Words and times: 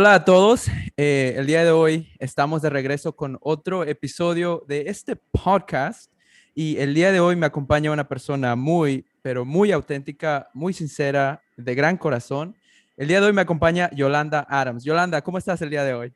Hola 0.00 0.14
a 0.14 0.24
todos, 0.24 0.70
eh, 0.96 1.34
el 1.36 1.46
día 1.46 1.62
de 1.62 1.72
hoy 1.72 2.08
estamos 2.20 2.62
de 2.62 2.70
regreso 2.70 3.14
con 3.14 3.36
otro 3.42 3.84
episodio 3.84 4.64
de 4.66 4.84
este 4.86 5.14
podcast 5.14 6.10
y 6.54 6.78
el 6.78 6.94
día 6.94 7.12
de 7.12 7.20
hoy 7.20 7.36
me 7.36 7.44
acompaña 7.44 7.92
una 7.92 8.08
persona 8.08 8.56
muy, 8.56 9.04
pero 9.20 9.44
muy 9.44 9.72
auténtica, 9.72 10.48
muy 10.54 10.72
sincera, 10.72 11.42
de 11.58 11.74
gran 11.74 11.98
corazón. 11.98 12.54
El 12.96 13.08
día 13.08 13.20
de 13.20 13.26
hoy 13.26 13.34
me 13.34 13.42
acompaña 13.42 13.90
Yolanda 13.90 14.46
Adams. 14.48 14.84
Yolanda, 14.84 15.20
¿cómo 15.20 15.36
estás 15.36 15.60
el 15.60 15.68
día 15.68 15.84
de 15.84 15.92
hoy? 15.92 16.12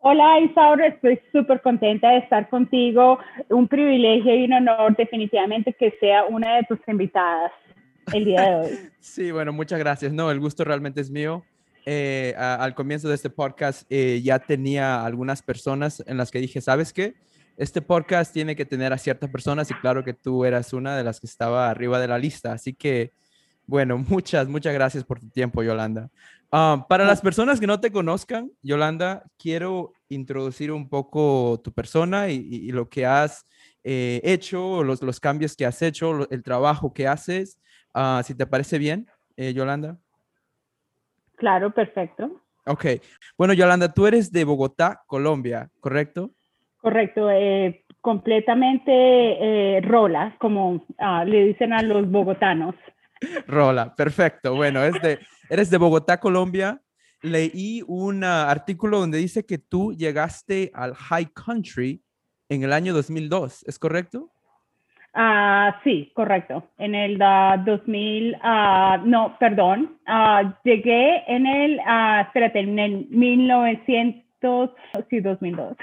Hola 0.00 0.38
Isaura, 0.40 0.88
estoy 0.88 1.18
súper 1.32 1.62
contenta 1.62 2.10
de 2.10 2.18
estar 2.18 2.50
contigo. 2.50 3.18
Un 3.48 3.66
privilegio 3.66 4.36
y 4.36 4.44
un 4.44 4.52
honor 4.52 4.94
definitivamente 4.94 5.72
que 5.72 5.96
sea 6.00 6.26
una 6.26 6.56
de 6.56 6.64
tus 6.64 6.78
invitadas 6.86 7.50
el 8.12 8.26
día 8.26 8.42
de 8.42 8.54
hoy. 8.56 8.78
sí, 9.00 9.30
bueno, 9.30 9.54
muchas 9.54 9.78
gracias. 9.78 10.12
No, 10.12 10.30
el 10.30 10.38
gusto 10.38 10.64
realmente 10.64 11.00
es 11.00 11.10
mío. 11.10 11.42
Eh, 11.92 12.36
al 12.36 12.72
comienzo 12.76 13.08
de 13.08 13.16
este 13.16 13.30
podcast 13.30 13.82
eh, 13.90 14.20
ya 14.22 14.38
tenía 14.38 15.04
algunas 15.04 15.42
personas 15.42 16.00
en 16.06 16.18
las 16.18 16.30
que 16.30 16.38
dije, 16.38 16.60
¿sabes 16.60 16.92
qué? 16.92 17.16
Este 17.56 17.82
podcast 17.82 18.32
tiene 18.32 18.54
que 18.54 18.64
tener 18.64 18.92
a 18.92 18.96
ciertas 18.96 19.28
personas 19.28 19.72
y 19.72 19.74
claro 19.74 20.04
que 20.04 20.14
tú 20.14 20.44
eras 20.44 20.72
una 20.72 20.96
de 20.96 21.02
las 21.02 21.18
que 21.18 21.26
estaba 21.26 21.68
arriba 21.68 21.98
de 21.98 22.06
la 22.06 22.16
lista. 22.16 22.52
Así 22.52 22.74
que, 22.74 23.12
bueno, 23.66 23.98
muchas, 24.08 24.46
muchas 24.46 24.72
gracias 24.72 25.02
por 25.02 25.18
tu 25.18 25.30
tiempo, 25.30 25.64
Yolanda. 25.64 26.10
Ah, 26.52 26.86
para 26.88 27.04
las 27.04 27.20
personas 27.20 27.58
que 27.58 27.66
no 27.66 27.80
te 27.80 27.90
conozcan, 27.90 28.52
Yolanda, 28.62 29.24
quiero 29.36 29.92
introducir 30.08 30.70
un 30.70 30.88
poco 30.88 31.60
tu 31.64 31.72
persona 31.72 32.28
y, 32.28 32.70
lo 32.70 32.88
que 32.88 33.04
has 33.04 33.46
eh, 33.82 34.20
hecho, 34.22 34.84
los, 34.84 35.02
los, 35.02 35.18
cambios 35.18 35.56
que 35.56 35.66
has 35.66 35.82
hecho, 35.82 36.30
el 36.30 36.44
trabajo 36.44 36.94
que 36.94 37.08
haces. 37.08 37.58
Uh, 37.92 38.22
si 38.22 38.36
te 38.36 38.46
parece 38.46 38.78
bien, 38.78 39.08
Yolanda. 39.36 39.98
Claro, 41.40 41.70
perfecto. 41.72 42.42
Ok. 42.66 42.84
Bueno, 43.36 43.54
Yolanda, 43.54 43.92
tú 43.92 44.06
eres 44.06 44.30
de 44.30 44.44
Bogotá, 44.44 45.02
Colombia, 45.06 45.70
¿correcto? 45.80 46.30
Correcto. 46.76 47.30
Eh, 47.30 47.84
completamente 48.00 49.80
rola, 49.82 50.36
como 50.38 50.86
ah, 50.98 51.24
le 51.24 51.46
dicen 51.46 51.72
a 51.72 51.82
los 51.82 52.08
bogotanos. 52.10 52.74
Rola, 53.46 53.94
perfecto. 53.94 54.54
Bueno, 54.54 54.84
es 54.84 55.00
de, 55.00 55.18
eres 55.48 55.70
de 55.70 55.78
Bogotá, 55.78 56.20
Colombia. 56.20 56.80
Leí 57.22 57.82
un 57.86 58.22
artículo 58.22 59.00
donde 59.00 59.18
dice 59.18 59.44
que 59.44 59.58
tú 59.58 59.92
llegaste 59.94 60.70
al 60.74 60.94
High 60.94 61.32
Country 61.34 62.02
en 62.50 62.64
el 62.64 62.72
año 62.72 62.92
2002, 62.92 63.64
¿es 63.66 63.78
correcto? 63.78 64.30
Ah, 65.12 65.80
sí, 65.82 66.12
correcto. 66.14 66.70
En 66.78 66.94
el 66.94 67.18
2000, 67.18 68.36
ah, 68.42 69.02
no, 69.04 69.36
perdón, 69.38 69.98
uh, 70.06 70.52
llegué 70.62 71.24
en 71.26 71.46
el, 71.46 71.80
espérate, 72.24 72.60
en 72.60 72.78
el 72.78 73.06
1900, 73.10 74.70
sí, 75.08 75.20
2002. 75.20 75.76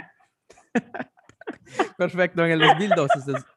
Perfecto, 1.98 2.46
en 2.46 2.52
el 2.52 2.60
2002. 2.60 3.10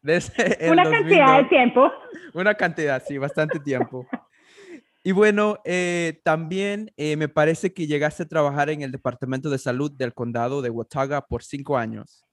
Una 0.71 0.91
cantidad 0.91 1.39
de 1.39 1.45
tiempo. 1.45 1.93
Una 2.35 2.55
cantidad, 2.55 3.03
sí, 3.07 3.19
bastante 3.19 3.61
tiempo. 3.61 4.07
Y 5.03 5.13
bueno, 5.13 5.57
eh, 5.65 6.21
también 6.25 6.93
eh, 6.99 7.17
me 7.17 7.27
parece 7.27 7.73
que 7.73 7.87
llegaste 7.87 8.25
a 8.25 8.29
trabajar 8.29 8.69
en 8.69 8.83
el 8.83 8.93
Departamento 8.93 9.49
de 9.49 9.57
Salud 9.57 9.91
del 9.91 10.13
Condado 10.13 10.61
de 10.61 10.69
Watauga 10.69 11.23
por 11.23 11.43
cinco 11.43 11.79
años. 11.79 12.27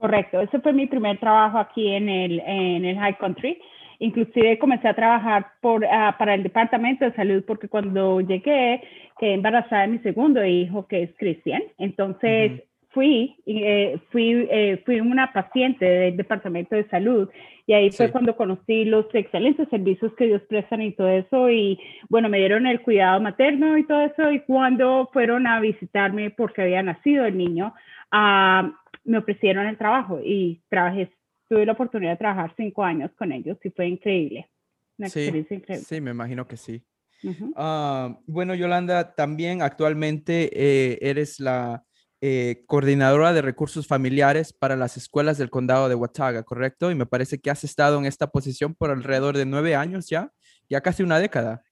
Correcto, 0.00 0.40
ese 0.40 0.60
fue 0.60 0.72
mi 0.72 0.86
primer 0.86 1.18
trabajo 1.18 1.58
aquí 1.58 1.86
en 1.88 2.08
el, 2.08 2.40
en 2.40 2.84
el 2.86 2.98
High 2.98 3.18
Country. 3.18 3.60
Inclusive 3.98 4.58
comencé 4.58 4.88
a 4.88 4.94
trabajar 4.94 5.48
por, 5.60 5.84
ah, 5.84 6.16
para 6.18 6.34
el 6.34 6.42
Departamento 6.42 7.04
de 7.04 7.12
Salud 7.12 7.44
porque 7.46 7.68
cuando 7.68 8.22
llegué 8.22 8.82
quedé 9.18 9.34
embarazada 9.34 9.82
de 9.82 9.88
mi 9.88 9.98
segundo 9.98 10.42
hijo, 10.42 10.86
que 10.86 11.02
es 11.02 11.10
Cristian. 11.18 11.62
Entonces, 11.76 12.62
fui, 12.92 13.36
eh, 13.44 13.98
fui, 14.10 14.48
eh, 14.50 14.82
fui 14.86 15.00
una 15.00 15.32
paciente 15.32 15.84
del 15.84 16.16
Departamento 16.16 16.74
de 16.74 16.88
Salud. 16.88 17.28
Y 17.66 17.74
ahí 17.74 17.90
fue 17.90 18.10
cuando 18.10 18.34
conocí 18.34 18.84
los 18.86 19.06
excelentes 19.14 19.68
servicios 19.68 20.12
que 20.14 20.24
ellos 20.24 20.42
prestan 20.48 20.82
y 20.82 20.92
todo 20.92 21.08
eso. 21.08 21.50
Y 21.50 21.78
bueno, 22.08 22.28
me 22.28 22.38
dieron 22.38 22.66
el 22.66 22.80
cuidado 22.80 23.20
materno 23.20 23.76
y 23.76 23.86
todo 23.86 24.00
eso. 24.00 24.32
Y 24.32 24.40
cuando 24.40 25.08
fueron 25.12 25.46
a 25.46 25.60
visitarme 25.60 26.30
porque 26.30 26.62
había 26.62 26.82
nacido 26.82 27.26
el 27.26 27.36
niño, 27.36 27.74
uh, 28.12 28.72
me 29.04 29.18
ofrecieron 29.18 29.66
el 29.66 29.78
trabajo 29.78 30.20
y 30.24 30.62
trabajé, 30.68 31.10
tuve 31.48 31.66
la 31.66 31.72
oportunidad 31.72 32.12
de 32.12 32.18
trabajar 32.18 32.54
cinco 32.56 32.84
años 32.84 33.10
con 33.16 33.32
ellos 33.32 33.58
y 33.64 33.70
fue 33.70 33.88
increíble. 33.88 34.50
Una 34.98 35.08
sí, 35.08 35.20
experiencia 35.20 35.56
increíble. 35.56 35.86
Sí, 35.86 36.00
me 36.00 36.10
imagino 36.10 36.46
que 36.46 36.56
sí. 36.56 36.84
Uh, 37.22 38.16
bueno, 38.26 38.54
Yolanda, 38.54 39.14
también 39.14 39.60
actualmente 39.60 40.50
eh, 40.54 40.98
eres 41.02 41.38
la 41.38 41.84
eh, 42.22 42.64
coordinadora 42.66 43.32
de 43.32 43.42
recursos 43.42 43.86
familiares 43.86 44.52
para 44.52 44.76
las 44.76 44.96
escuelas 44.96 45.38
del 45.38 45.50
condado 45.50 45.88
de 45.88 45.94
Watauga, 45.94 46.42
¿correcto? 46.42 46.90
Y 46.90 46.94
me 46.94 47.06
parece 47.06 47.38
que 47.38 47.50
has 47.50 47.64
estado 47.64 47.98
en 47.98 48.06
esta 48.06 48.30
posición 48.30 48.74
por 48.74 48.90
alrededor 48.90 49.36
de 49.36 49.46
nueve 49.46 49.74
años 49.74 50.08
ya, 50.08 50.30
ya 50.68 50.80
casi 50.80 51.02
una 51.02 51.18
década. 51.18 51.62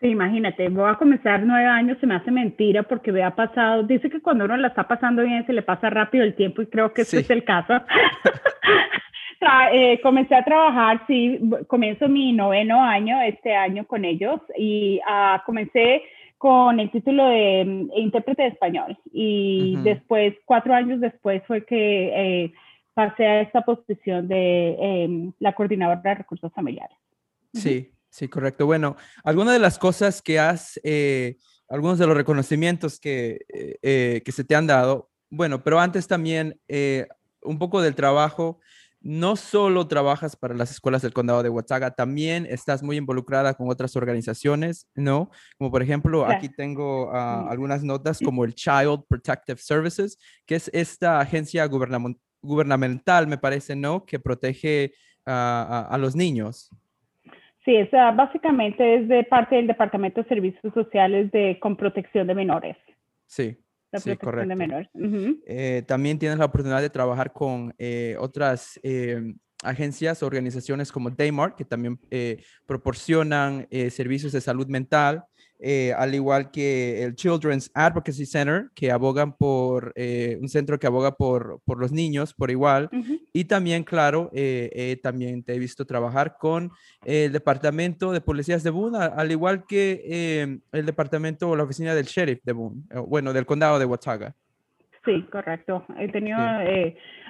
Sí, 0.00 0.08
imagínate, 0.08 0.68
voy 0.68 0.88
a 0.88 0.94
comenzar 0.94 1.42
nueve 1.42 1.66
años, 1.66 1.98
se 2.00 2.06
me 2.06 2.14
hace 2.14 2.30
mentira 2.30 2.84
porque 2.84 3.10
me 3.10 3.24
ha 3.24 3.34
pasado, 3.34 3.82
dice 3.82 4.08
que 4.08 4.20
cuando 4.20 4.44
uno 4.44 4.56
la 4.56 4.68
está 4.68 4.86
pasando 4.86 5.24
bien 5.24 5.44
se 5.44 5.52
le 5.52 5.62
pasa 5.62 5.90
rápido 5.90 6.22
el 6.22 6.36
tiempo 6.36 6.62
y 6.62 6.66
creo 6.66 6.92
que 6.92 7.02
ese 7.02 7.18
es 7.20 7.30
el 7.30 7.42
caso. 7.42 7.74
eh, 9.72 10.00
comencé 10.00 10.36
a 10.36 10.44
trabajar, 10.44 11.02
sí, 11.06 11.40
comienzo 11.66 12.08
mi 12.08 12.32
noveno 12.32 12.82
año 12.82 13.20
este 13.22 13.54
año 13.54 13.86
con 13.86 14.04
ellos 14.04 14.40
y 14.56 15.00
uh, 15.00 15.44
comencé 15.44 16.02
con 16.36 16.78
el 16.78 16.90
título 16.92 17.28
de 17.28 17.64
mm, 17.64 17.90
intérprete 17.96 18.42
de 18.42 18.48
español 18.48 18.96
y 19.12 19.76
después, 19.82 20.34
cuatro 20.44 20.74
años 20.74 21.00
después 21.00 21.42
fue 21.46 21.64
que 21.64 22.44
eh, 22.44 22.52
pasé 22.94 23.26
a 23.26 23.40
esta 23.40 23.62
posición 23.62 24.28
de 24.28 24.76
em, 24.78 25.32
la 25.40 25.52
coordinadora 25.54 26.00
de 26.02 26.14
recursos 26.14 26.52
familiares. 26.52 26.96
Sí, 27.52 27.90
sí, 28.18 28.28
correcto. 28.28 28.66
Bueno, 28.66 28.96
algunas 29.24 29.54
de 29.54 29.60
las 29.60 29.78
cosas 29.78 30.20
que 30.22 30.38
has, 30.38 30.80
eh, 30.82 31.36
algunos 31.68 31.98
de 31.98 32.06
los 32.06 32.16
reconocimientos 32.16 32.98
que, 32.98 33.44
eh, 33.82 34.22
que 34.24 34.32
se 34.32 34.44
te 34.44 34.54
han 34.54 34.66
dado, 34.66 35.10
bueno, 35.30 35.62
pero 35.62 35.78
antes 35.78 36.06
también 36.06 36.58
un 37.42 37.58
poco 37.58 37.80
del 37.82 37.94
trabajo 37.94 38.60
no 39.00 39.36
solo 39.36 39.86
trabajas 39.86 40.36
para 40.36 40.54
las 40.54 40.70
escuelas 40.70 41.02
del 41.02 41.12
condado 41.12 41.42
de 41.42 41.48
Watauga, 41.48 41.92
también 41.92 42.46
estás 42.50 42.82
muy 42.82 42.96
involucrada 42.96 43.54
con 43.54 43.70
otras 43.70 43.94
organizaciones, 43.96 44.88
¿no? 44.94 45.30
Como 45.56 45.70
por 45.70 45.82
ejemplo, 45.82 46.26
aquí 46.26 46.48
tengo 46.48 47.10
ah, 47.12 47.46
algunas 47.48 47.84
notas 47.84 48.18
como 48.22 48.44
el 48.44 48.54
Child 48.54 49.04
Protective 49.08 49.58
Services, 49.58 50.18
que 50.44 50.56
es 50.56 50.68
esta 50.74 51.20
agencia 51.20 51.66
gubernamental, 51.66 53.26
me 53.28 53.38
parece, 53.38 53.76
¿no? 53.76 54.04
Que 54.04 54.18
protege 54.18 54.94
a, 55.24 55.96
los 56.00 56.16
niños. 56.16 56.70
Sí, 57.68 57.76
es, 57.76 57.90
básicamente 57.90 58.94
es 58.94 59.08
de 59.08 59.24
parte 59.24 59.56
del 59.56 59.66
Departamento 59.66 60.22
de 60.22 60.28
Servicios 60.28 60.72
Sociales 60.72 61.30
de, 61.32 61.58
con 61.60 61.76
Protección 61.76 62.26
de 62.26 62.34
Menores. 62.34 62.76
Sí 63.26 63.58
sí, 63.96 64.16
correcto. 64.16 64.54
Eh, 65.46 65.82
también 65.86 66.18
tienes 66.18 66.38
la 66.38 66.44
oportunidad 66.44 66.82
de 66.82 66.90
trabajar 66.90 67.32
con 67.32 67.74
eh, 67.78 68.16
otras 68.18 68.78
eh, 68.82 69.34
agencias, 69.62 70.22
organizaciones 70.22 70.92
como 70.92 71.10
Daymar, 71.10 71.54
que 71.56 71.64
también 71.64 71.98
proporcionan 72.66 73.66
servicios 73.90 74.32
de 74.32 74.40
salud 74.40 74.68
mental. 74.68 75.24
Eh, 75.60 75.92
al 75.96 76.14
igual 76.14 76.50
que 76.52 77.02
el 77.02 77.16
Children's 77.16 77.70
Advocacy 77.74 78.26
Center, 78.26 78.70
que 78.74 78.92
abogan 78.92 79.32
por 79.32 79.92
eh, 79.96 80.38
un 80.40 80.48
centro 80.48 80.78
que 80.78 80.86
aboga 80.86 81.16
por, 81.16 81.60
por 81.64 81.78
los 81.78 81.90
niños 81.90 82.32
por 82.32 82.50
igual. 82.50 82.88
Y 83.32 83.44
también, 83.44 83.82
claro, 83.82 84.30
eh, 84.32 84.98
también 85.02 85.42
te 85.42 85.54
he 85.54 85.58
visto 85.58 85.84
trabajar 85.84 86.36
con 86.38 86.70
el 87.04 87.32
Departamento 87.32 88.12
de 88.12 88.20
Policías 88.20 88.62
de 88.62 88.70
Boone, 88.70 88.98
al 88.98 89.30
igual 89.32 89.64
que 89.66 90.60
el 90.72 90.86
Departamento 90.86 91.48
o 91.48 91.56
la 91.56 91.64
Oficina 91.64 91.94
del 91.94 92.06
Sheriff 92.06 92.40
de 92.44 92.52
Boone, 92.52 92.82
bueno, 93.06 93.32
del 93.32 93.46
Condado 93.46 93.78
de 93.78 93.84
Watauga. 93.84 94.34
Sí, 95.08 95.22
correcto. 95.32 95.86
He 95.98 96.08
tenido, 96.08 96.38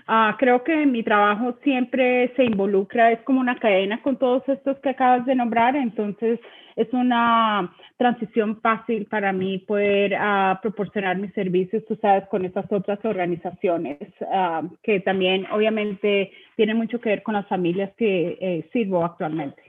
ah, 0.08 0.36
creo 0.36 0.64
que 0.64 0.84
mi 0.84 1.04
trabajo 1.04 1.56
siempre 1.62 2.32
se 2.34 2.44
involucra, 2.44 3.12
es 3.12 3.20
como 3.22 3.38
una 3.40 3.58
cadena 3.58 4.02
con 4.02 4.18
todos 4.18 4.42
estos 4.48 4.78
que 4.80 4.88
acabas 4.88 5.24
de 5.26 5.36
nombrar, 5.36 5.76
entonces 5.76 6.40
es 6.74 6.92
una 6.92 7.72
transición 7.96 8.60
fácil 8.60 9.06
para 9.06 9.32
mí 9.32 9.58
poder 9.58 10.14
uh, 10.14 10.60
proporcionar 10.60 11.18
mis 11.18 11.32
servicios, 11.34 11.84
tú 11.86 11.96
sabes, 12.00 12.26
con 12.28 12.44
esas 12.44 12.66
otras 12.70 13.04
organizaciones 13.04 13.98
uh, 14.20 14.68
que 14.82 15.00
también 15.00 15.46
obviamente 15.50 16.32
tienen 16.56 16.76
mucho 16.76 17.00
que 17.00 17.10
ver 17.10 17.22
con 17.22 17.34
las 17.34 17.46
familias 17.48 17.92
que 17.96 18.38
eh, 18.40 18.68
sirvo 18.72 19.04
actualmente. 19.04 19.60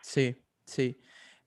Sí, 0.00 0.34
sí. 0.64 0.98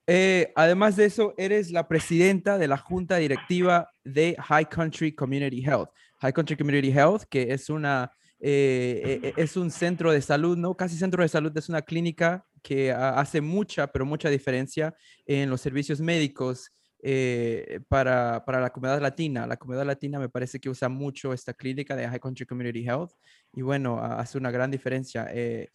Eh, 0.05 0.53
además 0.55 0.95
de 0.95 1.05
eso, 1.05 1.33
eres 1.37 1.69
la 1.71 1.87
presidenta 1.87 2.57
de 2.57 2.67
la 2.67 2.77
junta 2.77 3.17
directiva 3.17 3.89
de 4.05 4.37
High 4.39 4.69
Country 4.69 5.11
Community 5.13 5.61
Health. 5.65 5.89
High 6.19 6.33
Country 6.33 6.57
Community 6.57 6.91
Health, 6.91 7.23
que 7.29 7.53
es 7.53 7.69
una 7.69 8.11
eh, 8.39 9.33
es 9.35 9.57
un 9.57 9.71
centro 9.71 10.11
de 10.11 10.21
salud, 10.21 10.57
¿no? 10.57 10.75
Casi 10.75 10.95
centro 10.97 11.23
de 11.23 11.29
salud, 11.29 11.55
es 11.57 11.69
una 11.69 11.81
clínica 11.81 12.45
que 12.61 12.91
hace 12.91 13.41
mucha, 13.41 13.87
pero 13.87 14.05
mucha 14.05 14.29
diferencia 14.29 14.93
en 15.25 15.49
los 15.49 15.61
servicios 15.61 16.01
médicos 16.01 16.71
eh, 16.99 17.79
para, 17.87 18.43
para, 18.43 18.59
la 18.59 18.71
comunidad 18.71 19.01
latina. 19.01 19.45
La 19.45 19.57
comunidad 19.57 19.85
latina 19.85 20.19
me 20.19 20.29
parece 20.29 20.59
que 20.59 20.69
usa 20.69 20.89
mucho 20.89 21.31
esta 21.31 21.53
clínica 21.53 21.95
de 21.95 22.07
High 22.07 22.19
Country 22.19 22.45
Community 22.45 22.83
Health 22.85 23.11
y 23.53 23.61
bueno, 23.61 23.99
hace 24.01 24.37
una 24.37 24.51
gran 24.51 24.71
diferencia. 24.71 25.27
Eh, 25.31 25.69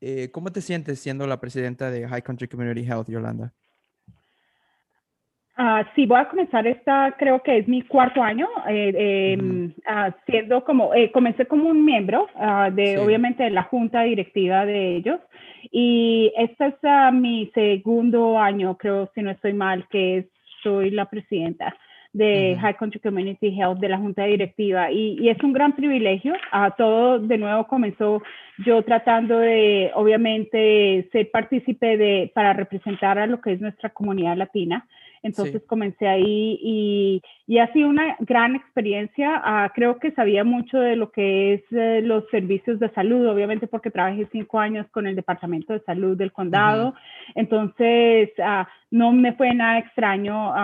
eh, 0.00 0.30
¿Cómo 0.32 0.52
te 0.52 0.60
sientes 0.60 0.98
siendo 1.00 1.26
la 1.26 1.40
presidenta 1.40 1.90
de 1.90 2.06
High 2.08 2.22
Country 2.22 2.48
Community 2.48 2.84
Health, 2.84 3.08
Yolanda? 3.08 3.54
Uh, 5.58 5.84
sí, 5.94 6.04
voy 6.04 6.20
a 6.20 6.28
comenzar 6.28 6.66
esta, 6.66 7.14
creo 7.18 7.42
que 7.42 7.56
es 7.56 7.66
mi 7.66 7.80
cuarto 7.80 8.22
año, 8.22 8.46
eh, 8.68 9.38
siendo 10.26 10.62
como, 10.64 10.90
comencé 11.14 11.46
como 11.46 11.70
un 11.70 11.82
miembro 11.82 12.28
de, 12.72 12.98
obviamente, 12.98 13.44
de 13.44 13.50
la 13.50 13.62
junta 13.62 14.02
directiva 14.02 14.66
de 14.66 14.96
ellos. 14.96 15.18
Y 15.72 16.30
este 16.36 16.66
es 16.66 17.12
mi 17.14 17.50
segundo 17.54 18.38
año, 18.38 18.76
creo, 18.76 19.10
si 19.14 19.22
no 19.22 19.30
estoy 19.30 19.54
mal, 19.54 19.86
que 19.88 20.28
soy 20.62 20.90
la 20.90 21.06
presidenta 21.06 21.74
de 22.16 22.56
High 22.58 22.76
Country 22.76 23.00
Community 23.00 23.48
Health 23.48 23.78
de 23.78 23.90
la 23.90 23.98
Junta 23.98 24.24
Directiva 24.24 24.90
y, 24.90 25.28
es 25.28 25.42
un 25.42 25.52
gran 25.52 25.76
privilegio. 25.76 26.34
a 26.50 26.70
todo 26.70 27.18
de 27.18 27.36
nuevo 27.36 27.66
comenzó 27.66 28.22
yo 28.64 28.82
tratando 28.82 29.38
de, 29.38 29.90
obviamente, 29.94 31.08
ser 31.12 31.30
partícipe 31.30 31.98
de, 31.98 32.30
para 32.34 32.54
representar 32.54 33.18
a 33.18 33.26
lo 33.26 33.40
que 33.42 33.52
es 33.52 33.60
nuestra 33.60 33.90
comunidad 33.90 34.36
latina. 34.36 34.86
Entonces 35.26 35.62
comencé 35.66 36.06
ahí 36.06 36.58
y, 36.62 37.22
y, 37.46 37.58
ha 37.58 37.72
sido 37.72 37.88
una 37.88 38.16
gran 38.20 38.56
experiencia. 38.56 39.40
Ah, 39.44 39.70
creo 39.74 39.98
que 39.98 40.12
sabía 40.12 40.44
mucho 40.44 40.78
de 40.78 40.96
lo 40.96 41.10
que 41.10 41.54
es 41.54 41.62
eh, 41.70 42.00
los 42.02 42.28
servicios 42.30 42.78
de 42.78 42.90
salud, 42.90 43.28
obviamente 43.28 43.66
porque 43.66 43.90
trabajé 43.90 44.26
cinco 44.32 44.58
años 44.58 44.86
con 44.90 45.06
el 45.06 45.16
Departamento 45.16 45.72
de 45.72 45.80
Salud 45.80 46.16
del 46.16 46.32
Condado. 46.32 46.94
Entonces, 47.34 48.30
uh, 48.38 48.64
no 48.90 49.12
me 49.12 49.32
fue 49.32 49.52
nada 49.52 49.78
extraño 49.78 50.54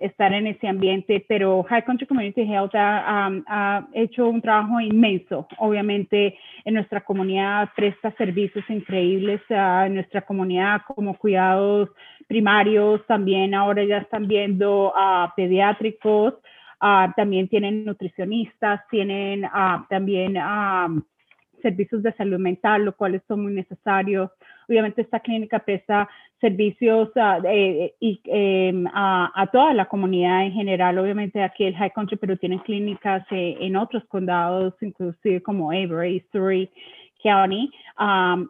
estar 0.00 0.32
en 0.32 0.46
ese 0.46 0.68
ambiente, 0.68 1.24
pero 1.28 1.64
High 1.64 1.84
Country 1.84 2.06
Community 2.06 2.42
Health 2.42 2.74
ha, 2.74 3.86
hecho 3.92 4.28
un 4.28 4.40
trabajo 4.40 4.80
inmenso. 4.80 5.48
Obviamente, 5.58 6.38
en 6.64 6.74
nuestra 6.74 7.00
comunidad 7.00 7.70
presta 7.74 8.12
servicios 8.12 8.64
increíbles 8.68 9.40
a 9.50 9.88
nuestra 9.88 10.22
comunidad 10.22 10.82
como 10.86 11.16
cuidados 11.18 11.90
primarios, 12.28 13.04
también 13.06 13.54
ahora 13.54 13.84
ya 13.84 13.98
están 13.98 14.26
viendo 14.26 14.92
a 14.96 15.32
pediátricos, 15.36 16.31
también 17.16 17.48
tienen 17.48 17.84
nutricionistas, 17.84 18.80
tienen 18.90 19.44
también 19.88 20.36
servicios 21.62 22.02
de 22.02 22.12
salud 22.14 22.38
mental, 22.38 22.84
lo 22.84 22.96
cual 22.96 23.22
son 23.28 23.44
muy 23.44 23.52
necesarios. 23.52 24.30
Obviamente 24.68 25.02
esta 25.02 25.20
clínica 25.20 25.60
presta 25.60 26.08
servicios 26.40 27.10
y, 28.00 28.20
em, 28.24 28.84
a, 28.92 29.48
toda 29.52 29.72
la 29.72 29.86
comunidad 29.86 30.44
en 30.44 30.52
general. 30.52 30.98
Obviamente 30.98 31.42
aquí 31.42 31.64
el 31.64 31.76
High 31.76 31.92
Country, 31.94 32.16
pero 32.16 32.36
tienen 32.36 32.58
clínicas 32.58 33.24
eh, 33.30 33.56
en 33.60 33.76
otros 33.76 34.04
condados, 34.06 34.74
inclusive 34.80 35.40
como 35.40 35.70
Avery, 35.70 36.24
Surrey 36.32 36.68
County, 37.22 37.70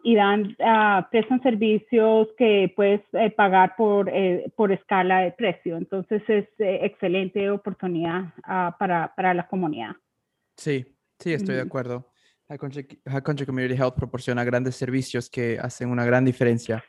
y 0.03 0.15
dan, 0.15 0.55
uh, 0.59 1.03
prestan 1.11 1.41
servicios 1.41 2.27
que 2.37 2.71
puedes 2.75 3.01
eh, 3.13 3.29
pagar 3.31 3.75
por, 3.75 4.09
eh, 4.09 4.51
por 4.55 4.71
escala 4.71 5.19
de 5.19 5.31
precio. 5.31 5.77
Entonces 5.77 6.21
es 6.27 6.47
excelente 6.57 7.49
oportunidad 7.49 8.33
ah, 8.43 8.75
para, 8.79 9.13
para 9.15 9.33
la 9.33 9.47
comunidad. 9.47 9.95
Sí, 10.57 10.85
sí, 11.19 11.33
estoy 11.33 11.55
de 11.55 11.61
acuerdo. 11.61 12.09
High 12.47 12.57
Country, 13.23 13.45
Community 13.45 13.75
Health 13.75 13.95
proporciona 13.95 14.43
grandes 14.43 14.75
servicios 14.75 15.29
que 15.29 15.57
hacen 15.59 15.89
una 15.89 16.05
gran 16.05 16.25
diferencia 16.25 16.83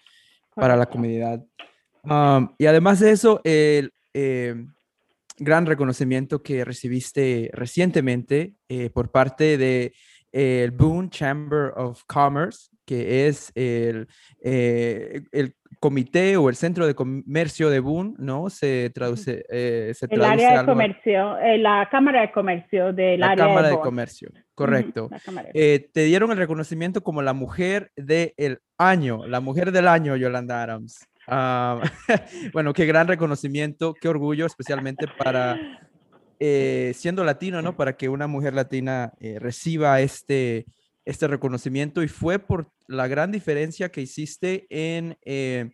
para 0.54 0.76
la 0.76 0.86
comunidad. 0.86 1.42
y 2.58 2.66
además 2.66 3.00
de 3.00 3.10
eso, 3.10 3.40
el 3.44 3.92
em, 4.12 4.74
gran 5.38 5.66
reconocimiento 5.66 6.42
que 6.42 6.64
recibiste 6.64 7.50
recientemente 7.52 8.54
eh, 8.68 8.90
por 8.90 9.10
parte 9.10 9.56
de 9.58 9.94
el 10.34 10.72
Boone 10.72 11.08
Chamber 11.10 11.72
of 11.76 12.02
Commerce, 12.06 12.68
que 12.84 13.28
es 13.28 13.52
el, 13.54 14.08
eh, 14.42 15.22
el 15.30 15.54
comité 15.78 16.36
o 16.36 16.48
el 16.48 16.56
centro 16.56 16.86
de 16.88 16.94
comercio 16.94 17.70
de 17.70 17.78
Boone, 17.78 18.14
¿no? 18.18 18.50
Se 18.50 18.90
traduce. 18.90 19.44
Eh, 19.48 19.92
se 19.94 20.06
el 20.10 20.24
área 20.24 20.60
de 20.60 20.66
comercio, 20.66 21.38
eh, 21.38 21.58
la 21.58 21.88
Cámara 21.88 22.22
de 22.22 22.32
Comercio 22.32 22.92
del 22.92 23.20
la 23.20 23.30
área 23.30 23.46
Cámara 23.46 23.68
de, 23.68 23.78
Comercio, 23.78 24.28
correcto. 24.54 25.08
te 25.52 26.04
dieron 26.04 26.32
el 26.32 26.36
reconocimiento 26.36 27.04
como 27.04 27.22
la 27.22 27.32
mujer 27.32 27.92
del 27.94 28.58
año, 28.76 29.26
la 29.28 29.38
mujer 29.38 29.70
del 29.70 29.86
año, 29.86 30.16
Yolanda 30.16 30.64
Adams. 30.64 31.06
Ah, 31.28 31.80
bueno, 32.52 32.72
qué 32.72 32.86
gran 32.86 33.06
reconocimiento, 33.06 33.94
qué 33.94 34.08
orgullo, 34.08 34.46
especialmente 34.46 35.06
para 35.06 35.58
eh, 36.46 36.92
siendo 36.94 37.24
latino, 37.24 37.62
¿no? 37.62 37.74
Para 37.74 37.96
que 37.96 38.10
una 38.10 38.26
mujer 38.26 38.52
latina 38.52 39.14
eh, 39.18 39.38
reciba 39.38 40.02
este, 40.02 40.66
este 41.06 41.26
reconocimiento 41.26 42.02
y 42.02 42.08
fue 42.08 42.38
por 42.38 42.70
la 42.86 43.08
gran 43.08 43.32
diferencia 43.32 43.90
que 43.90 44.02
hiciste 44.02 44.66
en 44.68 45.16
eh, 45.24 45.70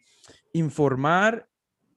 informar 0.52 1.48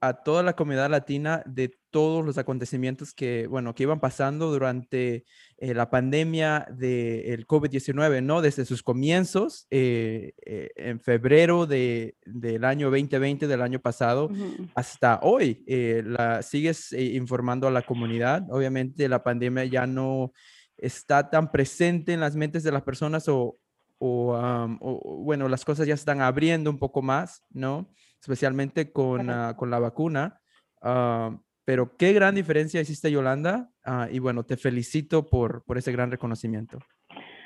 a 0.04 0.16
toda 0.16 0.44
la 0.44 0.54
comunidad 0.54 0.90
latina 0.90 1.44
de 1.46 1.78
todos 1.90 2.26
los 2.26 2.38
acontecimientos 2.38 3.14
que, 3.14 3.48
bueno, 3.48 3.74
que 3.74 3.84
iban 3.84 4.02
pasando 4.02 4.52
durante 4.52 5.24
eh, 5.58 5.74
la 5.74 5.90
pandemia 5.90 6.68
del 6.70 7.48
COVID-19, 7.48 8.22
¿no? 8.22 8.42
Desde 8.42 8.66
sus 8.66 8.84
comienzos, 8.84 9.66
eh, 9.72 10.34
eh, 10.46 10.72
en 10.76 11.00
febrero 11.00 11.68
de, 11.68 12.18
del 12.26 12.66
año 12.66 12.90
2020, 12.90 13.48
del 13.48 13.62
año 13.62 13.80
pasado, 13.80 14.30
hasta 14.76 15.22
hoy. 15.24 15.64
la, 15.68 16.42
sigues 16.42 16.92
informando 16.92 17.70
a 17.70 17.72
la 17.72 17.84
comunidad. 17.84 18.46
Obviamente 18.50 19.08
la 19.08 19.24
pandemia 19.24 19.64
ya 19.64 19.88
no 19.88 20.34
está 20.76 21.30
tan 21.30 21.50
presente 21.50 22.12
en 22.12 22.20
las 22.20 22.36
mentes 22.36 22.64
de 22.64 22.74
las 22.74 22.82
personas 22.82 23.30
o, 23.30 23.58
o, 24.00 25.22
bueno, 25.24 25.48
las 25.48 25.64
cosas 25.64 25.88
ya 25.88 25.94
están 25.94 26.20
abriendo 26.20 26.70
un 26.70 26.78
poco 26.78 27.02
más, 27.02 27.42
¿no? 27.52 27.90
Especialmente 28.24 28.94
con, 28.94 29.30
ah, 29.30 29.54
con 29.58 29.70
la 29.70 29.80
vacuna. 29.80 30.40
Ah, 30.82 31.38
pero 31.66 31.98
qué 31.98 32.14
gran 32.14 32.36
diferencia 32.36 32.80
hiciste, 32.80 33.12
Yolanda. 33.12 33.70
Ah, 33.84 34.08
y 34.10 34.20
bueno, 34.20 34.46
te 34.46 34.56
felicito 34.56 35.30
por, 35.30 35.64
por 35.66 35.78
ese 35.78 35.92
gran 35.92 36.10
reconocimiento. 36.10 36.80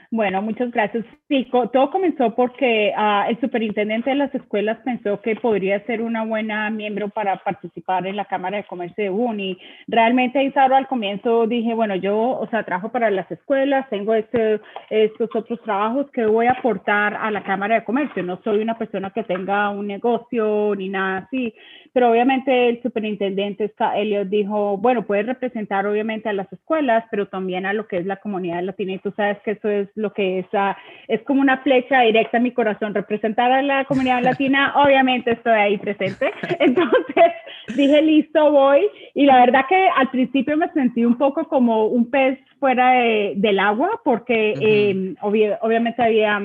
Bueno, 0.10 0.42
muchas 0.42 0.72
gracias. 0.72 1.04
Sí, 1.28 1.50
todo 1.52 1.92
comenzó 1.92 2.34
porque 2.34 2.94
uh, 2.98 3.30
el 3.30 3.40
superintendente 3.42 4.10
de 4.10 4.16
las 4.16 4.34
escuelas 4.34 4.78
pensó 4.86 5.20
que 5.20 5.36
podría 5.36 5.86
ser 5.86 6.02
una 6.02 6.24
buena 6.24 6.70
miembro 6.70 7.10
para 7.10 7.36
participar 7.44 8.08
en 8.08 8.16
la 8.16 8.24
Cámara 8.24 8.58
de 8.58 8.64
Comercio 8.64 9.04
de 9.04 9.10
UNI. 9.10 9.58
realmente 9.88 10.42
Isaro 10.42 10.78
al 10.78 10.88
comienzo 10.88 11.46
dije, 11.46 11.74
bueno, 11.74 11.96
yo, 11.96 12.16
o 12.18 12.48
sea, 12.50 12.64
trabajo 12.64 12.90
para 12.90 13.12
las 13.12 13.30
escuelas, 13.30 13.90
tengo 13.90 14.14
este, 14.14 14.62
estos 14.90 15.30
otros 15.36 15.62
trabajos 15.64 16.10
que 16.12 16.26
voy 16.26 16.46
a 16.46 16.52
aportar 16.52 17.16
a 17.16 17.30
la 17.30 17.44
Cámara 17.44 17.76
de 17.76 17.84
Comercio. 17.84 18.24
No 18.24 18.40
soy 18.46 18.62
una 18.62 18.78
persona 18.78 19.10
que 19.10 19.24
tenga 19.24 19.70
un 19.72 19.88
negocio 19.88 20.74
ni 20.76 20.88
nada 20.88 21.18
así, 21.18 21.54
pero 21.92 22.12
obviamente 22.12 22.70
el 22.70 22.82
superintendente 22.82 23.74
Elliot 23.96 24.30
dijo, 24.30 24.78
bueno, 24.78 25.06
puedes 25.06 25.26
representar 25.26 25.86
obviamente 25.86 26.30
a 26.30 26.34
las 26.34 26.52
escuelas, 26.54 27.04
pero 27.12 27.28
también 27.28 27.66
a 27.66 27.74
lo 27.74 27.88
que 27.88 27.98
es 27.98 28.06
la 28.06 28.18
comunidad 28.18 28.64
latina 28.64 28.94
y 28.94 29.00
tú 29.00 29.12
sabes 29.18 29.40
que 29.44 29.52
eso 29.52 29.68
es 29.68 29.90
lo 29.98 30.14
que 30.14 30.40
es, 30.40 30.46
ah, 30.54 30.78
es 31.08 31.22
como 31.24 31.42
una 31.42 31.58
flecha 31.58 32.02
directa 32.02 32.38
a 32.38 32.42
mi 32.42 32.52
corazón. 32.52 32.94
Representar 32.94 33.52
a 33.52 33.62
la 33.62 33.86
comunidad 33.86 34.22
latina, 34.22 34.74
obviamente 34.84 35.32
estoy 35.32 35.54
ahí 35.54 35.78
presente. 35.78 36.32
Entonces 36.60 37.34
dije, 37.76 38.02
listo, 38.02 38.52
voy. 38.52 38.88
Y 39.14 39.26
la 39.26 39.40
verdad 39.40 39.66
que 39.68 39.90
al 39.96 40.10
principio 40.10 40.56
me 40.56 40.70
sentí 40.70 41.04
un 41.04 41.18
poco 41.18 41.46
como 41.48 41.88
un 41.88 42.10
pez 42.10 42.40
fuera 42.60 42.92
del 43.36 43.60
agua, 43.60 44.02
porque 44.04 44.54
em, 44.60 45.16
obviamente 45.22 46.02
había... 46.02 46.42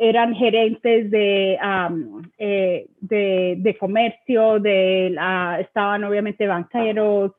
eran 0.00 0.32
gerentes 0.34 1.10
de, 1.10 1.58
eh, 2.38 2.86
de, 3.00 3.54
de, 3.58 3.78
comercio, 3.78 4.60
de, 4.60 5.16
estaban 5.58 6.04
obviamente 6.04 6.46
banqueros, 6.46 7.32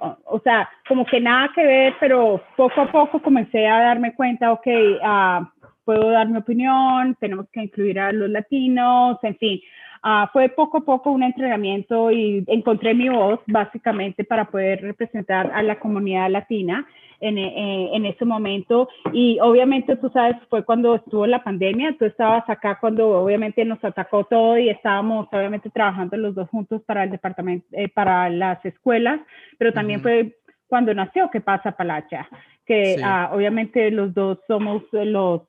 o, 0.00 0.40
sea, 0.40 0.68
como 0.88 1.04
que 1.04 1.20
nada 1.20 1.50
que 1.54 1.64
ver, 1.64 1.94
pero 2.00 2.42
poco 2.56 2.80
a 2.80 2.90
poco 2.90 3.20
comencé 3.20 3.66
a 3.66 3.80
darme 3.80 4.14
cuenta, 4.14 4.52
ok, 4.52 4.66
uh, 4.66 5.46
puedo 5.84 6.10
dar 6.10 6.28
mi 6.28 6.38
opinión, 6.38 7.16
tenemos 7.20 7.46
que 7.52 7.62
incluir 7.62 8.00
a 8.00 8.12
los 8.12 8.30
latinos, 8.30 9.18
en 9.22 9.36
fin. 9.36 9.60
Uh, 10.02 10.26
fue 10.32 10.48
poco 10.48 10.78
a 10.78 10.84
poco 10.84 11.10
un 11.10 11.22
entrenamiento 11.22 12.10
y 12.10 12.42
encontré 12.46 12.94
mi 12.94 13.10
voz 13.10 13.40
básicamente 13.46 14.24
para 14.24 14.46
poder 14.46 14.80
representar 14.80 15.50
a 15.54 15.62
la 15.62 15.78
comunidad 15.78 16.30
latina 16.30 16.86
en, 17.20 17.38
eh, 17.38 17.90
en, 17.94 18.06
ese 18.06 18.24
momento. 18.24 18.88
Y 19.12 19.38
obviamente, 19.40 19.96
tú 19.96 20.10
sabes, 20.10 20.36
fue 20.48 20.64
cuando 20.64 20.96
estuvo 20.96 21.26
la 21.26 21.44
pandemia, 21.44 21.96
tú 21.98 22.04
estabas 22.04 22.48
acá 22.48 22.78
cuando 22.80 23.08
obviamente 23.22 23.64
nos 23.64 23.82
atacó 23.84 24.24
todo 24.24 24.58
y 24.58 24.68
estábamos 24.68 25.28
obviamente 25.32 25.70
trabajando 25.70 26.16
los 26.16 26.34
dos 26.34 26.48
juntos 26.48 26.82
para 26.82 27.04
el 27.04 27.10
departamento, 27.10 27.66
eh, 27.72 27.88
para 27.88 28.28
las 28.30 28.64
escuelas, 28.64 29.20
pero 29.58 29.72
también 29.72 30.00
fue 30.02 30.36
cuando 30.66 30.94
nació 30.94 31.28
¿Qué 31.30 31.40
pasa 31.40 31.72
Palacha? 31.72 32.28
Que 32.70 32.98
ah, 33.02 33.32
obviamente 33.34 33.90
los 33.90 34.14
dos 34.14 34.38
somos 34.46 34.84
los, 34.92 35.42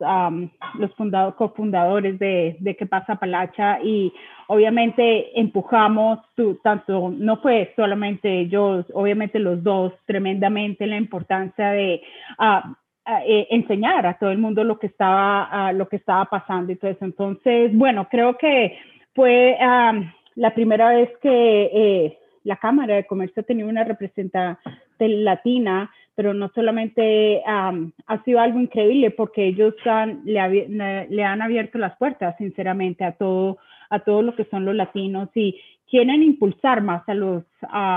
los 0.80 0.96
fundados, 0.96 1.36
cofundadores 1.36 2.18
de, 2.18 2.58
de 2.60 2.76
Que 2.76 2.88
pasa 2.88 3.18
Palacha 3.18 3.80
y 3.84 4.12
obviamente 4.48 5.40
empujamos, 5.40 6.18
tanto, 6.64 7.14
no 7.16 7.38
fue 7.38 7.74
solamente 7.76 8.40
ellos, 8.40 8.88
obviamente 8.96 9.38
los 9.38 9.62
dos, 9.62 9.94
tremendamente 10.08 10.88
la 10.88 10.98
importancia 10.98 11.70
de 11.70 12.02
ah, 12.40 12.74
ah, 13.06 13.22
eh, 13.24 13.46
enseñar 13.52 14.08
a 14.08 14.18
todo 14.18 14.32
el 14.32 14.40
mundo 14.40 14.64
lo 14.64 14.80
que 14.80 14.88
estaba, 14.88 15.72
lo 15.74 15.88
que 15.88 15.98
estaba 15.98 16.26
pasando 16.26 16.72
y 16.72 16.76
todo 16.76 16.90
eso. 16.90 17.06
Entonces, 17.06 17.72
bueno, 17.78 18.08
creo 18.10 18.36
que 18.40 18.80
fue 19.14 19.60
la 19.60 20.56
primera 20.56 20.90
vez 20.90 21.12
que 21.22 21.70
eh, 21.72 22.18
la 22.44 22.56
Cámara 22.56 22.96
de 22.96 23.06
Comercio 23.06 23.44
tenido 23.44 23.70
una 23.70 23.84
representación 23.84 24.58
latina, 25.00 25.92
pero 26.16 26.34
no 26.34 26.52
solamente 26.54 27.42
ha 27.46 28.24
sido 28.26 28.40
algo 28.40 28.60
increíble 28.60 29.12
porque 29.12 29.46
ellos 29.48 29.74
han, 29.86 30.22
le, 30.26 31.24
han 31.24 31.42
abierto 31.42 31.78
las 31.78 31.98
puertas, 31.98 32.36
sinceramente, 32.38 33.04
a 33.04 33.14
todo, 33.14 33.58
a 33.90 34.00
todo 34.00 34.22
lo 34.22 34.36
que 34.36 34.46
son 34.46 34.66
los 34.66 34.76
latinos 34.76 35.30
y 35.36 35.60
quieren 35.90 36.24
impulsar 36.24 36.82
más 36.82 37.08
a 37.08 37.14
los, 37.14 37.44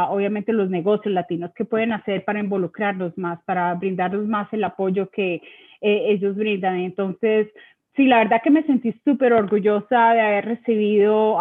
obviamente, 0.09 0.53
los 0.53 0.71
negocios 0.71 1.15
latinos, 1.15 1.53
que 1.55 1.65
pueden 1.65 1.93
hacer 1.93 2.25
para 2.25 2.41
involucrarlos 2.41 3.17
más, 3.17 3.43
para 3.45 3.75
brindarles 3.75 4.27
más 4.27 4.53
el 4.53 4.65
apoyo 4.65 5.09
que 5.11 5.35
eh, 5.81 6.05
ellos 6.09 6.35
brindan. 6.35 6.81
Entonces, 6.81 7.49
sí, 7.95 8.07
la 8.07 8.19
verdad 8.19 8.41
que 8.43 8.51
me 8.51 8.65
sentí 8.65 8.93
súper 9.05 9.33
orgullosa 9.33 10.15
de 10.15 10.21
haber 10.21 10.45
recibido 10.45 11.41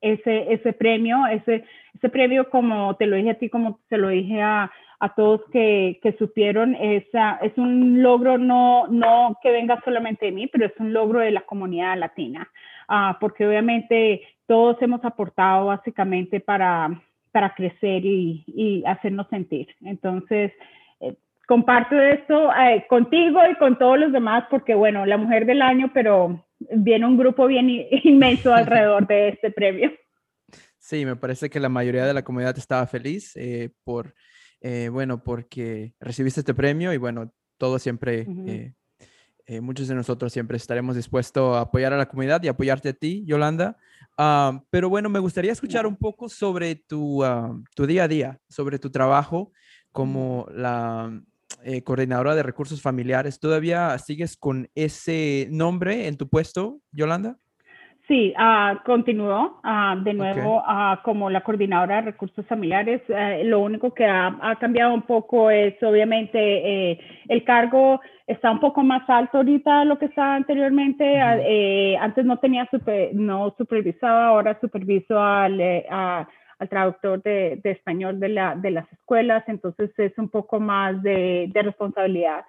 ese, 0.00 0.52
ese 0.52 0.72
premio, 0.72 1.26
ese, 1.26 1.64
ese 1.94 2.08
premio 2.08 2.48
como 2.50 2.96
te 2.96 3.06
lo 3.06 3.16
dije 3.16 3.30
a 3.30 3.38
ti, 3.38 3.48
como 3.48 3.80
te 3.88 3.98
lo 3.98 4.08
dije 4.08 4.40
a, 4.40 4.70
a 5.00 5.14
todos 5.14 5.42
que, 5.52 5.98
que 6.02 6.12
supieron, 6.12 6.74
es, 6.74 7.04
es 7.42 7.58
un 7.58 8.02
logro 8.02 8.38
no, 8.38 8.86
no 8.88 9.36
que 9.42 9.50
venga 9.50 9.80
solamente 9.84 10.26
de 10.26 10.32
mí, 10.32 10.46
pero 10.46 10.66
es 10.66 10.72
un 10.78 10.92
logro 10.92 11.20
de 11.20 11.30
la 11.30 11.42
comunidad 11.42 11.98
latina, 11.98 12.48
uh, 12.88 13.18
porque 13.20 13.46
obviamente 13.46 14.22
todos 14.46 14.80
hemos 14.80 15.04
aportado 15.04 15.66
básicamente 15.66 16.40
para, 16.40 17.02
para 17.32 17.54
crecer 17.54 18.04
y, 18.04 18.44
y 18.46 18.84
hacernos 18.86 19.28
sentir. 19.28 19.68
Entonces, 19.82 20.52
eh, 21.00 21.14
comparto 21.46 22.00
esto 22.00 22.50
eh, 22.54 22.86
contigo 22.88 23.40
y 23.50 23.54
con 23.56 23.76
todos 23.76 23.98
los 23.98 24.12
demás, 24.12 24.44
porque 24.48 24.74
bueno, 24.74 25.04
la 25.04 25.18
mujer 25.18 25.44
del 25.44 25.60
año, 25.60 25.90
pero 25.92 26.45
viene 26.58 27.06
un 27.06 27.16
grupo 27.16 27.46
bien 27.46 27.68
inmenso 28.04 28.52
alrededor 28.52 29.06
de 29.06 29.28
este 29.28 29.50
premio. 29.50 29.92
Sí, 30.78 31.04
me 31.04 31.16
parece 31.16 31.50
que 31.50 31.60
la 31.60 31.68
mayoría 31.68 32.06
de 32.06 32.14
la 32.14 32.22
comunidad 32.22 32.56
estaba 32.56 32.86
feliz 32.86 33.32
eh, 33.36 33.70
por 33.82 34.14
eh, 34.60 34.88
bueno, 34.88 35.22
porque 35.22 35.94
recibiste 36.00 36.40
este 36.40 36.54
premio 36.54 36.92
y 36.92 36.96
bueno, 36.96 37.32
todo 37.58 37.78
siempre, 37.78 38.26
eh, 38.46 38.74
eh, 39.46 39.60
muchos 39.60 39.88
de 39.88 39.94
nosotros 39.94 40.32
siempre 40.32 40.56
estaremos 40.56 40.96
dispuestos 40.96 41.56
a 41.56 41.60
apoyar 41.60 41.92
a 41.92 41.96
la 41.96 42.08
comunidad 42.08 42.42
y 42.42 42.48
apoyarte 42.48 42.90
a 42.90 42.92
ti, 42.92 43.24
Yolanda. 43.26 43.76
Ah, 44.18 44.62
pero 44.70 44.88
bueno, 44.88 45.08
me 45.08 45.18
gustaría 45.18 45.52
escuchar 45.52 45.86
un 45.86 45.96
poco 45.96 46.28
sobre 46.28 46.74
tu, 46.74 47.22
ah, 47.22 47.56
tu 47.74 47.86
día 47.86 48.04
a 48.04 48.08
día, 48.08 48.40
sobre 48.48 48.78
tu 48.78 48.90
trabajo 48.90 49.52
como 49.92 50.46
la 50.50 51.22
coordinadora 51.84 52.34
de 52.34 52.42
recursos 52.42 52.80
familiares. 52.80 53.40
¿Todavía 53.40 53.96
sigues 53.98 54.36
con 54.36 54.68
ese 54.74 55.48
nombre 55.50 56.06
en 56.06 56.16
tu 56.16 56.28
puesto, 56.28 56.78
Yolanda? 56.92 57.38
Sí, 58.08 58.32
uh, 58.38 58.76
continuó 58.84 59.60
uh, 59.64 60.00
de 60.04 60.14
nuevo 60.14 60.58
uh, 60.58 61.02
como 61.02 61.28
la 61.28 61.40
coordinadora 61.40 61.96
de 61.96 62.02
recursos 62.02 62.46
familiares. 62.46 63.02
Eh, 63.08 63.42
lo 63.44 63.58
único 63.58 63.92
que 63.92 64.06
ha, 64.06 64.56
cambiado 64.60 64.94
un 64.94 65.02
poco 65.02 65.50
es 65.50 65.74
obviamente 65.82 66.38
eh, 66.38 67.00
el 67.28 67.42
cargo 67.42 68.00
está 68.28 68.52
un 68.52 68.60
poco 68.60 68.84
más 68.84 69.02
alto 69.10 69.38
ahorita 69.38 69.80
de 69.80 69.84
lo 69.86 69.98
que 69.98 70.04
estaba 70.06 70.36
anteriormente. 70.36 71.04
Eh, 71.04 71.96
antes 71.96 72.24
no 72.24 72.38
tenía 72.38 72.68
super, 72.70 73.12
no 73.12 73.52
supervisaba, 73.58 74.28
ahora 74.28 74.56
superviso 74.60 75.20
al, 75.20 75.60
al 76.58 76.68
traductor 76.68 77.22
de, 77.22 77.60
de 77.62 77.70
español 77.72 78.18
de, 78.20 78.28
la, 78.30 78.54
de 78.54 78.70
las 78.70 78.90
escuelas, 78.92 79.44
entonces 79.46 79.90
es 79.98 80.16
un 80.18 80.28
poco 80.28 80.60
más 80.60 81.02
de, 81.02 81.50
de 81.52 81.62
responsabilidad 81.62 82.44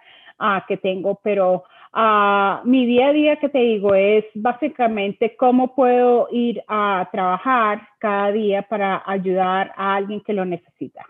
que 0.68 0.78
tengo, 0.78 1.20
pero 1.24 1.64
Uh, 1.94 2.64
mi 2.68 2.86
día 2.86 3.08
a 3.08 3.14
día 3.14 3.36
que 3.38 3.50
te 3.50 3.60
digo 3.60 3.96
es 3.96 4.26
básicamente 4.36 5.36
cómo 5.36 5.74
puedo 5.74 6.28
ir 6.32 6.62
a 6.68 7.08
trabajar 7.12 7.88
cada 7.98 8.32
día 8.32 8.62
para 8.64 9.02
ayudar 9.06 9.72
a 9.76 9.96
alguien 9.96 10.22
que 10.22 10.34
lo 10.34 10.46
necesita. 10.46 11.06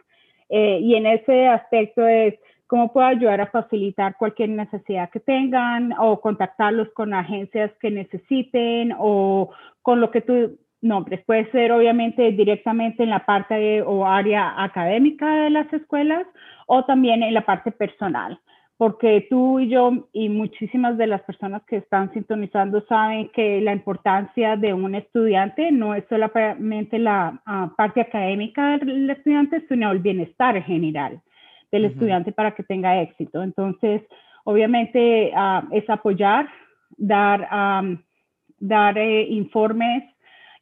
Eh, 0.50 0.80
y 0.82 0.96
en 0.96 1.08
ese 1.08 1.48
aspecto 1.48 2.08
es 2.08 2.36
cómo 2.68 2.94
puedo 2.94 3.08
ayudar 3.08 3.42
a 3.42 3.48
facilitar 3.48 4.16
cualquier 4.18 4.50
necesidad 4.50 5.10
que 5.10 5.20
tengan 5.20 5.94
o 6.00 6.22
contactarlos 6.22 6.89
con 6.94 7.13
agencias 7.13 7.72
que 7.82 7.92
necesiten 7.92 8.94
o 8.98 9.50
con 9.82 10.00
lo 10.00 10.10
que 10.12 10.22
tú 10.22 10.58
nombres. 10.81 11.24
Puede 11.25 11.50
ser 11.51 11.72
obviamente 11.72 12.31
directamente 12.31 13.03
en 13.03 13.10
la 13.10 13.25
parte 13.25 13.81
o 13.81 14.05
área 14.05 14.63
académica 14.63 15.43
de 15.43 15.50
las 15.50 15.72
escuelas 15.74 16.25
o 16.67 16.86
también 16.86 17.24
en 17.24 17.34
la 17.34 17.46
parte 17.46 17.72
personal 17.72 18.39
porque 18.77 19.25
tú 19.27 19.60
y 19.60 19.69
yo 19.69 20.07
y 20.13 20.29
muchísimas 20.29 20.98
de 20.98 21.07
las 21.07 21.22
personas 21.24 21.63
que 21.63 21.77
están 21.77 22.13
sintonizando 22.13 22.86
saben 22.88 23.29
que 23.29 23.60
la 23.60 23.74
importancia 23.74 24.55
de 24.55 24.74
un 24.74 24.93
estudiante 24.93 25.72
no 25.72 25.96
es 25.96 26.03
solamente 26.07 27.00
la 27.00 27.41
ah, 27.46 27.72
parte 27.75 28.01
académica 28.01 28.77
del 28.77 29.10
estudiante, 29.10 29.65
sino 29.67 29.91
el 29.91 30.00
bienestar 30.00 30.62
general 30.63 31.19
del 31.72 31.86
estudiante 31.86 32.31
para 32.31 32.51
que 32.51 32.63
tenga 32.63 33.01
éxito. 33.01 33.41
Entonces, 33.41 34.03
obviamente 34.43 35.31
ah, 35.36 35.67
es 35.72 35.89
apoyar, 35.89 36.48
dar, 36.98 37.50
dar 38.60 38.98
eh, 38.98 39.24
informes 39.24 40.03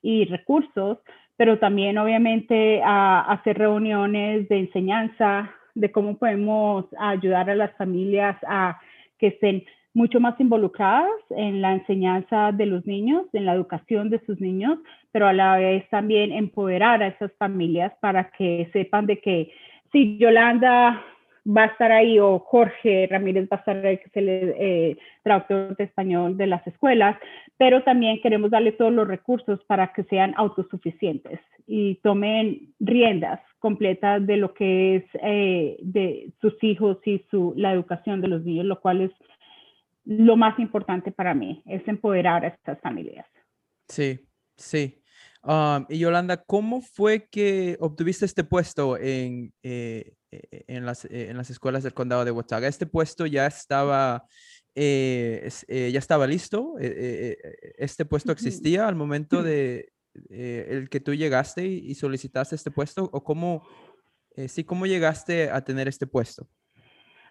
y 0.06 0.26
recursos, 0.26 1.00
pero 1.36 1.58
también 1.58 1.98
obviamente 1.98 2.80
hacer 2.86 3.58
reuniones 3.58 4.48
de 4.48 4.60
enseñanza, 4.60 5.52
de 5.74 5.92
cómo 5.92 6.18
podemos 6.18 6.86
ayudar 7.00 7.50
a 7.50 7.56
las 7.56 7.76
familias 7.76 8.38
a 8.48 8.80
que 9.18 9.28
estén 9.28 9.66
mucho 9.96 10.20
más 10.20 10.40
involucradas 10.40 11.10
en 11.32 11.62
la 11.62 11.74
enseñanza 11.74 12.52
de 12.52 12.68
los 12.68 12.86
niños, 12.86 13.26
en 13.34 13.46
la 13.46 13.54
educación 13.54 14.12
de 14.12 14.24
sus 14.26 14.40
niños, 14.40 14.78
pero 15.12 15.26
a 15.26 15.34
la 15.34 15.58
vez 15.58 15.90
también 15.90 16.32
empoderar 16.32 17.02
a 17.02 17.08
esas 17.08 17.32
familias 17.40 17.92
para 18.00 18.30
que 18.30 18.70
sepan 18.74 19.08
de 19.08 19.20
que 19.20 19.52
si 19.92 20.18
Yolanda 20.18 21.02
va 21.46 21.64
a 21.64 21.68
estar 21.68 21.92
ahí 21.92 22.20
o 22.20 22.40
Jorge 22.40 23.08
Ramírez 23.10 23.48
va 23.52 23.58
a 23.58 23.60
estar 23.60 23.86
ahí, 23.86 23.98
que 23.98 24.06
es 24.06 24.16
el 24.18 24.30
eh, 24.30 24.98
traductor 25.24 25.76
de 25.78 25.84
español 25.84 26.38
de 26.38 26.48
las 26.48 26.66
escuelas, 26.66 27.18
pero 27.58 27.84
también 27.84 28.22
queremos 28.22 28.52
darle 28.52 28.72
todos 28.72 28.92
los 28.92 29.08
recursos 29.08 29.64
para 29.66 29.94
que 29.94 30.04
sean 30.06 30.34
autosuficientes 30.38 31.40
y 31.68 31.96
tomen 31.96 32.74
riendas 32.80 33.40
completas 33.60 34.26
de 34.26 34.38
lo 34.38 34.54
que 34.54 34.98
es 34.98 35.04
eh, 35.22 35.78
de 35.82 36.32
sus 36.42 36.62
hijos 36.64 36.98
y 37.06 37.24
su, 37.30 37.54
la 37.56 37.72
educación 37.74 38.22
de 38.22 38.28
los 38.28 38.44
niños, 38.44 38.66
lo 38.66 38.80
cual 38.80 39.02
es 39.02 39.12
lo 40.06 40.36
más 40.36 40.58
importante 40.60 41.12
para 41.12 41.34
mí, 41.34 41.64
es 41.66 41.88
empoderar 41.88 42.46
a 42.46 42.50
estas 42.50 42.80
familias. 42.82 43.26
Sí, 43.88 44.20
sí. 44.56 45.02
Um, 45.44 45.86
y 45.90 46.00
Yolanda, 46.00 46.44
¿cómo 46.44 46.82
fue 46.82 47.28
que 47.30 47.78
obtuviste 47.80 48.26
este 48.26 48.44
puesto 48.44 48.98
en, 48.98 49.54
eh, 49.62 50.14
en, 50.68 50.86
las, 50.86 51.06
en, 51.06 51.38
las, 51.38 51.50
escuelas 51.50 51.84
del 51.84 51.94
condado 51.94 52.26
de 52.26 52.32
Watauga? 52.32 52.68
¿Este 52.68 52.86
puesto 52.86 53.26
ya 53.26 53.48
estaba, 53.48 54.26
eh, 54.76 55.50
ya 55.68 56.00
estaba 56.00 56.28
listo? 56.28 56.76
¿Este 56.80 58.06
puesto 58.06 58.32
existía 58.32 58.88
al 58.88 58.96
momento 58.96 59.44
de, 59.44 59.94
eh, 60.30 60.68
el 60.70 60.90
que 60.90 61.00
tú 61.00 61.14
llegaste 61.14 61.66
y, 61.66 61.94
solicitaste 61.96 62.56
este 62.56 62.72
puesto 62.72 63.10
o 63.12 63.24
cómo, 63.24 63.68
eh, 64.36 64.48
sí, 64.48 64.64
cómo 64.64 64.86
llegaste 64.86 65.50
a 65.50 65.64
tener 65.64 65.88
este 65.88 66.08
puesto? 66.08 66.48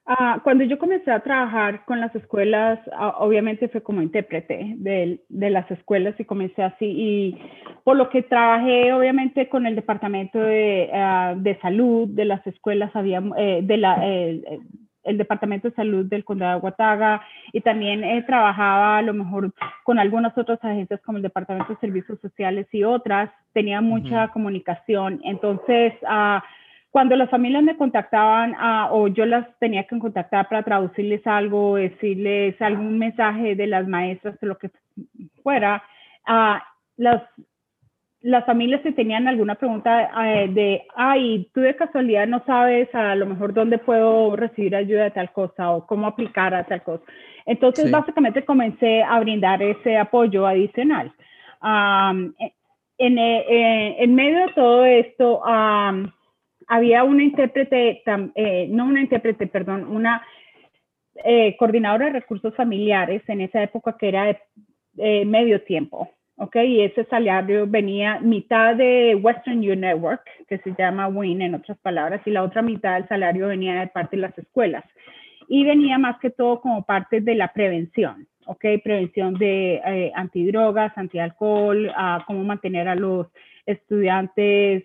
Ah, 0.07 0.41
cuando 0.45 0.65
yo 0.65 0.79
comencé 0.79 1.11
a 1.11 1.21
trabajar 1.21 1.87
con 1.87 1.99
las 1.99 2.15
escuelas, 2.15 2.79
ah, 2.93 3.15
obviamente 3.19 3.69
fue 3.69 3.83
como 3.83 4.03
intérprete 4.03 4.75
de, 4.77 5.21
de, 5.31 5.51
las 5.51 5.71
escuelas 5.71 6.15
y 6.19 6.25
comencé 6.27 6.63
así. 6.63 6.85
Y 6.85 7.39
por 7.85 7.97
lo 7.97 8.11
que 8.11 8.23
trabajé, 8.23 8.93
obviamente, 8.93 9.49
con 9.49 9.67
el 9.67 9.75
departamento 9.75 10.39
de, 10.39 10.91
ah, 10.93 11.35
de 11.37 11.59
salud 11.61 12.09
de 12.09 12.27
las 12.27 12.47
escuelas, 12.47 12.95
había, 12.95 13.23
eh, 13.39 13.61
de 13.63 13.77
la, 13.79 13.97
el 15.05 15.19
Departamento 15.19 15.69
de 15.69 15.75
Salud 15.75 16.07
del 16.07 16.25
Condado 16.25 16.55
de 16.55 16.61
Guataga 16.61 17.23
y 17.53 17.61
también 17.61 18.03
eh, 18.05 18.23
trabajaba 18.27 18.99
a 18.99 19.03
lo 19.03 19.15
mejor 19.15 19.53
con 19.85 19.99
algunas 19.99 20.37
otras 20.37 20.63
agencias 20.65 21.01
como 21.03 21.19
el 21.19 21.23
Departamento 21.23 21.73
de 21.73 21.79
Servicios 21.79 22.19
Sociales 22.21 22.67
y 22.73 22.85
otras, 22.85 23.31
tenía 23.53 23.81
mucha 23.81 24.29
comunicación. 24.29 25.21
Entonces, 25.25 25.93
uh, 26.03 26.41
cuando 26.95 27.17
las 27.17 27.29
familias 27.29 27.65
me 27.65 27.77
contactaban 27.77 28.53
uh, 28.53 28.95
o 28.95 29.09
yo 29.09 29.27
las 29.27 29.49
tenía 29.59 29.83
que 29.83 29.99
contactar 29.99 30.49
para 30.49 30.63
traducirles 30.63 31.27
algo, 31.27 31.75
decirles 31.75 32.55
algún 32.63 33.01
mensaje 33.01 33.57
de 33.57 33.67
las 33.67 33.89
maestras 33.89 34.37
o 34.41 34.47
lo 34.47 34.57
que 34.57 34.71
fuera, 35.43 35.83
las 36.97 37.23
las 38.21 38.47
familias 38.47 38.81
si 38.85 38.93
tenían 38.93 39.27
alguna 39.27 39.57
pregunta 39.57 40.09
eh, 40.25 40.49
de, 40.49 40.87
ay, 40.95 41.51
tú 41.53 41.63
de 41.63 41.75
casualidad 41.75 42.29
no 42.29 42.45
sabes 42.47 42.95
a 42.95 43.17
lo 43.17 43.27
mejor 43.27 43.53
dónde 43.53 43.79
puedo 43.79 44.37
recibir 44.37 44.77
ayuda 44.77 45.03
de 45.03 45.11
tal 45.11 45.33
cosa 45.33 45.73
o 45.73 45.85
cómo 45.89 46.07
aplicar 46.07 46.55
a 46.55 46.63
tal 46.63 46.85
cosa. 46.85 47.03
Entonces, 47.45 47.91
básicamente 47.91 48.45
comencé 48.45 49.03
a 49.03 49.19
brindar 49.19 49.61
ese 49.65 49.99
apoyo 49.99 50.47
adicional. 50.47 51.13
en, 52.99 53.19
eh, 53.19 53.97
en, 53.99 54.15
medio 54.15 54.47
de 54.47 54.53
todo 54.55 54.85
esto, 54.85 55.43
había 56.69 57.05
una 57.05 57.23
intérprete, 57.23 58.03
eh, 58.35 58.69
no 58.71 58.87
una 58.87 59.01
intérprete, 59.01 59.47
perdón, 59.47 59.87
una 59.89 60.23
eh, 61.25 61.57
coordinadora 61.57 62.07
de 62.07 62.13
recursos 62.13 62.55
familiares 62.55 63.23
en 63.29 63.41
esa 63.41 63.63
época 63.63 63.97
que 63.99 64.09
era 64.09 64.39
de 64.95 65.25
medio 65.25 65.63
tiempo. 65.63 66.11
¿ok? 66.37 66.57
Y 66.57 66.81
ese 66.83 67.05
salario 67.05 67.67
venía 67.67 68.21
mitad 68.21 68.75
de 68.77 69.15
Western 69.17 69.59
U 69.59 69.77
Network, 69.77 70.23
que 70.49 70.59
se 70.59 70.75
llama 70.77 71.09
WIN 71.09 71.43
en 71.43 71.55
otras 71.55 71.79
palabras, 71.79 72.21
y 72.25 72.31
la 72.31 72.43
otra 72.43 72.63
mitad 72.63 72.95
del 72.95 73.09
salario 73.09 73.49
venía 73.49 73.81
de 73.81 73.87
parte 73.89 74.17
de 74.17 74.23
las 74.23 74.39
escuelas. 74.39 74.85
Y 75.49 75.65
venía 75.65 75.99
más 75.99 76.19
que 76.21 76.31
todo 76.31 76.61
como 76.61 76.85
parte 76.85 77.21
de 77.21 77.35
la 77.35 77.53
prevención, 77.53 78.27
¿ok? 78.47 78.65
Prevención 78.83 79.35
de 79.35 79.75
eh, 79.85 80.13
antidrogas, 80.15 80.97
antialcohol, 80.97 81.93
a 81.95 82.25
cómo 82.27 82.43
mantener 82.45 82.89
a 82.89 82.95
los 82.95 83.27
estudiantes 83.67 84.85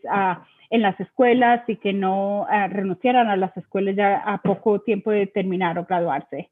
en 0.69 0.81
las 0.81 0.99
escuelas 0.99 1.61
y 1.67 1.77
que 1.77 1.93
no 1.93 2.47
eh, 2.51 2.67
renunciaran 2.67 3.27
a 3.27 3.35
las 3.35 3.55
escuelas 3.57 3.95
ya 3.95 4.17
a 4.17 4.41
poco 4.41 4.79
tiempo 4.81 5.11
de 5.11 5.27
terminar 5.27 5.77
o 5.79 5.85
graduarse. 5.85 6.49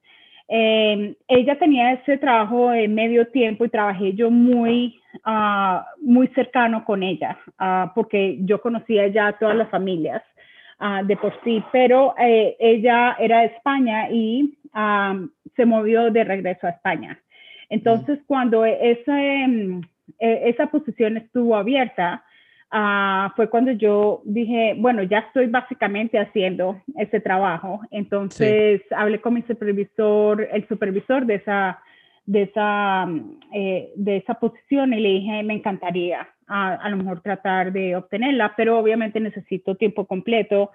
Em, 0.49 1.13
ella 1.27 1.59
tenía 1.59 1.91
ese 1.91 2.17
trabajo 2.17 2.71
en 2.71 2.95
medio 2.95 3.27
tiempo 3.27 3.65
y 3.65 3.69
trabajé 3.69 4.13
yo 4.13 4.31
muy, 4.31 4.97
uh, 5.25 5.81
muy 6.01 6.29
cercano 6.29 6.85
con 6.85 7.03
ella, 7.03 7.37
uh, 7.59 7.89
porque 7.93 8.37
yo 8.41 8.61
conocía 8.61 9.07
ya 9.07 9.27
a 9.27 9.37
todas 9.37 9.57
las 9.57 9.69
familias 9.69 10.23
uh, 10.79 11.05
de 11.05 11.17
por 11.17 11.33
sí, 11.43 11.61
pero 11.73 12.15
eh, 12.17 12.55
ella 12.59 13.17
era 13.19 13.41
de 13.41 13.47
España 13.47 14.09
y 14.09 14.53
se 15.55 15.65
movió 15.65 16.11
de 16.11 16.23
regreso 16.23 16.67
a 16.67 16.69
España. 16.69 17.19
Entonces, 17.69 18.19
cuando 18.27 18.63
ese, 18.63 19.11
em, 19.11 19.81
e, 20.19 20.49
esa 20.49 20.67
posición 20.67 21.17
estuvo 21.17 21.55
abierta, 21.55 22.23
Ah, 22.69 23.31
fue 23.37 23.49
cuando 23.49 23.71
yo 23.71 24.21
dije, 24.25 24.75
bueno, 24.77 25.01
ya 25.03 25.19
estoy 25.19 25.47
básicamente 25.47 26.19
haciendo 26.19 26.81
ese 26.97 27.21
trabajo. 27.21 27.79
Entonces 27.91 28.81
hablé 28.91 29.21
con 29.21 29.35
mi 29.35 29.41
supervisor, 29.43 30.47
el 30.51 30.67
supervisor 30.67 31.25
de 31.25 31.35
esa, 31.35 31.79
de 32.25 32.41
esa, 32.43 33.05
mm, 33.05 33.39
eh, 33.53 33.91
de 33.95 34.17
esa 34.17 34.33
posición 34.33 34.93
y 34.93 34.99
le 34.99 35.09
dije, 35.09 35.43
me 35.43 35.53
encantaría 35.53 36.27
a, 36.47 36.73
a, 36.73 36.89
lo 36.89 36.97
mejor 36.97 37.21
tratar 37.21 37.71
de 37.71 37.95
obtenerla, 37.95 38.53
pero 38.57 38.77
obviamente 38.79 39.21
necesito 39.21 39.75
tiempo 39.75 40.05
completo. 40.05 40.71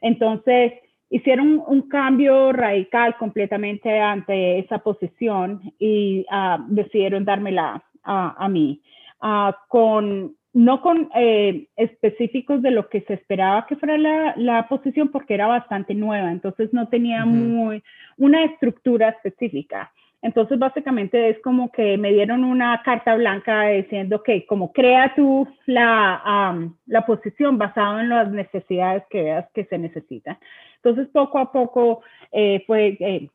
Entonces 0.00 0.72
hicieron 1.10 1.62
un 1.64 1.82
cambio 1.88 2.52
radical 2.52 3.16
completamente 3.18 4.00
ante 4.00 4.58
esa 4.58 4.78
posición 4.78 5.60
y 5.78 6.26
uh, 6.28 6.64
decidieron 6.66 7.24
dármela 7.24 7.84
a, 8.02 8.44
a 8.44 8.48
mí. 8.48 8.82
Uh, 9.22 9.52
con 9.68 10.34
no 10.56 10.80
con 10.80 11.10
eh, 11.14 11.66
específicos 11.76 12.62
de 12.62 12.70
lo 12.70 12.88
que 12.88 13.02
se 13.02 13.12
esperaba 13.12 13.66
que 13.66 13.76
fuera 13.76 13.98
la, 13.98 14.32
la, 14.38 14.66
posición 14.68 15.08
porque 15.08 15.34
era 15.34 15.46
bastante 15.46 15.94
nueva, 15.94 16.32
entonces 16.32 16.72
no 16.72 16.88
tenía 16.88 17.26
muy, 17.26 17.82
una 18.16 18.42
estructura 18.42 19.10
específica. 19.10 19.92
Entonces 20.22 20.58
básicamente 20.58 21.28
es 21.28 21.38
como 21.42 21.70
que 21.70 21.98
me 21.98 22.10
dieron 22.10 22.42
una 22.42 22.80
carta 22.82 23.14
blanca 23.16 23.68
diciendo 23.68 24.22
que 24.22 24.46
como 24.46 24.72
crea 24.72 25.12
tú 25.14 25.46
la, 25.66 26.58
la 26.86 27.04
posición 27.04 27.58
basado 27.58 28.00
en 28.00 28.08
las 28.08 28.32
necesidades 28.32 29.02
que 29.10 29.24
veas 29.24 29.46
que 29.52 29.66
se 29.66 29.76
necesitan. 29.76 30.38
Entonces 30.76 31.06
poco 31.12 31.38
a 31.38 31.52
poco 31.52 32.00
eh, 32.32 32.64
fue 32.66 32.96
eh, 32.98 33.28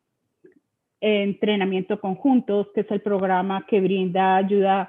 entrenamiento 1.01 1.99
conjuntos, 1.99 2.67
que 2.73 2.81
es 2.81 2.91
el 2.91 3.01
programa 3.01 3.65
que 3.67 3.81
brinda 3.81 4.37
ayuda 4.37 4.87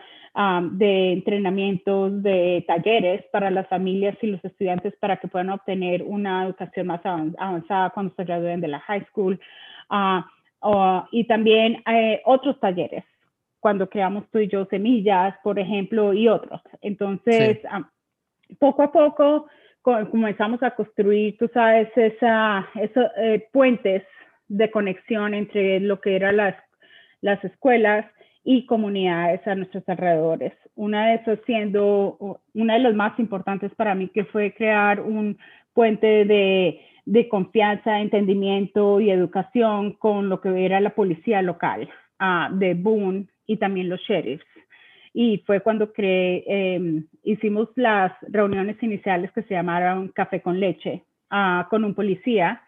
de 0.70 1.12
entrenamientos, 1.12 2.22
de 2.22 2.64
talleres 2.66 3.22
para 3.32 3.50
las 3.50 3.68
familias 3.68 4.16
y 4.22 4.28
los 4.28 4.42
estudiantes 4.44 4.94
para 4.98 5.18
que 5.18 5.28
puedan 5.28 5.50
obtener 5.50 6.02
una 6.02 6.44
educación 6.44 6.86
más 6.86 7.04
avanzada 7.04 7.90
cuando 7.90 8.14
se 8.14 8.24
gradúen 8.24 8.60
de 8.60 8.68
la 8.68 8.80
high 8.80 9.04
school. 9.06 9.38
Ah, 9.90 10.26
y 11.10 11.24
también 11.24 11.82
eh, 11.86 12.22
otros 12.24 12.58
talleres, 12.60 13.04
cuando 13.60 13.88
creamos 13.88 14.24
tú 14.30 14.38
y 14.38 14.48
yo 14.48 14.64
semillas, 14.66 15.34
por 15.42 15.58
ejemplo, 15.58 16.12
y 16.12 16.28
otros. 16.28 16.60
Entonces, 16.80 17.58
poco 18.58 18.82
a 18.82 18.92
poco 18.92 19.46
comenzamos 19.82 20.62
a 20.62 20.70
construir, 20.70 21.36
tú 21.36 21.50
sabes, 21.52 21.88
esa, 21.96 22.68
esos 22.76 23.04
eh, 23.16 23.48
puentes 23.52 24.02
de 24.52 24.70
conexión 24.70 25.32
entre 25.32 25.80
lo 25.80 26.00
que 26.00 26.14
eran 26.14 26.36
las, 26.36 26.54
las 27.22 27.42
escuelas 27.42 28.04
y 28.44 28.66
comunidades 28.66 29.46
a 29.46 29.54
nuestros 29.54 29.88
alrededores. 29.88 30.52
Una 30.74 31.08
de 31.08 31.14
esas 31.14 31.38
siendo 31.46 32.40
una 32.52 32.74
de 32.74 32.80
las 32.80 32.94
más 32.94 33.18
importantes 33.18 33.74
para 33.74 33.94
mí, 33.94 34.08
que 34.08 34.24
fue 34.26 34.52
crear 34.52 35.00
un 35.00 35.38
puente 35.72 36.24
de, 36.26 36.80
de 37.06 37.28
confianza, 37.28 38.00
entendimiento 38.00 39.00
y 39.00 39.10
educación 39.10 39.92
con 39.92 40.28
lo 40.28 40.40
que 40.40 40.64
era 40.64 40.80
la 40.80 40.90
policía 40.90 41.40
local 41.40 41.88
uh, 42.20 42.54
de 42.54 42.74
Boone 42.74 43.28
y 43.46 43.56
también 43.56 43.88
los 43.88 44.00
sheriffs. 44.00 44.44
Y 45.14 45.38
fue 45.46 45.60
cuando 45.60 45.92
creé, 45.92 46.44
em, 46.46 47.06
hicimos 47.22 47.68
las 47.76 48.12
reuniones 48.28 48.82
iniciales 48.82 49.30
que 49.32 49.42
se 49.42 49.54
llamaron 49.54 50.08
Café 50.08 50.40
con 50.40 50.60
Leche 50.60 51.04
uh, 51.30 51.68
con 51.70 51.84
un 51.84 51.94
policía. 51.94 52.62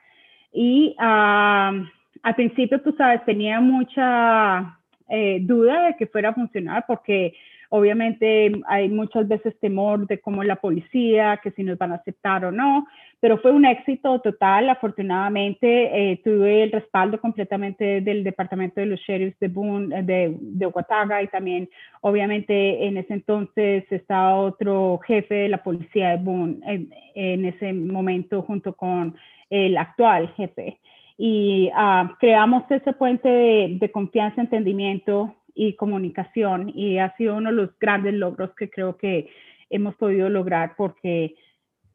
Y 0.55 0.95
uh, 0.99 1.85
al 2.23 2.35
principio, 2.37 2.81
tú 2.81 2.95
sabes, 2.97 3.25
tenía 3.25 3.61
mucha 3.61 4.79
eh, 5.09 5.39
duda 5.43 5.89
de 5.89 5.97
que 5.97 6.07
fuera 6.07 6.29
a 6.29 6.35
funcionar 6.35 6.85
porque 6.87 7.35
obviamente 7.71 8.53
hay 8.69 8.89
muchas 8.89 9.27
veces 9.27 9.59
temor 9.59 10.07
de 10.07 10.21
cómo 10.21 10.45
la 10.45 10.55
policía, 10.55 11.41
que 11.43 11.51
si 11.51 11.65
nos 11.65 11.77
van 11.77 11.91
a 11.91 11.97
aceptar 11.97 12.45
o 12.45 12.53
no, 12.53 12.87
pero 13.19 13.39
fue 13.39 13.51
un 13.51 13.65
éxito 13.65 14.21
total. 14.21 14.71
Afortunadamente 14.71 15.67
eh, 16.13 16.21
tuve 16.23 16.63
el 16.63 16.71
respaldo 16.71 17.21
completamente 17.21 18.01
del 18.01 18.23
departamento 18.23 18.81
de 18.81 18.87
los 18.87 19.01
sheriffs 19.01 19.41
de 19.41 19.49
Boone, 19.49 20.05
de, 20.05 20.37
de 20.41 20.67
Oaxaca 20.67 21.21
y 21.21 21.27
también 21.27 21.69
obviamente 22.01 22.87
en 22.87 22.97
ese 22.97 23.15
entonces 23.15 23.85
estaba 23.91 24.37
otro 24.37 25.01
jefe 25.05 25.35
de 25.35 25.49
la 25.49 25.65
policía 25.65 26.11
de 26.11 26.23
Boone 26.23 26.89
en 27.17 27.45
ese 27.45 27.73
momento 27.73 28.43
junto 28.43 28.75
con 28.75 29.17
el 29.55 29.77
actual 29.77 30.35
jefe 30.35 30.81
y 31.17 31.71
ah, 31.75 32.17
creamos 32.19 32.65
ese 32.71 32.93
puente 32.93 33.29
de, 33.29 33.91
confianza, 33.93 34.41
entendimiento 34.41 35.37
y 35.55 35.77
comunicación 35.77 36.73
y 36.75 36.99
ha 36.99 37.17
sido 37.17 37.37
uno 37.37 37.51
de 37.51 37.57
los 37.57 37.79
grandes 37.79 38.15
logros 38.15 38.51
que 38.57 38.69
creo 38.69 38.97
que 38.97 39.31
hemos 39.71 39.95
podido 39.95 40.29
lograr 40.29 40.75
porque 40.77 41.37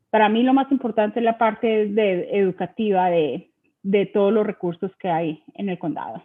para 0.10 0.30
mí 0.30 0.42
lo 0.44 0.54
más 0.54 0.72
importante 0.72 1.20
es 1.20 1.26
la 1.26 1.38
parte 1.38 1.84
educativa 2.38 3.10
de, 3.10 3.52
de 3.84 4.06
todos 4.06 4.32
los 4.32 4.48
recursos 4.48 4.92
que 4.98 5.10
hay 5.10 5.44
en 5.54 5.68
el 5.68 5.78
condado. 5.78 6.24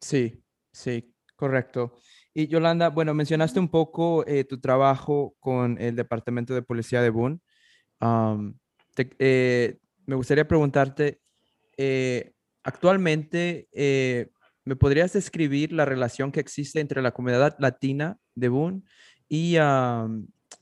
Sí, 0.00 0.40
sí, 0.72 1.12
correcto. 1.34 1.98
Y 2.32 2.46
Yolanda, 2.46 2.90
bueno, 2.90 3.14
mencionaste 3.14 3.58
un 3.58 3.68
poco 3.68 4.24
eh, 4.26 4.44
tu 4.44 4.60
trabajo 4.60 5.34
con 5.40 5.76
el 5.80 5.96
Departamento 5.96 6.54
de 6.54 6.62
Policía 6.62 7.02
de 7.02 7.10
Boone. 7.10 7.40
Eh, 9.18 9.78
me 10.06 10.16
gustaría 10.16 10.48
preguntarte, 10.48 11.20
eh, 11.76 12.32
actualmente, 12.62 13.68
eh, 13.72 14.30
¿me 14.64 14.76
podrías 14.76 15.12
describir 15.12 15.72
la 15.72 15.84
relación 15.84 16.32
que 16.32 16.40
existe 16.40 16.80
entre 16.80 17.02
la 17.02 17.12
comunidad 17.12 17.56
latina 17.58 18.18
de 18.34 18.48
Boone 18.48 18.82
y, 19.28 19.56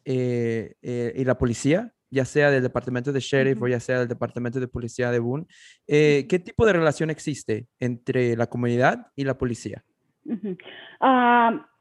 eh, 0.05 0.75
y 1.17 1.25
la 1.25 1.39
policía? 1.39 1.91
ya 2.11 2.25
sea 2.25 2.49
del 2.53 2.63
departamento 2.63 3.13
de 3.13 3.19
sheriff 3.19 3.61
o 3.61 3.67
ya 3.67 3.81
sea 3.81 3.99
del 3.99 4.07
departamento 4.07 4.61
de 4.61 4.69
policía 4.69 5.11
de 5.11 5.19
Boone. 5.19 5.47
¿Qué 5.85 6.43
tipo 6.45 6.65
de 6.65 6.73
relación 6.73 7.11
existe 7.11 7.67
entre 7.81 8.37
la 8.37 8.47
comunidad 8.47 9.09
y 9.17 9.25
la 9.25 9.37
policía? 9.37 9.83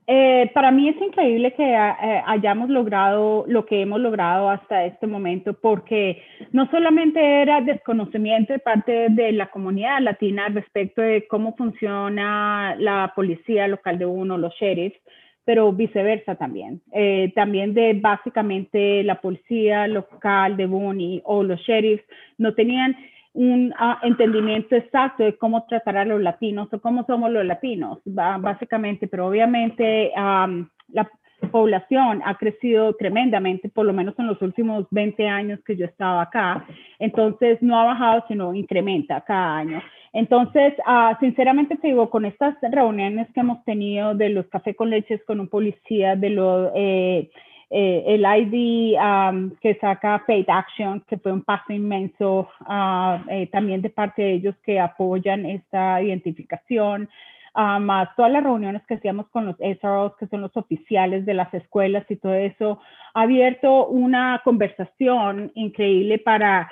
Eh, 0.05 0.51
para 0.53 0.71
mí 0.71 0.89
es 0.89 1.01
increíble 1.01 1.53
que 1.53 1.63
eh, 1.63 2.21
hayamos 2.25 2.69
logrado 2.69 3.45
lo 3.47 3.65
que 3.65 3.81
hemos 3.81 4.01
logrado 4.01 4.49
hasta 4.49 4.85
este 4.85 5.07
momento, 5.07 5.53
porque 5.53 6.21
no 6.51 6.69
solamente 6.69 7.41
era 7.41 7.61
desconocimiento 7.61 8.51
de 8.51 8.59
parte 8.59 9.07
de 9.09 9.31
la 9.31 9.47
comunidad 9.47 10.01
latina 10.01 10.49
respecto 10.49 11.01
de 11.01 11.25
cómo 11.27 11.55
funciona 11.55 12.75
la 12.77 13.13
policía 13.15 13.67
local 13.67 13.97
de 13.97 14.05
uno, 14.05 14.37
los 14.37 14.53
sheriffs, 14.55 14.99
pero 15.45 15.71
viceversa 15.71 16.35
también. 16.35 16.81
Eh, 16.91 17.31
también 17.35 17.73
de 17.73 17.93
básicamente 17.93 19.03
la 19.03 19.21
policía 19.21 19.87
local 19.87 20.57
de 20.57 20.65
Boone 20.65 21.21
o 21.23 21.43
los 21.43 21.61
sheriffs 21.61 22.05
no 22.37 22.53
tenían 22.53 22.95
un 23.33 23.73
ah, 23.77 23.99
entendimiento 24.03 24.75
exacto 24.75 25.23
de 25.23 25.37
cómo 25.37 25.65
tratar 25.65 25.97
a 25.97 26.05
los 26.05 26.21
latinos 26.21 26.71
o 26.71 26.79
cómo 26.79 27.03
somos 27.05 27.31
los 27.31 27.45
latinos, 27.45 27.99
básicamente, 28.05 29.07
pero 29.07 29.27
obviamente 29.27 30.11
la, 30.15 31.09
población 31.51 32.21
ha 32.23 32.37
crecido 32.37 32.95
tremendamente, 32.95 33.67
por 33.67 33.85
lo 33.85 33.91
menos 33.91 34.17
en 34.17 34.27
los 34.27 34.41
últimos 34.41 34.87
20 34.91 35.27
años 35.27 35.59
que 35.65 35.75
yo 35.75 35.85
estaba 35.85 36.21
acá. 36.21 36.65
Entonces, 36.99 37.61
no 37.61 37.77
ha 37.77 37.83
bajado, 37.83 38.23
sino 38.29 38.53
incrementa 38.53 39.19
cada 39.21 39.57
año. 39.57 39.81
Entonces, 40.13 40.73
uh, 40.87 41.19
sinceramente 41.19 41.75
te 41.75 41.87
digo, 41.87 42.09
con 42.09 42.23
estas 42.23 42.55
reuniones 42.61 43.27
que 43.33 43.41
hemos 43.41 43.63
tenido 43.65 44.15
de 44.15 44.29
los 44.29 44.47
café 44.47 44.73
con 44.73 44.89
leches 44.89 45.21
con 45.25 45.41
un 45.41 45.49
policía, 45.49 46.15
de 46.15 46.29
lo, 46.29 46.71
eh, 46.75 47.29
eh, 47.75 48.03
el 48.05 48.23
ID 48.23 48.99
um, 48.99 49.49
que 49.59 49.73
saca 49.81 50.23
Faith 50.27 50.47
Action, 50.47 51.03
que 51.07 51.17
fue 51.17 51.31
un 51.31 51.41
paso 51.41 51.73
inmenso, 51.73 52.47
uh, 52.67 53.17
eh, 53.27 53.47
también 53.51 53.81
de 53.81 53.89
parte 53.89 54.21
de 54.21 54.33
ellos 54.33 54.55
que 54.63 54.79
apoyan 54.79 55.43
esta 55.47 55.99
identificación, 55.99 57.09
uh, 57.55 58.05
todas 58.15 58.31
las 58.31 58.43
reuniones 58.43 58.83
que 58.87 58.93
hacíamos 58.93 59.27
con 59.29 59.47
los 59.47 59.55
SROs, 59.57 60.15
que 60.17 60.27
son 60.27 60.41
los 60.41 60.55
oficiales 60.55 61.25
de 61.25 61.33
las 61.33 61.51
escuelas 61.51 62.05
y 62.09 62.15
todo 62.17 62.35
eso, 62.35 62.79
ha 63.15 63.23
abierto 63.23 63.87
una 63.87 64.39
conversación 64.43 65.51
increíble 65.55 66.19
para 66.19 66.69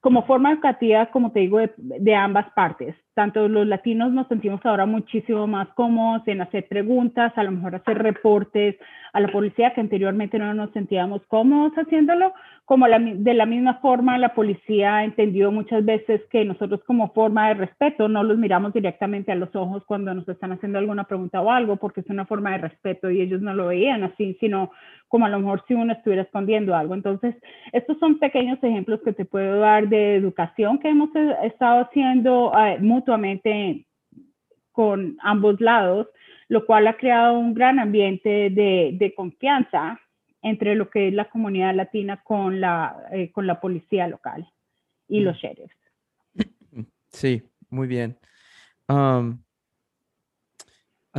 como 0.00 0.24
forma 0.24 0.52
educativa, 0.52 1.06
como 1.06 1.32
te 1.32 1.40
digo, 1.40 1.58
de, 1.78 2.14
ambas 2.14 2.48
partes. 2.52 2.94
Tanto 3.18 3.48
los 3.48 3.66
latinos 3.66 4.12
nos 4.12 4.28
sentimos 4.28 4.64
ahora 4.64 4.86
muchísimo 4.86 5.48
más 5.48 5.66
cómodos 5.70 6.22
en 6.28 6.40
hacer 6.40 6.68
preguntas, 6.68 7.32
a 7.34 7.42
lo 7.42 7.50
mejor 7.50 7.74
hacer 7.74 7.98
reportes 7.98 8.76
a 9.12 9.18
la 9.18 9.26
policía, 9.26 9.74
que 9.74 9.80
anteriormente 9.80 10.38
no 10.38 10.54
nos 10.54 10.70
sentíamos 10.70 11.22
cómodos 11.26 11.72
haciéndolo, 11.72 12.32
como 12.64 12.86
de 12.86 13.34
la 13.34 13.46
misma 13.46 13.80
forma 13.80 14.18
la 14.18 14.34
policía 14.34 14.98
ha 14.98 15.04
entendido 15.04 15.50
muchas 15.50 15.84
veces 15.84 16.20
que 16.30 16.44
nosotros 16.44 16.80
como 16.86 17.12
forma 17.12 17.48
de 17.48 17.54
respeto 17.54 18.06
no 18.08 18.22
los 18.22 18.38
miramos 18.38 18.72
directamente 18.72 19.32
a 19.32 19.36
los 19.36 19.48
ojos 19.56 19.82
cuando 19.86 20.14
nos 20.14 20.28
están 20.28 20.52
haciendo 20.52 20.78
alguna 20.78 21.04
pregunta 21.04 21.40
o 21.40 21.50
algo, 21.50 21.76
porque 21.76 22.02
es 22.02 22.10
una 22.10 22.26
forma 22.26 22.52
de 22.52 22.58
respeto 22.58 23.10
y 23.10 23.20
ellos 23.20 23.40
no 23.40 23.52
lo 23.52 23.68
veían 23.68 24.04
así, 24.04 24.36
sino 24.38 24.70
como 25.08 25.24
a 25.24 25.30
lo 25.30 25.40
mejor 25.40 25.64
si 25.66 25.74
uno 25.74 25.94
estuviera 25.94 26.22
escondiendo 26.22 26.76
algo. 26.76 26.94
Entonces, 26.94 27.34
estos 27.72 27.98
son 27.98 28.18
pequeños 28.18 28.62
ejemplos 28.62 29.00
que 29.02 29.14
te 29.14 29.24
puedo 29.24 29.60
dar 29.60 29.88
de 29.88 30.16
educación 30.16 30.78
que 30.78 30.90
hemos 30.90 31.08
eh, 31.16 31.34
estado 31.44 31.80
haciendo 31.84 32.52
eh, 32.54 32.78
mutuamente 32.80 33.07
con 34.72 35.16
ambos 35.20 35.60
lados, 35.60 36.08
lo 36.48 36.66
cual 36.66 36.86
ha 36.86 36.96
creado 36.96 37.38
un 37.38 37.54
gran 37.54 37.78
ambiente 37.78 38.50
de, 38.50 38.90
de 38.94 39.14
confianza 39.14 40.00
entre 40.42 40.74
lo 40.74 40.88
que 40.88 41.08
es 41.08 41.14
la 41.14 41.28
comunidad 41.28 41.74
latina 41.74 42.22
con 42.22 42.60
la, 42.60 42.96
eh, 43.12 43.30
con 43.32 43.46
la 43.46 43.60
policía 43.60 44.06
local 44.06 44.48
y 45.08 45.20
los 45.20 45.36
mm. 45.36 45.40
sheriffs. 45.40 45.76
Sí, 47.08 47.42
muy 47.70 47.88
bien. 47.88 48.18
has 48.86 49.26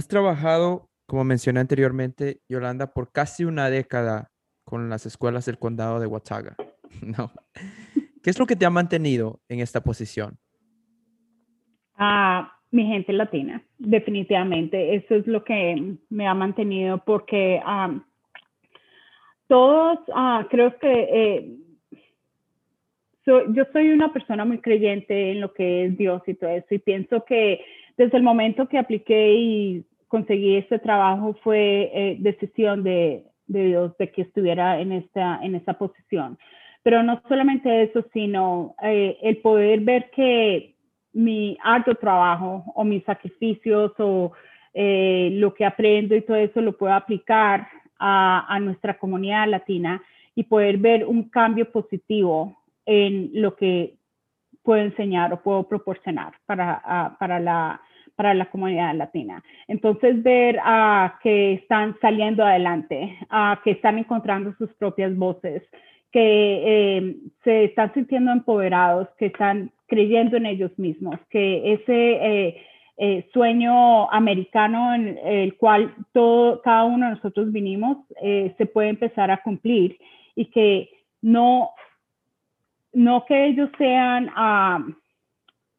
trabajado 0.07 0.89
como 1.09 1.23
mencioné 1.23 1.59
anteriormente, 1.59 2.41
Yolanda, 2.47 2.93
por 2.93 3.11
casi 3.11 3.43
una 3.43 3.69
década 3.69 4.31
con 4.63 4.89
las 4.89 5.07
escuelas 5.07 5.45
del 5.45 5.57
condado 5.57 5.99
de 5.99 6.05
Watauga. 6.05 6.55
¿no? 7.01 7.33
¿Qué 8.21 8.29
es 8.29 8.39
lo 8.39 8.45
que 8.45 8.55
te 8.55 8.65
ha 8.65 8.69
mantenido 8.69 9.41
en 9.49 9.59
esta 9.59 9.81
posición? 9.81 10.39
Ah, 12.01 12.53
mi 12.71 12.85
gente 12.85 13.11
latina, 13.11 13.61
definitivamente. 13.77 14.95
Eso 14.95 15.15
es 15.15 15.27
lo 15.27 15.43
que 15.43 15.95
me 16.09 16.27
ha 16.27 16.33
mantenido 16.33 17.03
porque 17.05 17.61
todos, 19.47 19.99
ah, 20.15 20.47
creo 20.49 20.77
que 20.79 21.09
eh, 21.11 21.57
yo 23.25 23.63
soy 23.73 23.91
una 23.91 24.13
persona 24.13 24.45
muy 24.45 24.59
creyente 24.59 25.31
en 25.31 25.41
lo 25.41 25.53
que 25.53 25.85
es 25.85 25.97
Dios 25.97 26.21
y 26.25 26.33
todo 26.35 26.49
eso 26.49 26.73
y 26.73 26.79
pienso 26.79 27.25
que 27.25 27.61
desde 27.97 28.17
el 28.17 28.23
momento 28.23 28.67
que 28.67 28.77
apliqué 28.77 29.33
y 29.33 29.83
conseguí 30.07 30.55
este 30.55 30.79
trabajo 30.79 31.35
fue 31.43 31.91
eh, 31.93 32.17
decisión 32.19 32.81
de, 32.83 33.25
de, 33.47 33.65
Dios 33.65 33.97
de 33.97 34.09
que 34.09 34.21
estuviera 34.21 34.79
en 34.79 34.93
esta, 34.93 35.39
en 35.43 35.55
esta 35.55 35.77
posición. 35.77 36.39
Pero 36.81 37.03
no 37.03 37.21
solamente 37.27 37.83
eso, 37.83 38.05
sino 38.13 38.73
eh, 38.81 39.17
el 39.21 39.37
poder 39.37 39.81
ver 39.81 40.09
que 40.11 40.75
mi 41.13 41.57
alto 41.63 41.95
trabajo 41.95 42.63
o 42.75 42.83
mis 42.83 43.03
sacrificios 43.03 43.91
o 43.99 44.31
eh, 44.73 45.29
lo 45.33 45.53
que 45.53 45.65
aprendo 45.65 46.15
y 46.15 46.21
todo 46.21 46.37
eso 46.37 46.61
lo 46.61 46.77
puedo 46.77 46.93
aplicar 46.93 47.67
a, 47.97 48.45
a, 48.47 48.59
nuestra 48.59 48.97
comunidad 48.97 49.47
latina 49.47 50.01
y 50.35 50.43
poder 50.43 50.77
ver 50.77 51.05
un 51.05 51.29
cambio 51.29 51.69
positivo 51.71 52.57
en 52.85 53.31
lo 53.33 53.55
que 53.55 53.95
puedo 54.63 54.81
enseñar 54.81 55.33
o 55.33 55.41
puedo 55.41 55.67
proporcionar 55.67 56.33
para, 56.45 57.15
para 57.19 57.39
la, 57.39 57.81
para 58.15 58.33
la 58.33 58.45
comunidad 58.49 58.93
latina. 58.95 59.43
Entonces, 59.67 60.21
ver 60.21 60.59
a 60.63 61.19
que 61.23 61.53
están 61.53 61.97
saliendo 62.01 62.45
adelante, 62.45 63.17
a 63.29 63.61
que 63.63 63.71
están 63.71 63.97
encontrando 63.97 64.53
sus 64.57 64.73
propias 64.75 65.15
voces, 65.15 65.63
que 66.11 66.97
eh, 66.97 67.15
se 67.43 67.65
están 67.65 67.93
sintiendo 67.93 68.31
empoderados, 68.31 69.07
que 69.17 69.27
están 69.27 69.71
creyendo 69.89 70.37
en 70.37 70.45
ellos 70.45 70.71
mismos, 70.77 71.19
que 71.29 71.73
ese 71.73 72.11
eh, 72.11 72.61
eh, 72.97 73.29
sueño 73.33 74.09
americano 74.11 74.93
en 74.93 75.17
el 75.17 75.57
cual 75.57 75.93
todo, 76.13 76.61
cada 76.61 76.85
uno 76.85 77.07
de 77.07 77.15
nosotros 77.15 77.51
vinimos 77.51 77.97
se 78.57 78.65
puede 78.65 78.89
empezar 78.89 79.31
a 79.31 79.41
cumplir 79.41 79.97
y 80.35 80.45
que 80.45 80.89
no, 81.21 81.71
no 82.93 83.25
que 83.25 83.47
ellos 83.47 83.69
sean... 83.77 84.31
Ah, 84.35 84.79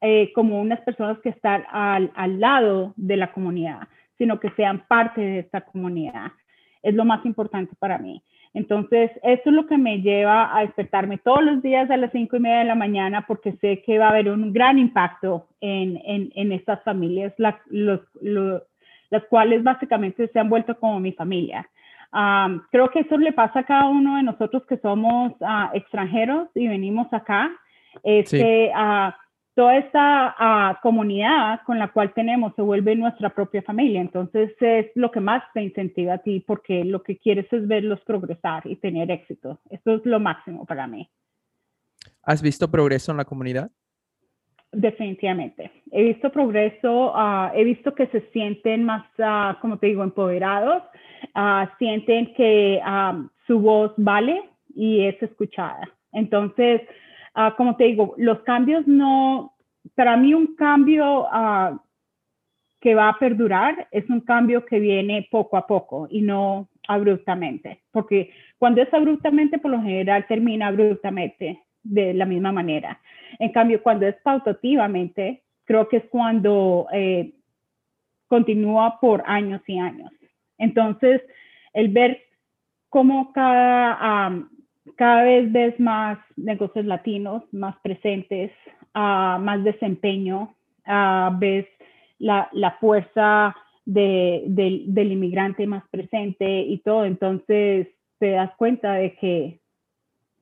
eh, 0.02 0.32
como 0.32 0.58
unas 0.58 0.80
personas 0.80 1.18
que 1.18 1.28
están 1.28 1.62
al, 1.70 2.10
al 2.14 2.40
lado 2.40 2.94
de 2.96 3.18
la 3.18 3.32
comunidad, 3.32 3.80
sino 4.16 4.40
que 4.40 4.48
sean 4.52 4.86
parte 4.88 5.20
de 5.20 5.38
esta 5.40 5.60
comunidad. 5.60 6.32
Es 6.82 6.94
lo 6.94 7.04
más 7.04 7.22
importante 7.26 7.74
para 7.78 7.98
mí. 7.98 8.22
Entonces, 8.52 9.10
eso 9.22 9.42
es 9.44 9.52
lo 9.52 9.66
que 9.66 9.78
me 9.78 10.00
lleva 10.00 10.56
a 10.56 10.62
despertarme 10.62 11.18
todos 11.18 11.42
los 11.42 11.62
días 11.62 11.88
a 11.90 11.96
las 11.96 12.10
cinco 12.10 12.36
y 12.36 12.40
media 12.40 12.58
de 12.58 12.64
la 12.64 12.74
mañana 12.74 13.24
porque 13.26 13.52
sé 13.60 13.82
que 13.82 13.98
va 13.98 14.06
a 14.06 14.10
haber 14.10 14.28
un 14.28 14.52
gran 14.52 14.78
impacto 14.78 15.46
en, 15.60 16.00
en, 16.04 16.32
en 16.34 16.52
estas 16.52 16.82
familias, 16.82 17.32
los, 17.38 18.00
las 19.10 19.24
cuales 19.28 19.62
básicamente 19.62 20.28
se 20.28 20.38
han 20.40 20.48
vuelto 20.48 20.76
como 20.78 20.98
mi 20.98 21.12
familia. 21.12 21.68
creo 22.70 22.88
que 22.90 23.00
eso 23.00 23.16
le 23.18 23.32
pasa 23.32 23.60
a 23.60 23.64
cada 23.64 23.88
uno 23.88 24.16
de 24.16 24.24
nosotros 24.24 24.64
que 24.66 24.78
somos 24.78 25.32
uh, 25.40 25.72
extranjeros 25.72 26.48
y 26.54 26.66
venimos 26.66 27.12
acá. 27.12 27.52
Es 28.02 28.30
que 28.30 28.72
uh, 28.74 29.12
toda 29.54 29.76
esta 29.76 30.34
ah, 30.38 30.78
comunidad 30.82 31.60
con 31.66 31.78
la 31.78 31.88
cual 31.88 32.12
tenemos 32.14 32.54
se 32.54 32.62
vuelve 32.62 32.94
nuestra 32.96 33.30
propia 33.30 33.62
familia. 33.62 34.00
Entonces 34.00 34.52
es 34.60 34.86
lo 34.94 35.10
que 35.10 35.20
más 35.20 35.42
te 35.52 35.62
incentiva 35.62 36.14
a 36.14 36.18
ti 36.18 36.40
porque 36.46 36.84
lo 36.84 37.02
que 37.02 37.18
quieres 37.18 37.52
es 37.52 37.66
verlos 37.66 38.00
progresar 38.02 38.62
y 38.66 38.76
tener 38.76 39.10
éxito. 39.10 39.60
Esto 39.70 39.96
es 39.96 40.06
lo 40.06 40.20
máximo 40.20 40.64
para 40.64 40.86
mí. 40.86 41.08
¿Has 42.22 42.42
visto 42.42 42.70
progreso 42.70 43.10
en 43.10 43.18
la 43.18 43.24
comunidad? 43.24 43.70
Definitivamente. 44.72 45.70
He 45.90 46.04
visto 46.04 46.30
progreso, 46.30 47.12
ah, 47.16 47.50
he 47.54 47.64
visto 47.64 47.94
que 47.94 48.06
se 48.06 48.20
sienten 48.32 48.84
más, 48.84 49.04
uh, 49.18 49.58
como 49.60 49.78
te 49.78 49.88
digo, 49.88 50.04
empoderados, 50.04 50.84
sienten 51.78 52.32
que 52.34 52.80
su 53.46 53.58
voz 53.58 53.92
vale 53.96 54.40
y 54.74 55.04
es 55.04 55.20
escuchada. 55.22 55.88
Entonces, 56.12 56.82
Ah, 57.34 57.54
como 57.56 57.76
te 57.76 57.84
digo, 57.84 58.14
los 58.16 58.40
cambios 58.40 58.86
no, 58.86 59.54
para 59.94 60.16
mí 60.16 60.34
un 60.34 60.54
cambio 60.56 61.22
uh, 61.22 61.78
que 62.80 62.94
va 62.94 63.10
a 63.10 63.18
perdurar 63.18 63.88
es 63.92 64.08
un 64.08 64.20
cambio 64.20 64.64
que 64.64 64.80
viene 64.80 65.28
poco 65.30 65.56
a 65.56 65.66
poco 65.66 66.08
y 66.10 66.22
no 66.22 66.68
abruptamente, 66.88 67.82
porque 67.92 68.30
cuando 68.58 68.82
es 68.82 68.92
abruptamente, 68.92 69.58
por 69.58 69.70
lo 69.70 69.80
general 69.80 70.26
termina 70.26 70.68
abruptamente 70.68 71.62
de 71.82 72.14
la 72.14 72.26
misma 72.26 72.52
manera. 72.52 73.00
En 73.38 73.52
cambio, 73.52 73.82
cuando 73.82 74.06
es 74.06 74.16
pautativamente, 74.22 75.42
creo 75.64 75.88
que 75.88 75.98
es 75.98 76.04
cuando 76.10 76.88
eh, 76.92 77.32
continúa 78.26 78.98
por 79.00 79.22
años 79.26 79.62
y 79.66 79.78
años. 79.78 80.10
Entonces, 80.58 81.22
el 81.72 81.88
ver 81.88 82.22
cómo 82.88 83.32
cada, 83.32 84.30
cada 84.96 85.24
vez 85.24 85.50
ves 85.52 85.78
más 85.80 86.18
negocios 86.36 86.84
latinos, 86.84 87.42
más 87.52 87.76
presentes, 87.82 88.50
uh, 88.94 89.38
más 89.38 89.62
desempeño, 89.64 90.54
uh, 90.86 91.38
ves 91.38 91.66
la, 92.18 92.48
la 92.52 92.72
fuerza 92.72 93.54
de, 93.84 94.44
de, 94.46 94.82
del 94.86 95.12
inmigrante 95.12 95.66
más 95.66 95.84
presente 95.90 96.60
y 96.60 96.78
todo. 96.78 97.04
Entonces 97.04 97.88
te 98.18 98.30
das 98.30 98.50
cuenta 98.56 98.94
de 98.94 99.16
que 99.16 99.60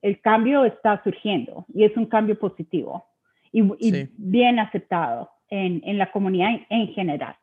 el 0.01 0.21
cambio 0.21 0.65
está 0.65 1.01
surgiendo 1.03 1.65
y 1.73 1.83
es 1.83 1.95
un 1.97 2.05
cambio 2.05 2.37
positivo 2.37 3.05
y, 3.51 3.61
y 3.79 4.09
bien 4.17 4.59
aceptado 4.59 5.29
en, 5.49 5.81
en 5.83 5.97
la 5.97 6.11
comunidad 6.11 6.51
en 6.69 6.87
general. 6.89 7.35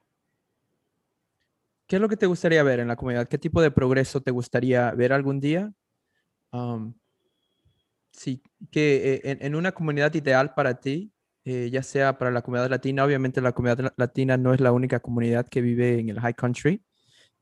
¿Qué 1.87 1.97
es 1.97 2.03
lo 2.03 2.09
que 2.09 2.17
te 2.17 2.27
gustaría 2.27 2.63
ver 2.63 2.81
en 2.81 2.89
la 2.89 2.97
comunidad? 2.97 3.29
¿Qué 3.29 3.39
tipo 3.39 3.63
de 3.63 3.71
progreso 3.71 4.21
te 4.21 4.33
gustaría 4.33 4.91
ver 4.93 5.13
algún 5.13 5.39
día? 5.41 5.73
Sí, 8.13 8.43
que 8.71 9.21
eh, 9.25 9.39
en, 9.41 9.55
una 9.55 9.73
comunidad 9.73 10.15
ideal 10.15 10.55
para 10.55 10.81
ti, 10.81 11.13
eh, 11.45 11.71
ya 11.71 11.83
sea 11.83 12.19
para 12.19 12.31
la 12.31 12.43
comunidad 12.43 12.71
latina, 12.71 13.05
obviamente 13.05 13.41
la 13.41 13.53
comunidad 13.53 13.93
latina 13.97 14.37
no 14.37 14.53
es 14.55 14.61
la 14.61 14.73
única 14.73 15.01
comunidad 15.01 15.47
que 15.49 15.61
vive 15.61 15.99
en 15.99 16.09
el 16.09 16.21
High 16.21 16.35
Country, 16.35 16.83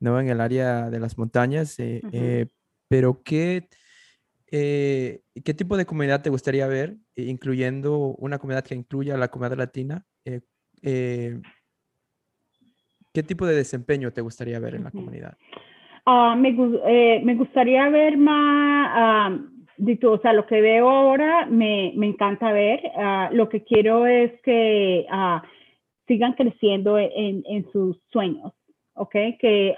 ¿no? 0.01 0.21
En 0.21 0.29
el 0.29 0.41
área 0.41 0.91
de 0.91 1.01
las 1.01 1.17
montañas, 1.17 1.77
pero 2.89 3.23
¿qué, 3.23 3.69
¿qué 4.47 5.55
tipo 5.57 5.77
de 5.77 5.87
comunidad 5.87 6.23
te 6.23 6.31
gustaría 6.31 6.67
ver, 6.67 6.97
incluyendo 7.17 8.15
una 8.19 8.39
comunidad 8.39 8.65
que 8.65 8.75
incluya 8.75 9.15
a 9.15 9.19
la 9.19 9.29
comunidad 9.29 9.59
latina? 9.59 10.05
¿Qué 13.15 13.23
tipo 13.23 13.47
de 13.47 13.55
desempeño 13.55 14.13
te 14.13 14.21
gustaría 14.21 14.59
ver 14.59 14.75
en 14.75 14.85
la 14.85 14.91
comunidad? 14.91 15.39
Ah, 16.07 16.37
me, 16.37 16.55
eh, 16.87 17.21
me, 17.25 17.35
gustaría 17.35 17.89
ver 17.89 18.19
más, 18.19 19.39
uh, 19.39 20.09
o 20.09 20.19
sea, 20.19 20.33
lo 20.33 20.47
que 20.47 20.61
veo 20.61 20.89
ahora 20.89 21.47
me, 21.47 21.93
me 21.97 22.07
encanta 22.07 22.53
ver. 22.53 22.81
Ah, 22.97 23.31
lo 23.33 23.49
que 23.49 23.65
quiero 23.65 24.07
es 24.07 24.33
que 24.43 25.07
sigan 26.07 26.35
creciendo 26.35 26.99
en, 26.99 27.43
en, 27.49 27.71
sus 27.73 27.97
sueños, 28.13 28.53
¿ok? 28.95 29.13
Que 29.39 29.75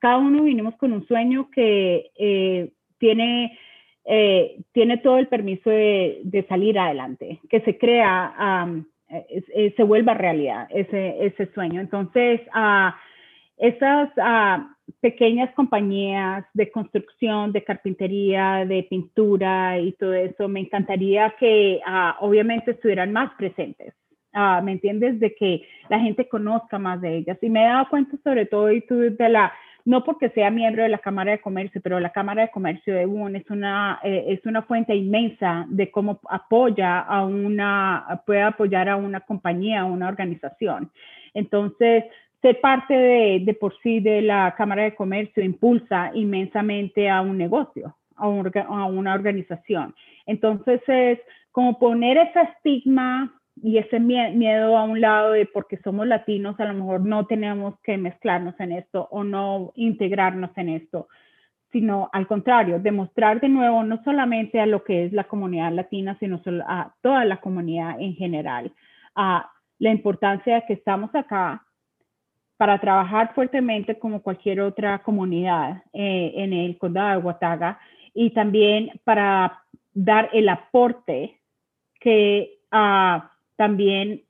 cada 0.00 0.18
uno 0.18 0.44
vinimos 0.44 0.76
con 0.76 0.92
un 0.92 1.06
sueño 1.08 1.50
que 1.50 2.10
eh, 2.16 2.70
tiene, 2.98 3.58
eh, 4.04 4.60
tiene 4.72 4.98
todo 4.98 5.18
el 5.18 5.26
permiso 5.26 5.70
de, 5.70 6.20
de, 6.22 6.46
salir 6.46 6.78
adelante, 6.78 7.40
que 7.50 7.60
se 7.62 7.76
crea 7.76 8.84
eh, 9.08 9.74
se 9.76 9.82
vuelva 9.82 10.14
realidad 10.14 10.66
ese, 10.70 11.24
ese 11.24 11.52
sueño. 11.52 11.80
Entonces, 11.80 12.40
uh, 12.54 12.90
esas 13.58 14.10
uh, 14.16 14.73
pequeñas 15.00 15.52
compañías 15.54 16.44
de 16.54 16.70
construcción, 16.70 17.52
de 17.52 17.64
carpintería, 17.64 18.64
de 18.66 18.82
pintura 18.84 19.78
y 19.78 19.92
todo 19.92 20.14
eso, 20.14 20.48
me 20.48 20.60
encantaría 20.60 21.34
que 21.38 21.80
obviamente 22.20 22.72
estuvieran 22.72 23.12
más 23.12 23.32
presentes. 23.34 23.94
¿Me 24.62 24.72
entiendes? 24.72 25.20
De 25.20 25.34
que 25.34 25.62
la 25.88 26.00
gente 26.00 26.28
conozca 26.28 26.78
más 26.78 27.00
de 27.00 27.18
ellas. 27.18 27.38
Y 27.40 27.48
me 27.48 27.62
he 27.62 27.68
dado 27.68 27.88
cuenta 27.88 28.16
sobre 28.24 28.46
todo 28.46 28.70
y 28.72 28.84
de 28.88 29.28
la 29.28 29.52
no 29.84 30.02
porque 30.02 30.30
sea 30.30 30.50
miembro 30.50 30.82
de 30.82 30.88
la 30.88 30.98
Cámara 30.98 31.32
de 31.32 31.40
Comercio, 31.40 31.80
pero 31.82 32.00
la 32.00 32.10
Cámara 32.10 32.42
de 32.42 32.50
Comercio 32.50 32.94
de 32.94 33.06
UN 33.06 33.36
es 33.36 33.50
una, 33.50 34.00
eh, 34.02 34.24
es 34.28 34.44
una 34.46 34.62
fuente 34.62 34.94
inmensa 34.94 35.66
de 35.68 35.90
cómo 35.90 36.20
apoya 36.30 37.00
a 37.00 37.24
una, 37.24 38.22
puede 38.24 38.42
apoyar 38.42 38.88
a 38.88 38.96
una 38.96 39.20
compañía, 39.20 39.82
a 39.82 39.84
una 39.84 40.08
organización. 40.08 40.90
Entonces, 41.34 42.04
ser 42.44 42.60
parte 42.60 42.92
de, 42.92 43.40
de 43.42 43.54
por 43.54 43.74
sí 43.80 44.00
de 44.00 44.20
la 44.20 44.54
Cámara 44.54 44.82
de 44.82 44.94
Comercio 44.94 45.42
impulsa 45.42 46.10
inmensamente 46.12 47.08
a 47.08 47.22
un 47.22 47.38
negocio, 47.38 47.96
a, 48.16 48.28
una 48.28 49.14
organización. 49.14 49.94
Entonces, 50.26 50.82
es 50.86 51.18
como 51.52 51.78
poner 51.78 52.18
ese 52.18 52.42
estigma 52.42 53.32
y 53.62 53.78
ese 53.78 53.98
miedo 53.98 54.76
a 54.76 54.84
un 54.84 55.00
lado 55.00 55.32
de 55.32 55.46
porque 55.46 55.78
somos 55.78 56.06
latinos, 56.06 56.60
a 56.60 56.66
lo 56.66 56.74
mejor 56.74 57.00
no 57.00 57.24
tenemos 57.24 57.80
que 57.82 57.96
mezclarnos 57.96 58.54
en 58.60 58.72
esto 58.72 59.08
o 59.10 59.24
no 59.24 59.72
integrarnos 59.74 60.50
en 60.56 60.68
esto, 60.68 61.08
sino 61.72 62.10
al 62.12 62.26
contrario, 62.26 62.78
demostrar 62.78 63.40
de 63.40 63.48
nuevo 63.48 63.84
no 63.84 64.02
solamente 64.04 64.60
a 64.60 64.66
lo 64.66 64.84
que 64.84 65.06
es 65.06 65.14
la 65.14 65.24
comunidad 65.24 65.72
latina, 65.72 66.14
sino 66.20 66.42
a 66.66 66.92
toda 67.00 67.24
la 67.24 67.38
comunidad 67.38 67.98
en 67.98 68.14
general, 68.16 68.70
a 69.14 69.50
la 69.78 69.90
importancia 69.90 70.56
de 70.56 70.64
que 70.66 70.74
estamos 70.74 71.14
acá 71.14 71.64
para 72.64 72.78
trabajar 72.78 73.34
fuertemente 73.34 73.98
como 73.98 74.22
cualquier 74.22 74.62
otra 74.62 75.00
comunidad 75.00 75.82
eh, 75.92 76.32
en 76.34 76.54
el 76.54 76.78
condado 76.78 77.10
de 77.10 77.22
Guataga 77.22 77.78
y 78.14 78.30
también 78.30 78.90
para 79.04 79.64
dar 79.92 80.30
el 80.32 80.48
aporte 80.48 81.42
que 82.00 82.60
a 82.70 83.32
también 83.56 84.22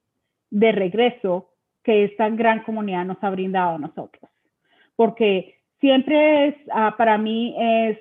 de 0.51 0.73
regreso 0.73 1.53
que 1.85 2.03
esta 2.03 2.29
gran 2.29 2.65
comunidad 2.65 3.05
nos 3.05 3.23
ha 3.23 3.31
brindado 3.31 3.77
a 3.77 3.79
nosotros. 3.79 4.29
Porque 4.97 5.61
siempre 5.79 6.49
es, 6.49 6.57
ah, 6.73 6.97
para 6.99 7.17
mí 7.17 7.55
es, 7.57 7.99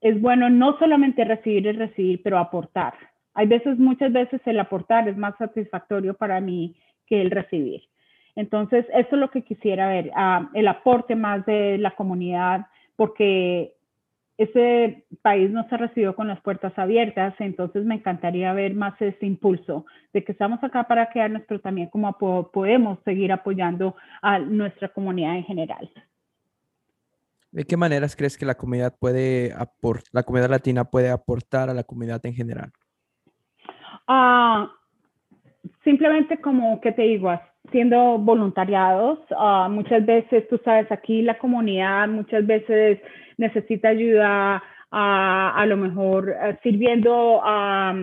es 0.00 0.20
bueno 0.20 0.48
no 0.48 0.78
solamente 0.78 1.24
recibir 1.24 1.66
y 1.66 1.72
recibir, 1.72 2.22
pero 2.22 2.38
aportar. 2.38 2.94
Hay 3.34 3.48
veces, 3.48 3.80
muchas 3.80 4.12
veces 4.12 4.40
el 4.44 4.60
aportar 4.60 5.08
es 5.08 5.16
más 5.16 5.36
satisfactorio 5.38 6.14
para 6.14 6.40
mí 6.40 6.76
que 7.08 7.20
el 7.20 7.32
recibir. 7.32 7.82
Entonces, 8.36 8.84
eso 8.92 9.08
es 9.12 9.20
lo 9.20 9.30
que 9.30 9.42
quisiera 9.42 9.88
ver, 9.88 10.10
ah, 10.14 10.50
el 10.54 10.66
aporte 10.68 11.14
más 11.14 11.46
de 11.46 11.78
la 11.78 11.92
comunidad, 11.92 12.66
porque 12.96 13.74
ese 14.36 15.04
país 15.22 15.50
no 15.50 15.68
se 15.68 15.76
recibió 15.76 16.16
con 16.16 16.26
las 16.26 16.40
puertas 16.40 16.76
abiertas, 16.76 17.34
entonces 17.38 17.84
me 17.84 17.94
encantaría 17.94 18.52
ver 18.52 18.74
más 18.74 19.00
ese 19.00 19.26
impulso 19.26 19.86
de 20.12 20.24
que 20.24 20.32
estamos 20.32 20.62
acá 20.64 20.84
para 20.84 21.10
quedarnos, 21.10 21.42
pero 21.46 21.60
también 21.60 21.88
cómo 21.88 22.12
podemos 22.52 22.98
seguir 23.04 23.30
apoyando 23.30 23.94
a 24.22 24.40
nuestra 24.40 24.88
comunidad 24.88 25.36
en 25.36 25.44
general. 25.44 25.88
¿De 27.52 27.64
qué 27.64 27.76
maneras 27.76 28.16
crees 28.16 28.36
que 28.36 28.44
la 28.44 28.56
comunidad 28.56 28.96
puede 28.98 29.54
la 30.10 30.22
comunidad 30.24 30.50
latina 30.50 30.84
puede 30.84 31.10
aportar 31.10 31.70
a 31.70 31.74
la 31.74 31.84
comunidad 31.84 32.20
en 32.26 32.34
general? 32.34 32.72
Ah, 34.08 34.72
simplemente 35.84 36.40
como 36.40 36.80
que 36.80 36.90
te 36.90 37.02
digo, 37.02 37.30
siendo 37.70 38.18
voluntariados, 38.18 39.18
ah, 39.36 39.68
muchas 39.70 40.04
veces, 40.04 40.48
tú 40.48 40.60
sabes, 40.64 40.90
aquí 40.92 41.22
la 41.22 41.38
comunidad 41.38 42.08
muchas 42.08 42.46
veces 42.46 43.00
necesita 43.36 43.88
ayuda 43.88 44.62
a, 44.90 45.52
a 45.56 45.66
lo 45.66 45.76
mejor 45.76 46.30
eh, 46.30 46.56
sirviendo 46.62 47.40
a, 47.42 47.94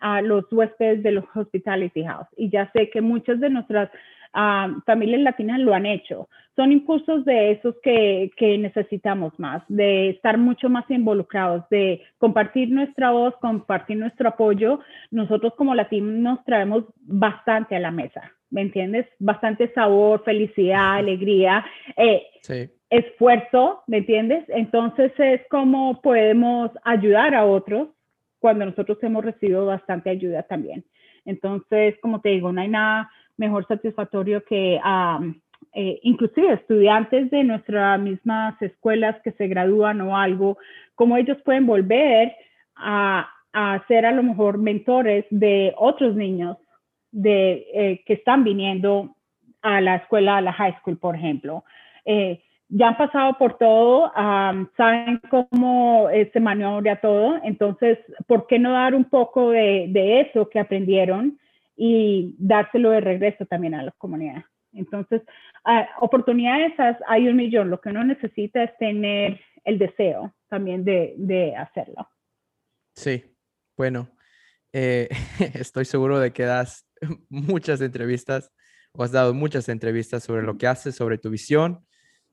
a, 0.00 0.22
los 0.22 0.50
huéspedes 0.52 1.02
de 1.02 1.12
los 1.12 1.24
hospitality 1.34 2.04
house. 2.04 2.26
Y 2.36 2.50
ya 2.50 2.70
sé 2.72 2.90
que 2.90 3.00
muchas 3.00 3.38
de 3.40 3.50
nuestras 3.50 3.90
familias 4.86 5.20
latinas 5.20 5.58
lo 5.60 5.74
han 5.74 5.86
hecho. 5.86 6.28
Son 6.56 6.72
impulsos 6.72 7.24
de 7.24 7.52
esos 7.52 7.74
que, 7.82 8.30
que, 8.36 8.58
necesitamos 8.58 9.32
más, 9.38 9.62
de 9.68 10.10
estar 10.10 10.38
mucho 10.38 10.68
más 10.68 10.88
involucrados, 10.90 11.68
de 11.68 12.02
compartir 12.18 12.70
nuestra 12.70 13.10
voz, 13.10 13.34
compartir 13.40 13.96
nuestro 13.96 14.28
apoyo. 14.28 14.80
Nosotros 15.10 15.54
como 15.56 15.74
latinos 15.74 16.38
traemos 16.44 16.84
bastante 17.00 17.76
a 17.76 17.80
la 17.80 17.90
mesa, 17.90 18.32
¿me 18.50 18.62
entiendes? 18.62 19.06
Bastante 19.18 19.72
sabor, 19.72 20.22
felicidad, 20.24 20.96
alegría. 20.96 21.64
Eh, 21.96 22.26
sí 22.42 22.70
esfuerzo, 22.90 23.84
¿me 23.86 23.98
entiendes? 23.98 24.44
Entonces 24.48 25.12
es 25.18 25.40
como 25.48 26.02
podemos 26.02 26.70
ayudar 26.84 27.34
a 27.34 27.46
otros 27.46 27.88
cuando 28.40 28.66
nosotros 28.66 28.98
hemos 29.02 29.24
recibido 29.24 29.64
bastante 29.66 30.10
ayuda 30.10 30.42
también. 30.42 30.84
Entonces, 31.24 31.94
como 32.00 32.20
te 32.20 32.30
digo, 32.30 32.52
no 32.52 32.60
hay 32.60 32.68
nada 32.68 33.10
mejor 33.36 33.66
satisfactorio 33.66 34.42
que 34.44 34.80
eh, 35.72 36.00
inclusive 36.02 36.54
estudiantes 36.54 37.30
de 37.30 37.44
nuestras 37.44 38.00
mismas 38.00 38.60
escuelas 38.60 39.16
que 39.22 39.32
se 39.32 39.46
gradúan 39.46 40.00
o 40.00 40.16
algo, 40.16 40.58
como 40.96 41.16
ellos 41.16 41.38
pueden 41.44 41.66
volver 41.66 42.34
a, 42.74 43.28
a 43.52 43.84
ser 43.86 44.04
a 44.04 44.12
lo 44.12 44.22
mejor 44.22 44.58
mentores 44.58 45.26
de 45.30 45.74
otros 45.76 46.16
niños 46.16 46.56
de, 47.12 47.66
eh, 47.74 48.02
que 48.06 48.14
están 48.14 48.44
viniendo 48.44 49.16
a 49.62 49.80
la 49.80 49.96
escuela, 49.96 50.36
a 50.36 50.40
la 50.40 50.52
high 50.52 50.76
school, 50.80 50.98
por 50.98 51.14
ejemplo. 51.16 51.64
Eh, 52.04 52.42
ya 52.70 52.88
han 52.88 52.96
pasado 52.96 53.36
por 53.36 53.58
todo, 53.58 54.12
saben 54.76 55.20
cómo 55.28 56.08
eh, 56.10 56.30
se 56.32 56.38
maniobra 56.38 57.00
todo, 57.00 57.40
entonces, 57.42 57.98
¿por 58.28 58.46
qué 58.46 58.60
no 58.60 58.72
dar 58.72 58.94
un 58.94 59.04
poco 59.04 59.50
de, 59.50 60.20
eso 60.20 60.48
que 60.48 60.60
aprendieron 60.60 61.38
y 61.76 62.36
dárselo 62.38 62.90
de 62.90 63.00
regreso 63.00 63.44
también 63.46 63.74
a 63.74 63.82
la 63.82 63.90
comunidad? 63.98 64.44
Entonces, 64.72 65.22
uh, 65.66 66.04
oportunidades 66.04 66.72
hay 67.08 67.26
un 67.26 67.36
millón, 67.36 67.70
lo 67.70 67.80
que 67.80 67.88
uno 67.88 68.04
necesita 68.04 68.62
es 68.62 68.76
tener 68.78 69.40
el 69.64 69.78
deseo 69.78 70.32
también 70.48 70.84
de, 70.84 71.56
hacerlo. 71.56 72.08
Sí, 72.94 73.24
bueno, 73.76 74.08
eh, 74.72 75.08
estoy 75.54 75.84
seguro 75.86 76.20
de 76.20 76.32
que 76.32 76.44
das 76.44 76.89
muchas 77.28 77.80
entrevistas 77.80 78.52
o 78.92 79.02
has 79.02 79.12
dado 79.12 79.34
muchas 79.34 79.68
entrevistas 79.68 80.24
sobre 80.24 80.42
lo 80.42 80.58
que 80.58 80.66
haces, 80.66 80.96
sobre 80.96 81.18
tu 81.18 81.30
visión 81.30 81.84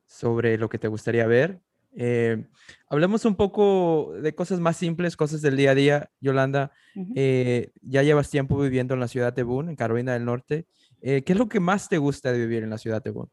sobre 0.08 0.58
lo 0.58 0.70
que 0.70 0.80
te 0.80 0.88
gustaría 0.88 1.28
ver. 1.28 1.60
Eh, 1.96 2.46
hablemos 2.90 3.26
un 3.26 3.36
poco 3.36 4.14
de 4.22 4.34
cosas 4.34 4.60
más 4.60 4.78
simples, 4.78 5.16
cosas 5.18 5.42
del 5.42 5.58
día 5.58 5.72
a 5.72 5.76
día. 5.76 6.10
Yolanda, 6.20 6.72
eh, 7.16 7.72
ya 7.82 8.04
llevas 8.04 8.30
tiempo 8.30 8.58
viviendo 8.58 8.94
en 8.94 9.00
la 9.00 9.08
ciudad 9.08 9.34
de 9.34 9.44
Boone, 9.44 9.72
en 9.72 9.76
Carolina 9.76 10.14
del 10.14 10.26
Norte. 10.26 10.66
Eh, 11.02 11.24
¿Qué 11.24 11.34
es 11.34 11.40
lo 11.40 11.48
que 11.48 11.60
más 11.60 11.90
te 11.90 11.98
gusta 11.98 12.32
de 12.32 12.40
vivir 12.40 12.64
en 12.64 12.70
la 12.70 12.78
ciudad 12.78 13.04
de 13.04 13.12
Boone? 13.12 13.32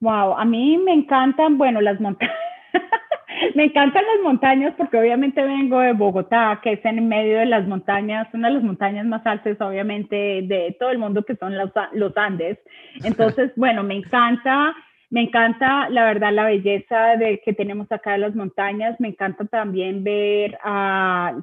Wow, 0.00 0.36
a 0.36 0.44
mí 0.44 0.76
me 0.78 0.92
encantan, 0.92 1.58
bueno, 1.58 1.80
las 1.80 2.00
montañas. 2.00 2.34
me 3.54 3.64
encantan 3.64 4.04
las 4.04 4.22
montañas 4.22 4.74
porque 4.76 4.98
obviamente 4.98 5.42
vengo 5.42 5.80
de 5.80 5.92
Bogotá, 5.92 6.60
que 6.62 6.72
es 6.72 6.84
en 6.84 7.08
medio 7.08 7.38
de 7.38 7.46
las 7.46 7.66
montañas, 7.66 8.28
una 8.32 8.48
de 8.48 8.54
las 8.54 8.62
montañas 8.62 9.06
más 9.06 9.26
altas 9.26 9.60
obviamente 9.60 10.16
de 10.16 10.76
todo 10.78 10.90
el 10.90 10.98
mundo 10.98 11.24
que 11.24 11.36
son 11.36 11.56
los, 11.56 11.70
los 11.92 12.16
Andes. 12.16 12.58
Entonces, 13.04 13.52
bueno, 13.56 13.82
me 13.82 13.94
encanta 13.94 14.74
me 15.08 15.22
encanta, 15.22 15.88
la 15.88 16.04
verdad, 16.04 16.32
la 16.32 16.46
belleza 16.46 17.16
de 17.16 17.40
que 17.44 17.52
tenemos 17.52 17.90
acá 17.92 18.16
en 18.16 18.22
las 18.22 18.34
montañas. 18.34 18.98
Me 18.98 19.08
encanta 19.08 19.44
también 19.44 20.02
ver 20.02 20.58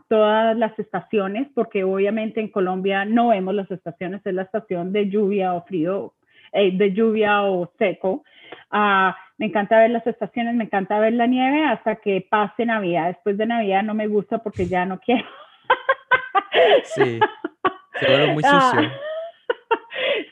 todas 0.09 0.57
las 0.57 0.77
estaciones, 0.77 1.47
porque 1.55 1.83
obviamente 1.85 2.41
en 2.41 2.49
Colombia 2.49 3.05
no 3.05 3.29
vemos 3.29 3.55
las 3.55 3.71
estaciones, 3.71 4.21
es 4.25 4.33
la 4.33 4.43
estación 4.43 4.91
de 4.91 5.09
lluvia 5.09 5.53
o 5.53 5.63
frío, 5.63 6.13
eh, 6.51 6.75
de 6.75 6.91
lluvia 6.91 7.43
o 7.43 7.71
seco. 7.77 8.23
Ah, 8.69 9.15
me 9.37 9.47
encanta 9.47 9.79
ver 9.79 9.91
las 9.91 10.05
estaciones, 10.05 10.55
me 10.55 10.65
encanta 10.65 10.99
ver 10.99 11.13
la 11.13 11.27
nieve 11.27 11.65
hasta 11.65 11.95
que 11.97 12.25
pase 12.29 12.65
Navidad. 12.65 13.07
Después 13.07 13.37
de 13.37 13.45
Navidad 13.45 13.83
no 13.83 13.93
me 13.93 14.07
gusta 14.07 14.37
porque 14.39 14.67
ya 14.67 14.85
no 14.85 14.99
quiero. 14.99 15.25
Sí, 16.83 17.19
se 17.99 18.07
vuelve 18.07 18.33
muy 18.33 18.43
sucio. 18.43 18.59
Ah, 18.59 18.91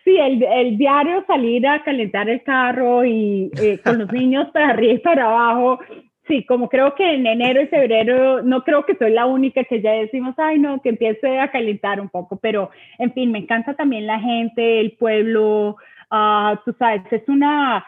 sí, 0.04 0.18
el, 0.18 0.44
el, 0.44 0.78
diario 0.78 1.24
salir 1.26 1.68
a 1.68 1.84
calentar 1.84 2.30
el 2.30 2.44
carro 2.44 3.04
y 3.04 3.52
eh, 3.60 3.80
con 3.84 4.00
los 4.00 4.12
niños 4.12 4.48
para 4.52 4.70
arriba 4.70 4.94
y 4.94 5.00
para 5.00 5.26
abajo. 5.26 5.80
Sí, 6.28 6.46
como 6.46 6.70
creo 6.70 6.96
que 6.96 7.16
en 7.16 7.26
enero 7.26 7.62
y 7.62 7.68
febrero, 7.68 8.42
no 8.44 8.64
creo 8.64 8.86
que 8.86 8.96
soy 8.96 9.12
la 9.12 9.26
única 9.26 9.64
que 9.64 9.82
ya 9.82 9.92
decimos, 9.92 10.36
ay, 10.38 10.60
no, 10.60 10.82
que 10.82 10.90
empiece 10.90 11.40
a 11.40 11.52
calentar 11.52 12.00
un 12.00 12.10
poco, 12.10 12.38
pero 12.38 12.70
en 13.00 13.12
fin, 13.14 13.32
me 13.32 13.40
encanta 13.40 13.74
también 13.74 14.06
la 14.06 14.20
gente, 14.20 14.80
el 14.80 14.94
pueblo, 14.94 15.76
uh, 16.12 16.56
tú 16.64 16.74
sabes, 16.78 17.02
es 17.12 17.28
una, 17.28 17.86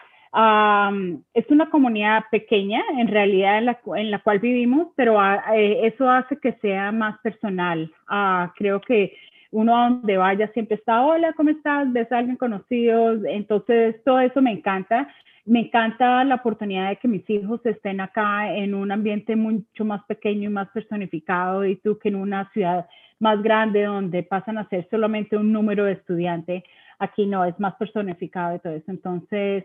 es 1.34 1.48
una 1.48 1.70
comunidad 1.70 2.24
pequeña 2.30 2.82
en 2.98 3.06
realidad 3.06 3.58
en 3.58 3.66
la, 3.66 3.78
en 3.96 4.10
la 4.10 4.18
cual 4.18 4.40
vivimos, 4.40 4.88
pero 4.96 5.20
ah, 5.20 5.44
eh, 5.54 5.80
eso 5.84 6.10
hace 6.10 6.38
que 6.38 6.54
sea 6.54 6.90
más 6.90 7.20
personal. 7.20 7.92
Uh, 8.10 8.50
creo 8.56 8.80
que 8.80 9.16
uno 9.52 9.76
a 9.76 9.88
donde 9.88 10.16
vaya 10.16 10.48
siempre 10.48 10.76
está, 10.76 11.02
hola, 11.02 11.32
¿cómo 11.34 11.50
estás? 11.50 11.92
¿Ves 11.92 12.10
a 12.10 12.18
alguien 12.18 12.36
conocido? 12.36 13.24
Entonces, 13.26 14.02
todo 14.04 14.18
eso 14.18 14.42
me 14.42 14.50
encanta. 14.50 15.08
Me 15.44 15.60
encanta 15.60 16.24
la 16.24 16.36
oportunidad 16.36 16.88
de 16.88 16.96
que 16.96 17.06
mis 17.06 17.28
hijos 17.30 17.64
estén 17.64 18.00
acá 18.00 18.52
en 18.52 18.74
un 18.74 18.90
ambiente 18.90 19.36
mucho 19.36 19.84
más 19.84 20.02
pequeño 20.04 20.50
y 20.50 20.52
más 20.52 20.68
personificado 20.70 21.64
y 21.64 21.76
tú 21.76 21.98
que 21.98 22.08
en 22.08 22.16
una 22.16 22.50
ciudad 22.52 22.86
más 23.20 23.42
grande 23.42 23.84
donde 23.84 24.22
pasan 24.22 24.58
a 24.58 24.68
ser 24.68 24.88
solamente 24.90 25.36
un 25.36 25.52
número 25.52 25.84
de 25.84 25.92
estudiantes. 25.92 26.64
Aquí 27.04 27.26
no, 27.26 27.44
es 27.44 27.58
más 27.60 27.74
personificado 27.76 28.56
y 28.56 28.58
todo 28.58 28.72
eso. 28.74 28.90
Entonces, 28.90 29.64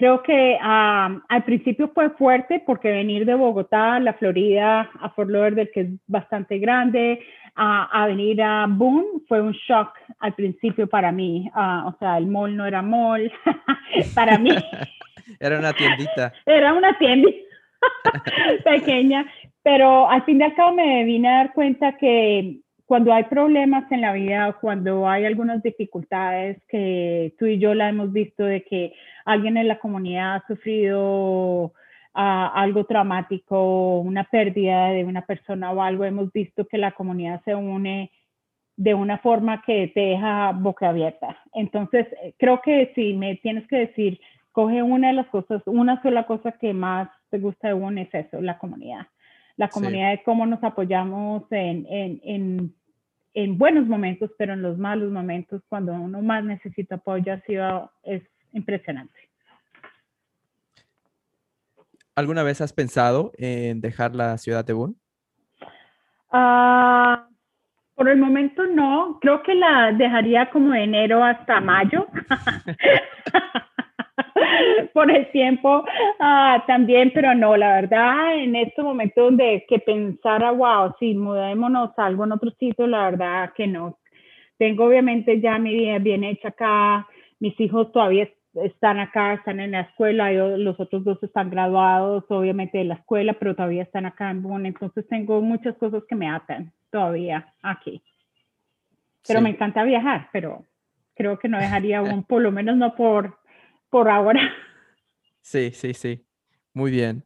Creo 0.00 0.22
que 0.22 0.56
al 0.58 1.44
principio 1.44 1.90
fue 1.92 2.08
fuerte 2.08 2.62
porque 2.64 2.90
venir 2.90 3.26
de 3.26 3.34
Bogotá, 3.34 4.00
la 4.00 4.14
Florida, 4.14 4.90
a 4.98 5.10
Fort 5.10 5.28
Lauderdale, 5.28 5.70
que 5.70 5.80
es 5.82 5.88
bastante 6.06 6.58
grande, 6.58 7.20
a, 7.54 8.06
venir 8.06 8.40
a 8.40 8.64
Boone, 8.66 9.20
fue 9.28 9.42
un 9.42 9.52
shock 9.52 9.92
al 10.20 10.32
principio 10.32 10.88
para 10.88 11.12
mí. 11.12 11.50
o 11.54 11.94
sea, 11.98 12.16
el 12.16 12.28
mall 12.28 12.56
no 12.56 12.64
era 12.64 12.80
mall 12.80 13.30
para 14.14 14.38
mí. 14.38 14.52
era 15.38 15.58
una 15.58 15.74
tiendita. 15.74 16.32
Era 16.46 16.72
una 16.72 16.96
tiendita 16.96 17.38
pequeña, 18.64 19.26
pero 19.62 20.08
al 20.08 20.24
fin 20.24 20.40
y 20.40 20.44
al 20.44 20.54
cabo 20.54 20.76
me 20.76 21.04
vine 21.04 21.28
a 21.28 21.36
dar 21.36 21.52
cuenta 21.52 21.98
que 21.98 22.60
cuando 22.90 23.14
hay 23.14 23.22
problemas 23.22 23.84
en 23.92 24.00
la 24.00 24.12
vida, 24.12 24.52
cuando 24.60 25.08
hay 25.08 25.24
algunas 25.24 25.62
dificultades 25.62 26.60
que 26.66 27.32
tú 27.38 27.46
y 27.46 27.56
yo 27.56 27.72
la 27.72 27.88
hemos 27.88 28.12
visto 28.12 28.42
de 28.42 28.64
que 28.64 28.94
alguien 29.24 29.56
en 29.56 29.68
la 29.68 29.78
comunidad 29.78 30.34
ha 30.34 30.46
sufrido 30.48 31.72
ah, 32.14 32.50
algo 32.52 32.86
traumático, 32.86 34.00
una 34.00 34.24
pérdida 34.24 34.88
de 34.88 35.04
una 35.04 35.24
persona 35.24 35.70
o 35.70 35.80
algo, 35.80 36.04
hemos 36.04 36.32
visto 36.32 36.66
que 36.66 36.78
la 36.78 36.90
comunidad 36.90 37.40
se 37.44 37.54
une 37.54 38.10
de 38.76 38.94
una 38.94 39.18
forma 39.18 39.62
que 39.62 39.86
te 39.94 40.00
deja 40.00 40.50
boca 40.50 40.88
abierta. 40.88 41.38
Entonces, 41.54 42.08
creo 42.40 42.60
que 42.60 42.90
si 42.96 43.12
me 43.12 43.36
tienes 43.36 43.68
que 43.68 43.86
decir, 43.86 44.20
coge 44.50 44.82
una 44.82 45.10
de 45.10 45.14
las 45.14 45.28
cosas, 45.28 45.62
una 45.66 46.02
sola 46.02 46.26
cosa 46.26 46.50
que 46.60 46.74
más 46.74 47.08
te 47.30 47.38
gusta 47.38 47.68
de 47.68 47.74
uno 47.74 48.00
es 48.00 48.12
eso, 48.12 48.40
la 48.40 48.58
comunidad. 48.58 49.06
La 49.56 49.68
comunidad 49.68 50.10
de 50.10 50.22
cómo 50.22 50.46
nos 50.46 50.64
apoyamos 50.64 51.42
en, 51.52 51.86
en 51.88 52.20
en 52.24 52.74
buenos 53.34 53.86
momentos, 53.86 54.30
pero 54.38 54.52
en 54.52 54.62
los 54.62 54.78
malos 54.78 55.10
momentos, 55.10 55.62
cuando 55.68 55.92
uno 55.92 56.22
más 56.22 56.44
necesita 56.44 56.96
apoyo, 56.96 57.32
ha 57.32 57.40
sido, 57.40 57.90
es 58.02 58.22
impresionante. 58.52 59.14
¿Alguna 62.14 62.42
vez 62.42 62.60
has 62.60 62.72
pensado 62.72 63.32
en 63.38 63.80
dejar 63.80 64.14
la 64.14 64.36
ciudad 64.36 64.64
de 64.64 64.72
Boone? 64.72 64.94
Ah, 66.32 67.28
por 67.94 68.08
el 68.08 68.18
momento 68.18 68.66
no, 68.66 69.18
creo 69.20 69.42
que 69.42 69.54
la 69.54 69.92
dejaría 69.92 70.50
como 70.50 70.72
de 70.72 70.84
enero 70.84 71.24
hasta 71.24 71.60
mayo. 71.60 72.06
por 74.94 75.10
el 75.10 75.30
tiempo 75.30 75.84
ah, 76.18 76.62
también, 76.66 77.10
pero 77.14 77.34
no, 77.34 77.56
la 77.56 77.74
verdad, 77.74 78.36
en 78.36 78.56
este 78.56 78.82
momento 78.82 79.24
donde 79.24 79.64
que 79.68 79.78
pensara, 79.78 80.50
wow, 80.52 80.94
si 80.98 81.14
mudémonos 81.14 81.90
a 81.98 82.06
algo 82.06 82.24
en 82.24 82.32
otro 82.32 82.50
sitio, 82.52 82.86
la 82.86 83.10
verdad 83.10 83.52
que 83.54 83.66
no. 83.66 83.98
Tengo 84.58 84.84
obviamente 84.84 85.40
ya 85.40 85.58
mi 85.58 85.72
vida 85.74 85.98
bien 85.98 86.24
hecha 86.24 86.48
acá, 86.48 87.06
mis 87.38 87.58
hijos 87.60 87.90
todavía 87.92 88.28
están 88.54 88.98
acá, 88.98 89.34
están 89.34 89.60
en 89.60 89.72
la 89.72 89.82
escuela, 89.82 90.32
yo, 90.32 90.56
los 90.56 90.78
otros 90.80 91.04
dos 91.04 91.22
están 91.22 91.50
graduados, 91.50 92.24
obviamente 92.28 92.78
de 92.78 92.84
la 92.84 92.94
escuela, 92.94 93.34
pero 93.34 93.54
todavía 93.54 93.82
están 93.82 94.06
acá 94.06 94.30
en 94.30 94.42
Bonn, 94.42 94.66
entonces 94.66 95.06
tengo 95.08 95.40
muchas 95.40 95.76
cosas 95.76 96.02
que 96.08 96.16
me 96.16 96.28
atan 96.28 96.72
todavía 96.90 97.52
aquí. 97.62 98.02
Pero 99.26 99.40
me 99.40 99.50
encanta 99.50 99.84
viajar, 99.84 100.28
pero 100.32 100.64
creo 101.14 101.38
que 101.38 101.48
no 101.48 101.58
dejaría 101.58 102.02
un, 102.02 102.24
por 102.24 102.42
lo 102.42 102.50
menos 102.50 102.76
no 102.76 102.94
por 102.94 103.39
por 103.90 104.08
ahora. 104.08 104.40
Sí, 105.42 105.72
sí, 105.72 105.94
sí. 105.94 106.24
Muy 106.74 106.90
bien. 106.90 107.24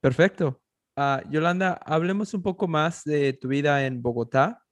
perfecto. 0.00 0.60
Ah, 0.96 1.22
Yolanda, 1.28 1.74
hablemos 1.84 2.32
un 2.34 2.42
poco 2.42 2.66
más 2.66 3.04
de 3.04 3.34
tu 3.34 3.48
vida 3.48 3.84
en 3.84 4.02
Bogotá. 4.02 4.64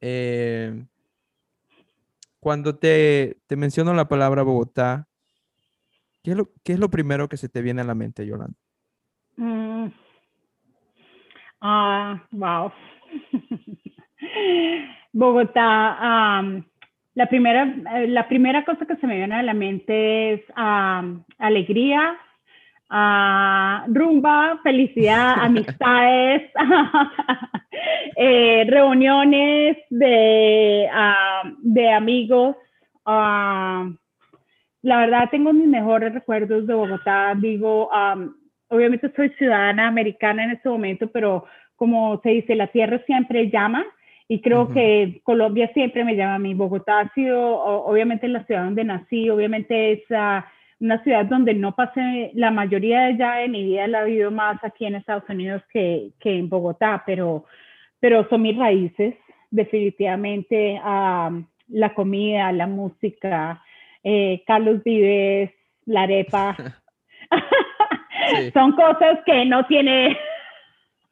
Eh, 0.00 0.84
cuando 2.40 2.76
te, 2.76 3.40
te, 3.46 3.56
menciono 3.56 3.92
la 3.92 4.08
palabra 4.08 4.42
Bogotá, 4.42 5.06
¿qué 6.22 6.30
es, 6.32 6.36
lo, 6.36 6.50
¿qué 6.64 6.72
es 6.72 6.78
lo 6.78 6.90
primero 6.90 7.28
que 7.28 7.36
se 7.36 7.48
te 7.48 7.60
viene 7.62 7.82
a 7.82 7.84
la 7.84 7.94
mente, 7.94 8.26
Yolanda? 8.26 8.58
Mm. 9.36 9.88
Ah, 11.60 12.26
wow. 12.32 12.72
Bogotá, 15.12 16.38
la 17.16 17.26
primera, 17.26 17.74
eh, 17.94 18.08
la 18.08 18.28
primera 18.28 18.62
cosa 18.64 18.84
que 18.84 18.96
se 18.96 19.06
me 19.06 19.16
viene 19.16 19.34
a 19.34 19.42
la 19.42 19.54
mente 19.54 20.34
es 20.34 20.42
alegría, 21.38 22.14
rumba, 23.88 24.60
felicidad, 24.62 25.34
amistades, 25.40 26.42
eh, 28.16 28.66
reuniones 28.68 29.78
de, 29.88 30.88
de 31.62 31.90
amigos. 31.90 32.54
la 33.06 33.88
verdad, 34.82 35.30
tengo 35.30 35.54
mis 35.54 35.68
mejores 35.68 36.12
recuerdos 36.12 36.66
de 36.66 36.74
Bogotá. 36.74 37.34
Digo, 37.34 37.88
obviamente 38.68 39.10
soy 39.16 39.30
ciudadana 39.38 39.88
americana 39.88 40.44
en 40.44 40.50
este 40.50 40.68
momento, 40.68 41.10
pero 41.10 41.46
como 41.76 42.20
se 42.22 42.28
dice, 42.28 42.54
la 42.54 42.66
tierra 42.66 43.00
siempre 43.06 43.50
llama. 43.50 43.86
Y 44.28 44.40
creo 44.40 44.72
que 44.72 45.20
Colombia 45.22 45.70
siempre 45.72 46.04
me 46.04 46.16
llama 46.16 46.34
a 46.34 46.38
mí. 46.40 46.52
Bogotá 46.54 47.00
ha 47.00 47.14
sido, 47.14 47.38
obviamente, 47.84 48.26
la 48.26 48.44
ciudad 48.44 48.64
donde 48.64 48.82
nací, 48.82 49.30
obviamente 49.30 49.92
es 49.92 50.02
una 50.80 51.02
ciudad 51.04 51.26
donde 51.26 51.54
no 51.54 51.74
pasé, 51.74 52.32
la 52.34 52.50
mayoría 52.50 53.02
de 53.02 53.16
ya 53.16 53.36
de 53.36 53.48
mi 53.48 53.64
vida 53.64 53.86
la 53.86 54.02
he 54.02 54.06
vivido 54.06 54.30
más 54.30 54.62
aquí 54.64 54.84
en 54.84 54.96
Estados 54.96 55.28
Unidos 55.28 55.62
que, 55.72 56.10
que 56.18 56.38
en 56.38 56.48
Bogotá, 56.48 57.04
pero, 57.06 57.44
pero 58.00 58.28
son 58.28 58.42
mis 58.42 58.56
raíces, 58.56 59.14
definitivamente, 59.50 60.80
a 60.82 61.30
la 61.68 61.94
comida, 61.94 62.50
la 62.52 62.66
música, 62.66 63.62
eh, 64.02 64.42
Carlos 64.46 64.82
Vives, 64.82 65.52
la 65.84 66.02
arepa. 66.02 66.56
son 68.54 68.72
cosas 68.72 69.18
que 69.24 69.44
no 69.44 69.64
tiene 69.66 70.16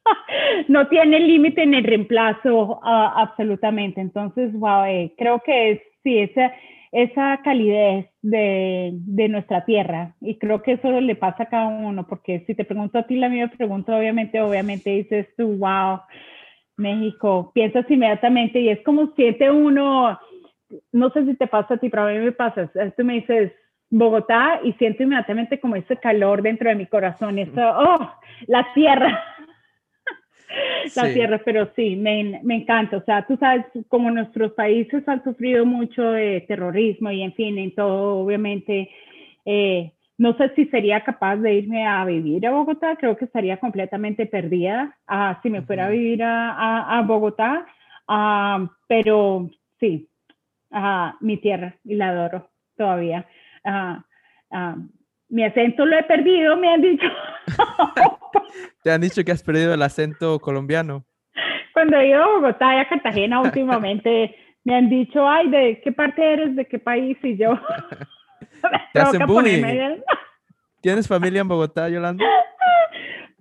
no 0.69 0.89
tiene 0.89 1.21
límite 1.21 1.63
en 1.63 1.75
el 1.75 1.85
reemplazo 1.85 2.81
absolutamente. 2.83 4.01
Entonces, 4.01 4.53
wow, 4.53 4.85
eh, 4.85 5.15
creo 5.17 5.41
que 5.41 5.73
es, 5.73 5.81
sí, 6.03 6.19
esa, 6.19 6.53
esa 6.93 7.41
calidez 7.43 8.07
de, 8.23 8.93
de, 8.95 9.29
nuestra 9.29 9.65
tierra. 9.65 10.15
Y 10.21 10.39
creo 10.39 10.63
que 10.63 10.73
eso 10.73 11.01
le 11.01 11.17
pasa 11.17 11.45
a 11.45 11.49
cada 11.49 11.69
uno, 11.69 12.07
porque 12.07 12.45
si 12.47 12.55
te 12.55 12.65
pregunto 12.65 12.99
a 12.99 13.03
ti, 13.05 13.17
la 13.17 13.29
misma 13.29 13.49
pregunta, 13.49 13.97
obviamente, 13.97 14.41
obviamente 14.41 14.91
dices 14.91 15.27
tú, 15.37 15.57
wow, 15.59 16.01
México, 16.77 17.53
piensas 17.55 17.89
inmediatamente 17.91 18.61
y 18.61 18.69
es 18.69 18.81
como 18.83 19.13
siente 19.15 19.51
uno, 19.51 20.19
no 20.93 21.11
sé 21.11 21.25
si 21.25 21.35
te 21.35 21.47
pasa 21.47 21.75
a 21.75 21.77
ti, 21.79 21.89
pero 21.89 22.05
a 22.05 22.11
mí 22.11 22.19
me 22.19 22.33
pasa, 22.33 22.71
tú 22.97 23.05
me 23.05 23.15
dices, 23.15 23.53
Bogotá 23.91 24.61
y 24.65 24.73
siento 24.73 25.05
inmediatamente 25.05 25.61
como 25.61 25.77
ese 25.77 25.97
calor 25.99 26.43
dentro 26.43 26.69
de 26.69 26.75
mi 26.75 26.87
corazón, 26.87 27.39
eso, 27.39 27.61
oh, 27.61 28.11
la 28.49 28.67
tierra, 28.75 29.23
la 30.97 31.13
tierra, 31.13 31.41
pero 31.45 31.71
sí, 31.77 31.97
me, 31.97 32.41
me, 32.43 32.57
encanta. 32.57 32.97
O 32.99 33.05
sea, 33.05 33.27
tú 33.27 33.37
sabes, 33.37 33.67
como 33.89 34.11
nuestros 34.11 34.53
países 34.53 35.07
han 35.09 35.23
sufrido 35.25 35.65
mucho 35.65 36.03
de 36.03 36.45
terrorismo 36.47 37.11
y 37.11 37.23
en 37.23 37.33
fin, 37.35 37.59
en 37.59 37.75
todo, 37.75 38.19
obviamente, 38.19 38.91
eh, 39.45 39.93
no 40.17 40.37
sé 40.37 40.53
si 40.55 40.67
sería 40.67 41.03
capaz 41.03 41.37
de 41.37 41.55
irme 41.55 41.87
a 41.87 42.05
vivir 42.05 42.47
a 42.47 42.53
Bogotá, 42.53 42.97
creo 42.97 43.17
que 43.17 43.25
estaría 43.25 43.57
completamente 43.59 44.27
perdida 44.27 44.97
uh, 45.09 45.41
si 45.43 45.51
me 45.51 45.63
fuera 45.63 45.87
a 45.87 45.91
vivir 45.91 46.23
a, 46.23 46.99
a, 46.99 47.03
Bogotá, 47.03 47.67
uh, 48.09 48.69
pero 48.87 49.51
sí, 49.81 50.09
uh, 50.71 51.11
mi 51.21 51.39
tierra 51.39 51.75
y 51.85 51.95
la 51.95 52.11
adoro 52.11 52.49
todavía 52.77 53.27
Mi 55.35 55.43
acento 55.43 55.85
lo 55.85 55.99
he 55.99 56.03
perdido, 56.05 56.57
me 56.57 56.73
han 56.73 56.81
dicho. 56.81 57.09
¿Te 58.85 58.93
han 58.93 59.01
dicho 59.01 59.25
que 59.25 59.33
has 59.33 59.43
perdido 59.43 59.75
el 59.75 59.83
acento 59.83 60.39
colombiano? 60.39 61.05
Cuando 61.73 61.97
he 61.97 62.11
ido 62.11 62.23
a 62.23 62.29
Bogotá 62.37 62.77
y 62.77 62.79
a 62.79 62.89
Cartagena 62.89 63.41
últimamente, 63.41 64.33
me 64.63 64.77
han 64.77 64.89
dicho, 64.89 65.29
ay, 65.29 65.51
¿de 65.51 65.81
qué 65.83 65.91
parte 65.91 66.35
eres? 66.35 66.55
¿De 66.55 66.65
qué 66.65 66.79
país? 66.79 67.19
Y 67.25 67.37
yo... 67.37 67.59
¿Te 68.93 69.01
hacen 69.01 69.27
bullying? 69.27 69.65
¿Tienes 70.81 71.09
familia 71.09 71.41
en 71.41 71.49
Bogotá, 71.49 71.89
Yolanda? 71.89 72.25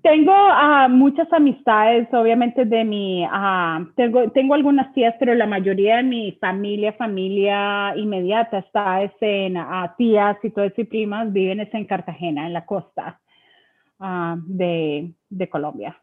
Tengo 0.04 0.34
uh, 0.34 0.89
muchas 0.89 1.32
amistades, 1.32 2.10
obviamente 2.14 2.66
de 2.66 2.84
mi, 2.84 3.26
uh, 3.26 3.89
tengo, 3.95 4.30
tengo 4.32 4.54
algunas 4.54 4.93
tías, 4.93 5.16
pero 5.18 5.34
la 5.34 5.47
mayoría 5.47 5.95
de 5.95 6.04
mi 6.04 6.34
familia, 6.41 6.91
familia 6.91 7.95
inmediata 7.95 8.58
está 8.58 9.01
es 9.01 9.14
en 9.22 9.56
uh, 9.56 9.88
tías 9.97 10.36
y 10.43 10.49
todas 10.49 10.74
mis 10.78 10.89
primas 10.89 11.32
viven 11.32 11.62
es 11.62 11.74
en 11.74 11.86
Cartagena, 11.86 12.45
en 12.45 12.51
la 12.51 12.66
costa 12.66 13.22
de, 14.45 15.14
de, 15.30 15.49
Colombia. 15.49 15.97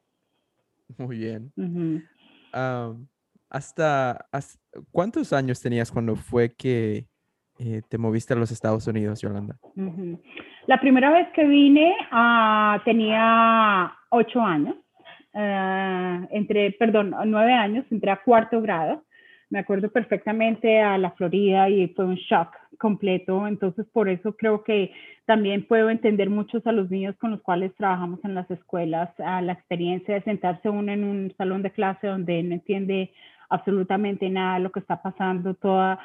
Muy 0.96 1.18
bien. 1.18 1.52
hasta, 3.50 4.26
hasta, 4.32 4.58
¿cuántos 4.90 5.30
años 5.34 5.60
tenías 5.60 5.92
cuando 5.92 6.16
fue 6.16 6.54
que 6.54 7.09
eh, 7.62 7.82
te 7.88 7.98
moviste 7.98 8.32
a 8.32 8.36
los 8.36 8.50
Estados 8.50 8.86
Unidos, 8.86 9.20
Yolanda? 9.20 9.56
La 10.66 10.80
primera 10.80 11.10
vez 11.10 11.28
que 11.34 11.44
vine 11.44 11.94
uh, 12.10 12.80
tenía 12.86 13.92
ocho 14.08 14.40
años, 14.40 14.76
uh, 15.34 16.26
entre, 16.30 16.72
perdón, 16.72 17.14
nueve 17.26 17.52
años, 17.52 17.84
entré 17.90 18.10
a 18.10 18.22
cuarto 18.22 18.62
grado. 18.62 19.04
Me 19.50 19.58
acuerdo 19.58 19.90
perfectamente 19.90 20.80
a 20.80 20.96
la 20.96 21.10
Florida 21.10 21.68
y 21.68 21.88
fue 21.88 22.06
un 22.06 22.14
shock 22.14 22.48
completo. 22.78 23.46
Entonces, 23.46 23.84
por 23.92 24.08
eso 24.08 24.36
creo 24.36 24.64
que 24.64 24.92
también 25.26 25.66
puedo 25.66 25.90
entender 25.90 26.30
muchos 26.30 26.66
a 26.66 26.72
los 26.72 26.90
niños 26.90 27.14
con 27.18 27.32
los 27.32 27.42
cuales 27.42 27.74
trabajamos 27.76 28.20
en 28.24 28.34
las 28.34 28.50
escuelas, 28.50 29.10
a 29.20 29.42
la 29.42 29.52
experiencia 29.52 30.14
de 30.14 30.22
sentarse 30.22 30.70
uno 30.70 30.92
en 30.92 31.04
un 31.04 31.34
salón 31.36 31.62
de 31.62 31.72
clase 31.72 32.06
donde 32.06 32.42
no 32.42 32.54
entiende 32.54 33.12
absolutamente 33.50 34.30
nada 34.30 34.54
de 34.54 34.60
lo 34.60 34.72
que 34.72 34.80
está 34.80 35.02
pasando, 35.02 35.54
toda 35.54 35.98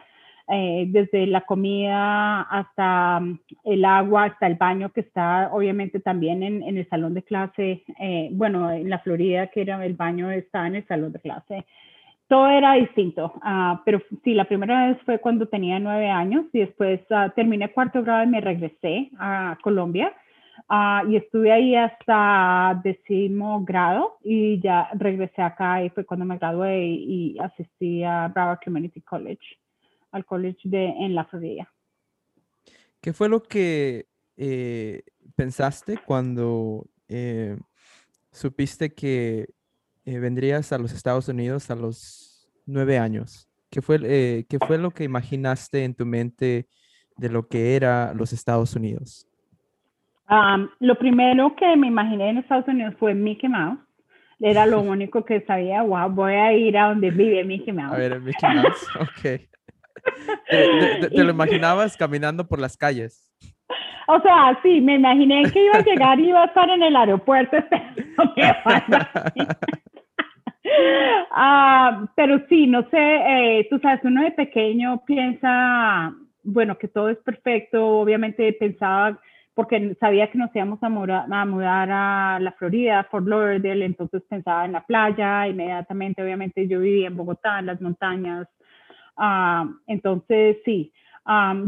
eh, 0.48 0.86
desde 0.90 1.26
la 1.26 1.42
comida 1.42 2.42
hasta 2.42 3.20
mm, 3.20 3.40
el 3.64 3.84
agua, 3.84 4.26
hasta 4.26 4.46
el 4.46 4.56
baño 4.56 4.92
que 4.92 5.02
está 5.02 5.50
obviamente 5.52 6.00
también 6.00 6.44
en, 6.44 6.62
en 6.62 6.78
el 6.78 6.88
salón 6.88 7.16
de 7.16 7.24
clase, 7.24 7.84
eh, 8.00 8.30
bueno, 8.32 8.72
en 8.72 8.90
la 8.90 9.00
Florida 9.00 9.48
que 9.48 9.62
era 9.62 9.84
el 9.84 9.96
baño 9.96 10.30
está 10.30 10.68
en 10.68 10.76
el 10.76 10.88
salón 10.88 11.14
de 11.14 11.20
clase. 11.20 11.66
Todo 12.28 12.48
era 12.48 12.74
distinto, 12.74 13.34
uh, 13.38 13.78
pero 13.86 14.02
sí, 14.24 14.34
la 14.34 14.46
primera 14.46 14.88
vez 14.88 14.98
fue 15.06 15.20
cuando 15.20 15.48
tenía 15.48 15.80
nueve 15.80 16.10
años 16.10 16.46
y 16.54 16.60
después 16.60 17.00
uh, 17.12 17.30
terminé 17.36 17.72
cuarto 17.72 18.02
grado 18.04 18.24
y 18.24 18.28
me 18.28 18.42
regresé 18.42 19.12
a 19.20 19.58
Colombia. 19.62 20.14
Uh, 20.70 21.08
y 21.10 21.18
estuve 21.18 21.52
ahí 21.52 21.76
hasta 21.76 22.80
décimo 22.84 23.64
grado 23.64 24.18
y 24.24 24.60
ya 24.62 24.90
regresé 24.94 25.42
acá 25.42 25.84
y 25.84 25.90
fue 25.90 26.06
cuando 26.06 26.26
me 26.26 26.38
gradué 26.38 26.88
y, 26.88 27.36
y 27.36 27.40
asistí 27.40 28.04
a 28.04 28.30
Broward 28.30 28.60
Community 28.64 29.02
College 29.02 29.46
al 30.16 30.26
college 30.26 30.62
de, 30.64 30.86
en 30.86 31.14
la 31.14 31.26
Florida. 31.26 31.70
¿Qué 33.02 33.12
fue 33.12 33.28
lo 33.28 33.44
que 33.44 34.08
eh, 34.38 35.04
pensaste 35.36 35.98
cuando 35.98 36.88
eh, 37.10 37.58
supiste 38.32 38.94
que 38.94 39.50
eh, 40.06 40.20
vendrías 40.20 40.72
a 40.72 40.78
los 40.78 40.94
Estados 40.94 41.28
Unidos 41.28 41.70
a 41.70 41.76
los 41.76 42.50
nueve 42.66 42.98
años? 42.98 43.50
¿Qué 43.70 43.82
fue, 43.82 44.00
¿Qué 44.48 44.58
fue 44.66 44.78
lo 44.78 44.92
que 44.92 45.04
imaginaste 45.04 45.84
en 45.84 45.96
tu 45.96 46.06
mente 46.06 46.70
de 47.18 47.30
lo 47.30 47.48
que 47.50 47.76
era 47.76 48.14
los 48.14 48.32
Estados 48.32 48.76
Unidos? 48.76 49.28
lo 50.80 50.98
primero 50.98 51.56
que 51.56 51.76
me 51.76 51.88
imaginé 51.88 52.30
en 52.30 52.38
Estados 52.38 52.68
Unidos 52.68 52.96
fue 52.98 53.14
Mickey 53.14 53.50
Mouse. 53.50 53.80
Era 54.40 54.66
lo 54.66 54.82
único 54.94 55.26
que 55.26 55.42
sabía, 55.42 55.84
wow, 55.84 56.10
voy 56.10 56.34
a 56.34 56.54
ir 56.54 56.78
a 56.78 56.90
donde 56.90 57.12
vive 57.12 57.44
Mickey 57.44 57.74
Mouse. 57.74 57.94
A 57.94 57.98
ver, 57.98 58.22
Mickey 58.22 58.50
Mouse, 58.56 58.88
ok. 59.02 59.55
¿Te, 60.50 61.24
lo 61.24 61.30
imaginabas 61.32 61.98
caminando 61.98 62.48
por 62.48 62.60
las 62.60 62.78
calles? 62.78 63.32
O 64.08 64.22
sea, 64.22 64.60
sí, 64.62 64.82
me 64.82 64.96
imaginé 64.96 65.52
que 65.52 65.66
iba 65.66 65.78
a 65.78 65.84
llegar 65.86 66.20
y 66.20 66.30
iba 66.30 66.44
a 66.44 66.46
estar 66.46 66.70
en 66.70 66.84
el 66.84 66.96
aeropuerto 66.96 67.58
ah, 71.32 72.06
pero 72.16 72.40
sí, 72.48 72.68
no 72.68 72.88
sé, 72.90 72.98
eh, 72.98 73.68
tú 73.70 73.80
sabes, 73.80 74.02
uno 74.04 74.24
de 74.24 74.32
pequeño 74.32 75.04
piensa, 75.06 76.14
bueno, 76.44 76.78
que 76.78 76.88
todo 76.88 77.10
es 77.10 77.18
perfecto, 77.20 78.00
obviamente 78.00 78.54
pensaba, 78.54 79.20
porque 79.54 79.96
sabía 80.00 80.30
que 80.30 80.38
nos 80.38 80.56
íbamos 80.56 80.82
a, 80.82 80.88
a 80.88 81.46
mudar 81.46 81.90
a 81.92 82.40
la 82.40 82.52
Florida, 82.54 83.08
Fort 83.10 83.28
Lauderdale, 83.28 83.86
entonces 83.86 84.22
pensaba 84.30 84.66
en 84.66 84.74
la 84.74 84.86
playa, 84.86 85.48
inmediatamente, 85.48 86.24
obviamente 86.24 86.68
yo 86.68 86.80
vivía 86.80 87.08
en 87.08 87.18
Bogotá, 87.18 87.60
en 87.60 87.68
las 87.68 87.82
montañas, 87.82 88.48
Ah, 89.18 89.68
entonces, 89.88 90.58
sí, 90.66 90.92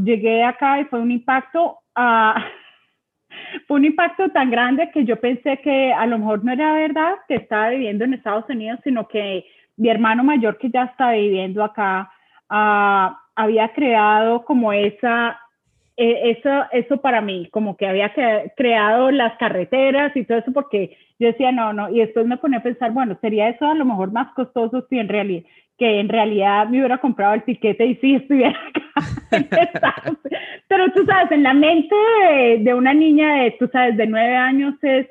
llegué 0.04 0.44
acá 0.44 0.80
y 0.80 0.86
fue 0.86 1.00
un 1.00 1.12
impacto, 1.12 1.80
uh, 1.96 2.40
fue 3.68 3.78
un 3.78 3.86
impacto 3.86 4.30
tan 4.30 4.50
grande 4.52 4.92
que 4.92 5.06
yo 5.06 5.20
pensé 5.20 5.60
que 5.62 5.94
a 5.94 6.06
lo 6.06 6.20
mejor 6.20 6.44
no 6.44 6.52
era 6.52 6.74
verdad 6.74 7.16
que 7.28 7.36
estaba 7.36 7.70
viviendo 7.70 8.04
en 8.04 8.14
Estados 8.14 8.46
Unidos, 8.50 8.80
sino 8.84 9.08
que 9.08 9.46
mi 9.78 9.90
hermano 9.90 10.24
mayor 10.24 10.58
que 10.58 10.70
ya 10.70 10.86
estaba 10.86 11.14
viviendo 11.14 11.64
acá 11.64 12.12
ah, 12.50 13.20
había 13.36 13.70
creado 13.74 14.44
como 14.44 14.74
esa, 14.74 15.40
e, 15.98 16.30
eso, 16.32 16.50
eso 16.72 16.98
para 17.02 17.22
mí, 17.22 17.50
como 17.52 17.76
que 17.76 17.88
había 17.88 18.14
creado 18.56 19.10
las 19.10 19.36
carreteras 19.38 20.16
y 20.16 20.24
todo 20.24 20.38
eso 20.38 20.54
porque 20.54 20.96
yo 21.20 21.28
decía, 21.28 21.52
no, 21.52 21.74
no, 21.74 21.90
y 21.90 22.00
después 22.00 22.28
me 22.28 22.38
ponía 22.38 22.60
a 22.60 22.64
pensar, 22.64 22.92
bueno, 22.92 23.18
sería 23.20 23.50
eso 23.50 23.66
a 23.66 23.74
lo 23.74 23.84
mejor 23.84 24.12
más 24.12 24.32
costoso 24.36 24.86
si 24.90 25.00
en 25.00 25.10
realidad, 25.10 25.44
que 25.78 26.00
en 26.00 26.10
realidad 26.10 26.68
me 26.68 26.80
hubiera 26.80 27.00
comprado 27.00 27.34
el 27.34 27.44
tiquete 27.44 27.86
y 27.86 27.96
sí 27.96 28.16
estuviera 28.16 28.58
acá. 28.68 28.82
Pero 30.68 30.92
tú 30.94 31.06
sabes, 31.06 31.32
en 31.32 31.44
la 31.44 31.54
mente 31.54 31.96
de, 32.60 32.74
una 32.74 32.94
niña 32.94 33.44
de, 33.44 33.52
tú 33.52 33.68
sabes, 33.72 33.98
de 33.98 34.08
nueve 34.08 34.36
años 34.36 34.76
es 34.84 35.08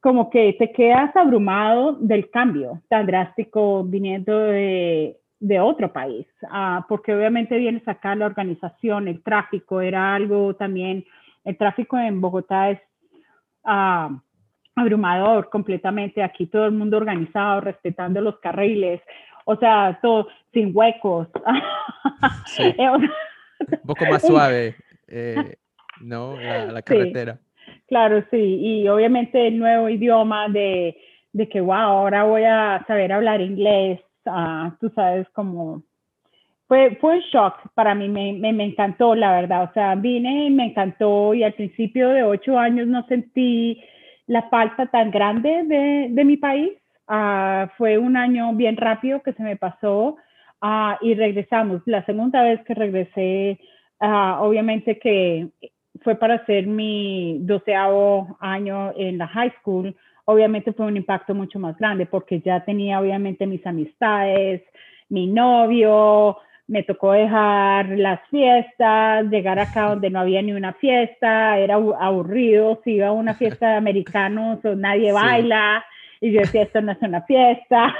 como 0.00 0.30
que 0.30 0.52
te 0.58 0.70
quedas 0.72 1.14
abrumado 1.16 1.94
del 1.94 2.30
cambio 2.30 2.82
tan 2.88 3.06
drástico 3.06 3.82
viniendo 3.84 4.38
de, 4.38 5.16
de 5.40 5.60
otro 5.60 5.92
país, 5.92 6.26
ah, 6.50 6.84
porque 6.88 7.14
obviamente 7.14 7.56
vienes 7.56 7.86
acá 7.86 8.14
la 8.14 8.26
organización, 8.26 9.06
el 9.06 9.22
tráfico, 9.22 9.80
era 9.80 10.14
algo 10.14 10.54
también, 10.54 11.04
el 11.44 11.56
tráfico 11.56 11.96
en 11.96 12.20
Bogotá 12.20 12.70
es 12.70 12.80
uh, 13.64 14.18
abrumador 14.74 15.48
completamente, 15.48 16.22
aquí 16.22 16.46
todo 16.46 16.66
el 16.66 16.72
mundo 16.72 16.96
organizado, 16.96 17.60
respetando 17.60 18.20
los 18.20 18.38
carriles, 18.40 19.00
o 19.44 19.56
sea, 19.56 19.98
todo 20.02 20.28
sin 20.52 20.72
huecos. 20.74 21.28
Eh, 22.58 22.88
Un 22.90 23.86
poco 23.86 24.04
más 24.06 24.22
suave, 24.22 24.74
eh, 25.08 25.56
¿no? 26.00 26.36
La, 26.36 26.82
carretera. 26.82 27.38
claro, 27.86 28.24
sí, 28.30 28.36
y 28.36 28.88
obviamente 28.88 29.46
el 29.46 29.58
nuevo 29.58 29.88
idioma 29.88 30.48
de, 30.48 30.96
de, 31.32 31.48
que, 31.48 31.60
wow, 31.60 31.74
ahora 31.74 32.24
voy 32.24 32.42
a 32.44 32.84
saber 32.88 33.12
hablar 33.12 33.40
inglés, 33.40 34.00
ah, 34.28 34.76
tú 34.80 34.90
sabes, 34.94 35.28
como... 35.30 35.82
Fue, 36.66 36.96
fue 37.00 37.16
un 37.16 37.20
shock 37.32 37.72
para 37.74 37.94
mí, 37.94 38.08
me, 38.08 38.34
me, 38.34 38.52
me, 38.52 38.64
encantó, 38.64 39.14
la 39.14 39.32
verdad. 39.32 39.70
O 39.70 39.72
sea, 39.72 39.94
vine 39.94 40.46
y 40.46 40.50
me 40.50 40.66
encantó 40.66 41.32
y 41.32 41.42
al 41.42 41.54
principio 41.54 42.10
de 42.10 42.22
ocho 42.22 42.58
años 42.58 42.86
no 42.86 43.06
sentí 43.06 43.82
la 44.26 44.42
falta 44.50 44.86
tan 44.86 45.10
grande 45.10 45.64
de, 45.64 46.08
de 46.10 46.24
mi 46.26 46.36
país 46.36 46.72
Ah, 47.08 47.72
fue 47.78 47.96
un 47.96 48.18
año 48.18 48.52
bien 48.52 48.76
rápido 48.76 49.22
que 49.22 49.32
se 49.32 49.42
me 49.42 49.56
pasó 49.56 50.16
uh, 50.62 50.94
y 51.00 51.14
regresamos. 51.14 51.80
La 51.86 52.04
segunda 52.04 52.42
vez 52.42 52.60
que 52.64 52.74
regresé, 52.74 53.58
uh, 54.00 54.42
obviamente 54.42 54.98
que 54.98 55.48
fue 56.02 56.16
para 56.16 56.34
hacer 56.34 56.66
mi 56.66 57.38
doceavo 57.40 58.36
año 58.40 58.92
en 58.94 59.16
la 59.16 59.26
high 59.26 59.52
school. 59.60 59.96
Obviamente 60.30 60.74
fue 60.74 60.84
un 60.84 60.98
impacto 60.98 61.34
mucho 61.34 61.58
más 61.58 61.78
grande 61.78 62.04
porque 62.04 62.40
ya 62.40 62.62
tenía 62.62 63.00
obviamente 63.00 63.46
mis 63.46 63.66
amistades, 63.66 64.60
mi 65.08 65.26
novio, 65.26 66.36
me 66.66 66.82
tocó 66.82 67.12
dejar 67.12 67.88
las 67.98 68.20
fiestas, 68.28 69.24
llegar 69.30 69.58
acá 69.58 69.88
donde 69.88 70.10
no 70.10 70.20
había 70.20 70.42
ni 70.42 70.52
una 70.52 70.74
fiesta, 70.74 71.56
era 71.58 71.76
aburrido, 71.76 72.78
si 72.84 72.96
iba 72.96 73.06
a 73.06 73.12
una 73.12 73.32
fiesta 73.32 73.70
de 73.70 73.76
americanos, 73.76 74.58
nadie 74.76 75.12
baila, 75.12 75.82
y 76.20 76.30
yo 76.32 76.40
decía, 76.40 76.64
esto 76.64 76.82
no 76.82 76.92
es 76.92 77.00
una 77.00 77.22
fiesta. 77.22 77.96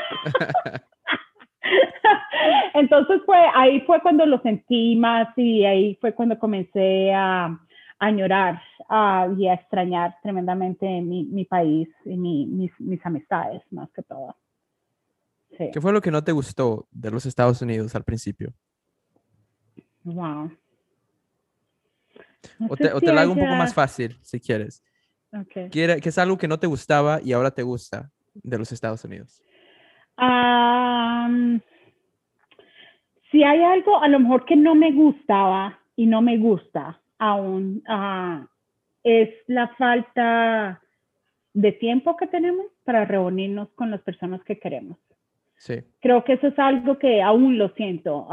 Entonces 2.74 3.22
fue, 3.24 3.38
ahí 3.54 3.80
fue 3.86 4.02
cuando 4.02 4.26
lo 4.26 4.38
sentí 4.42 4.96
más 4.96 5.28
y 5.38 5.64
ahí 5.64 5.96
fue 5.98 6.12
cuando 6.12 6.38
comencé 6.38 7.10
a, 7.14 7.58
a 7.98 8.06
añorar 8.06 8.62
y 9.36 9.48
a 9.48 9.54
extrañar 9.54 10.16
tremendamente 10.22 10.86
mi, 11.00 11.24
mi 11.24 11.44
país 11.44 11.88
y 12.04 12.16
mi, 12.16 12.46
mis, 12.46 12.72
mis, 12.80 13.04
amistades 13.04 13.62
más 13.70 13.90
que 13.90 14.02
todo. 14.02 14.36
Sí. 15.56 15.70
¿Qué 15.72 15.80
fue 15.80 15.92
lo 15.92 16.00
que 16.00 16.10
no 16.10 16.22
te 16.22 16.32
gustó 16.32 16.86
de 16.90 17.10
los 17.10 17.26
Estados 17.26 17.60
Unidos 17.60 17.94
al 17.94 18.04
principio? 18.04 18.52
Wow. 20.04 20.50
o, 22.68 22.76
te, 22.76 22.92
o 22.92 23.00
te 23.00 23.12
lo 23.12 23.20
hago 23.20 23.32
un 23.32 23.38
poco 23.38 23.54
más 23.54 23.74
fácil, 23.74 24.16
si 24.22 24.40
quieres. 24.40 24.82
Okay. 25.32 25.68
¿Qué, 25.68 26.00
es 26.02 26.18
algo 26.18 26.38
que 26.38 26.48
no 26.48 26.58
te 26.58 26.66
gustaba 26.66 27.20
y 27.22 27.32
ahora 27.32 27.50
te 27.50 27.62
gusta 27.62 28.10
de 28.34 28.58
los 28.58 28.72
Estados 28.72 29.04
Unidos? 29.04 29.42
si 33.30 33.44
hay 33.44 33.62
algo 33.62 34.02
a 34.02 34.08
lo 34.08 34.18
mejor 34.18 34.44
que 34.44 34.56
no 34.56 34.74
me 34.74 34.90
gustaba 34.90 35.78
y 35.94 36.06
no 36.06 36.22
me 36.22 36.38
gusta 36.38 37.00
aún, 37.18 37.82
uh, 37.88 38.46
es 39.02 39.30
la 39.46 39.68
falta 39.76 40.80
de 41.54 41.72
tiempo 41.72 42.16
que 42.16 42.26
tenemos 42.26 42.66
para 42.84 43.04
reunirnos 43.04 43.68
con 43.70 43.90
las 43.90 44.00
personas 44.02 44.42
que 44.44 44.58
queremos. 44.58 44.98
Sí. 45.56 45.82
Creo 46.00 46.24
que 46.24 46.34
eso 46.34 46.48
es 46.48 46.58
algo 46.58 46.98
que 46.98 47.20
aún 47.20 47.58
lo 47.58 47.70
siento. 47.70 48.28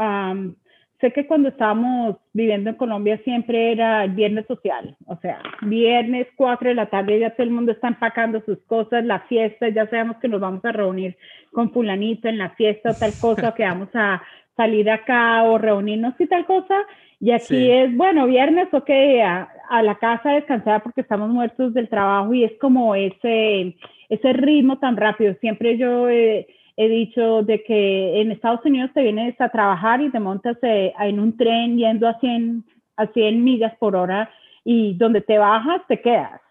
sé 1.02 1.12
que 1.12 1.26
cuando 1.26 1.50
estábamos 1.50 2.18
viviendo 2.34 2.70
en 2.70 2.76
Colombia 2.76 3.20
siempre 3.24 3.72
era 3.72 4.04
el 4.04 4.12
viernes 4.12 4.46
social, 4.46 4.96
o 5.08 5.18
sea, 5.18 5.42
viernes 5.62 6.28
4 6.36 6.70
de 6.70 6.76
la 6.76 6.86
tarde 6.86 7.20
ya 7.20 7.32
todo 7.32 7.44
el 7.44 7.52
mundo 7.52 7.72
está 7.72 7.88
empacando 7.88 8.42
sus 8.46 8.60
cosas, 8.68 9.04
la 9.04 9.22
fiesta, 9.22 9.70
ya 9.70 9.90
sabemos 9.90 10.18
que 10.18 10.28
nos 10.28 10.40
vamos 10.40 10.64
a 10.64 10.72
reunir 10.72 11.18
con 11.52 11.72
fulanito 11.72 12.28
en 12.28 12.38
la 12.38 12.52
fiesta 12.52 12.92
o 12.92 12.94
tal 12.94 13.12
cosa, 13.20 13.56
que 13.56 13.64
vamos 13.64 13.90
a 13.96 14.22
salir 14.56 14.90
acá 14.90 15.44
o 15.44 15.58
reunirnos 15.58 16.14
y 16.20 16.28
tal 16.28 16.46
cosa. 16.46 16.76
Y 17.20 17.32
aquí 17.32 17.72
es, 17.72 17.96
bueno, 17.96 18.28
viernes, 18.28 18.68
ok, 18.74 18.90
a, 19.24 19.50
a, 19.70 19.82
la 19.82 19.96
casa 19.96 20.32
descansar 20.32 20.84
porque 20.84 21.02
estamos 21.02 21.30
muertos 21.30 21.74
del 21.74 21.90
trabajo 21.90 22.34
y 22.34 22.44
es 22.44 22.52
como 22.60 22.94
ese, 22.94 23.76
ese 24.10 24.34
ritmo 24.34 24.80
tan 24.80 24.98
rápido. 24.98 25.34
Siempre 25.40 25.78
yo 25.78 26.10
he, 26.10 26.48
dicho 26.78 27.42
de 27.44 27.64
que 27.64 28.20
en 28.20 28.32
Estados 28.32 28.66
Unidos 28.66 28.92
te 28.94 29.02
vienes 29.02 29.40
a 29.40 29.50
trabajar 29.50 30.02
y 30.02 30.12
te 30.12 30.20
montas 30.20 30.58
eh, 30.62 30.94
en 31.00 31.20
un 31.22 31.38
tren 31.38 31.78
yendo 31.78 32.08
a 32.08 32.20
100, 32.20 32.66
a 32.98 33.08
100 33.08 33.44
millas 33.44 33.74
por 33.78 33.96
hora 33.96 34.30
y 34.66 34.94
donde 34.96 35.22
te 35.22 35.38
bajas 35.38 35.82
te 35.88 36.02
quedas. 36.02 36.42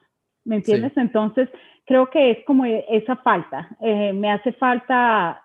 ¿Me 0.45 0.57
entiendes? 0.57 0.93
Entonces, 0.97 1.49
creo 1.85 2.09
que 2.09 2.31
es 2.31 2.45
como 2.47 2.65
esa 2.65 3.17
falta. 3.17 3.69
Eh, 3.81 4.13
me 4.15 4.31
hace 4.31 4.53
falta 4.53 5.44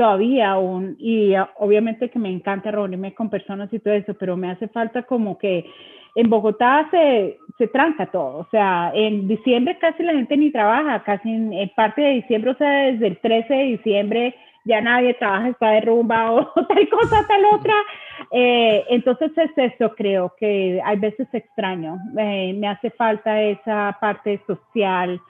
todavía 0.00 0.52
aún, 0.52 0.96
y 0.98 1.34
ah, 1.34 1.50
obviamente 1.58 2.08
que 2.08 2.18
me 2.18 2.30
encanta 2.30 2.70
reunirme 2.70 3.12
con 3.12 3.28
personas 3.28 3.70
y 3.70 3.80
todo 3.80 3.92
eso, 3.92 4.14
pero 4.14 4.34
me 4.34 4.50
hace 4.50 4.66
falta 4.68 5.02
como 5.02 5.36
que 5.36 5.66
en 6.14 6.30
Bogotá 6.30 6.88
se, 6.90 7.38
se 7.58 7.68
tranca 7.68 8.06
todo, 8.06 8.38
o 8.38 8.48
sea, 8.50 8.92
en 8.94 9.28
diciembre 9.28 9.76
casi 9.78 10.02
la 10.02 10.14
gente 10.14 10.38
ni 10.38 10.50
trabaja, 10.50 11.02
casi 11.02 11.28
en, 11.30 11.70
parte 11.76 12.00
de 12.00 12.12
diciembre, 12.12 12.52
o 12.52 12.56
sea, 12.56 12.92
desde 12.92 13.08
el 13.08 13.18
13 13.18 13.52
de 13.52 13.64
diciembre 13.64 14.34
ya 14.64 14.80
nadie 14.80 15.12
trabaja, 15.12 15.50
está 15.50 15.68
de 15.72 15.82
rumba 15.82 16.32
o 16.32 16.46
tal 16.46 16.88
cosa, 16.88 17.26
tal 17.28 17.44
otra. 17.52 17.74
Eh, 18.30 18.86
entonces 18.88 19.32
es 19.36 19.74
eso, 19.74 19.94
creo 19.94 20.32
que 20.38 20.80
hay 20.82 20.98
veces 20.98 21.28
extraño, 21.34 21.98
eh, 22.16 22.54
me 22.54 22.68
hace 22.68 22.90
falta 22.90 23.38
esa 23.42 23.98
parte 24.00 24.40
social, 24.46 25.20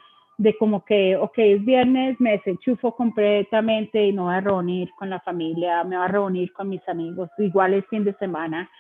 de 0.41 0.57
como 0.57 0.87
que, 0.87 1.17
ok, 1.17 1.37
es 1.37 1.65
viernes, 1.67 2.19
me 2.19 2.33
desenchufo 2.33 2.97
completamente 2.97 4.07
y 4.07 4.13
me 4.13 4.23
voy 4.23 4.35
a 4.35 4.41
reunir 4.41 4.91
con 4.97 5.11
la 5.11 5.21
familia, 5.21 5.85
me 5.85 5.97
voy 5.97 6.05
a 6.07 6.09
reunir 6.09 6.51
con 6.55 6.71
mis 6.71 6.89
amigos, 6.89 7.29
igual 7.37 7.75
es 7.75 7.87
fin 7.89 8.05
de 8.05 8.15
semana. 8.15 8.71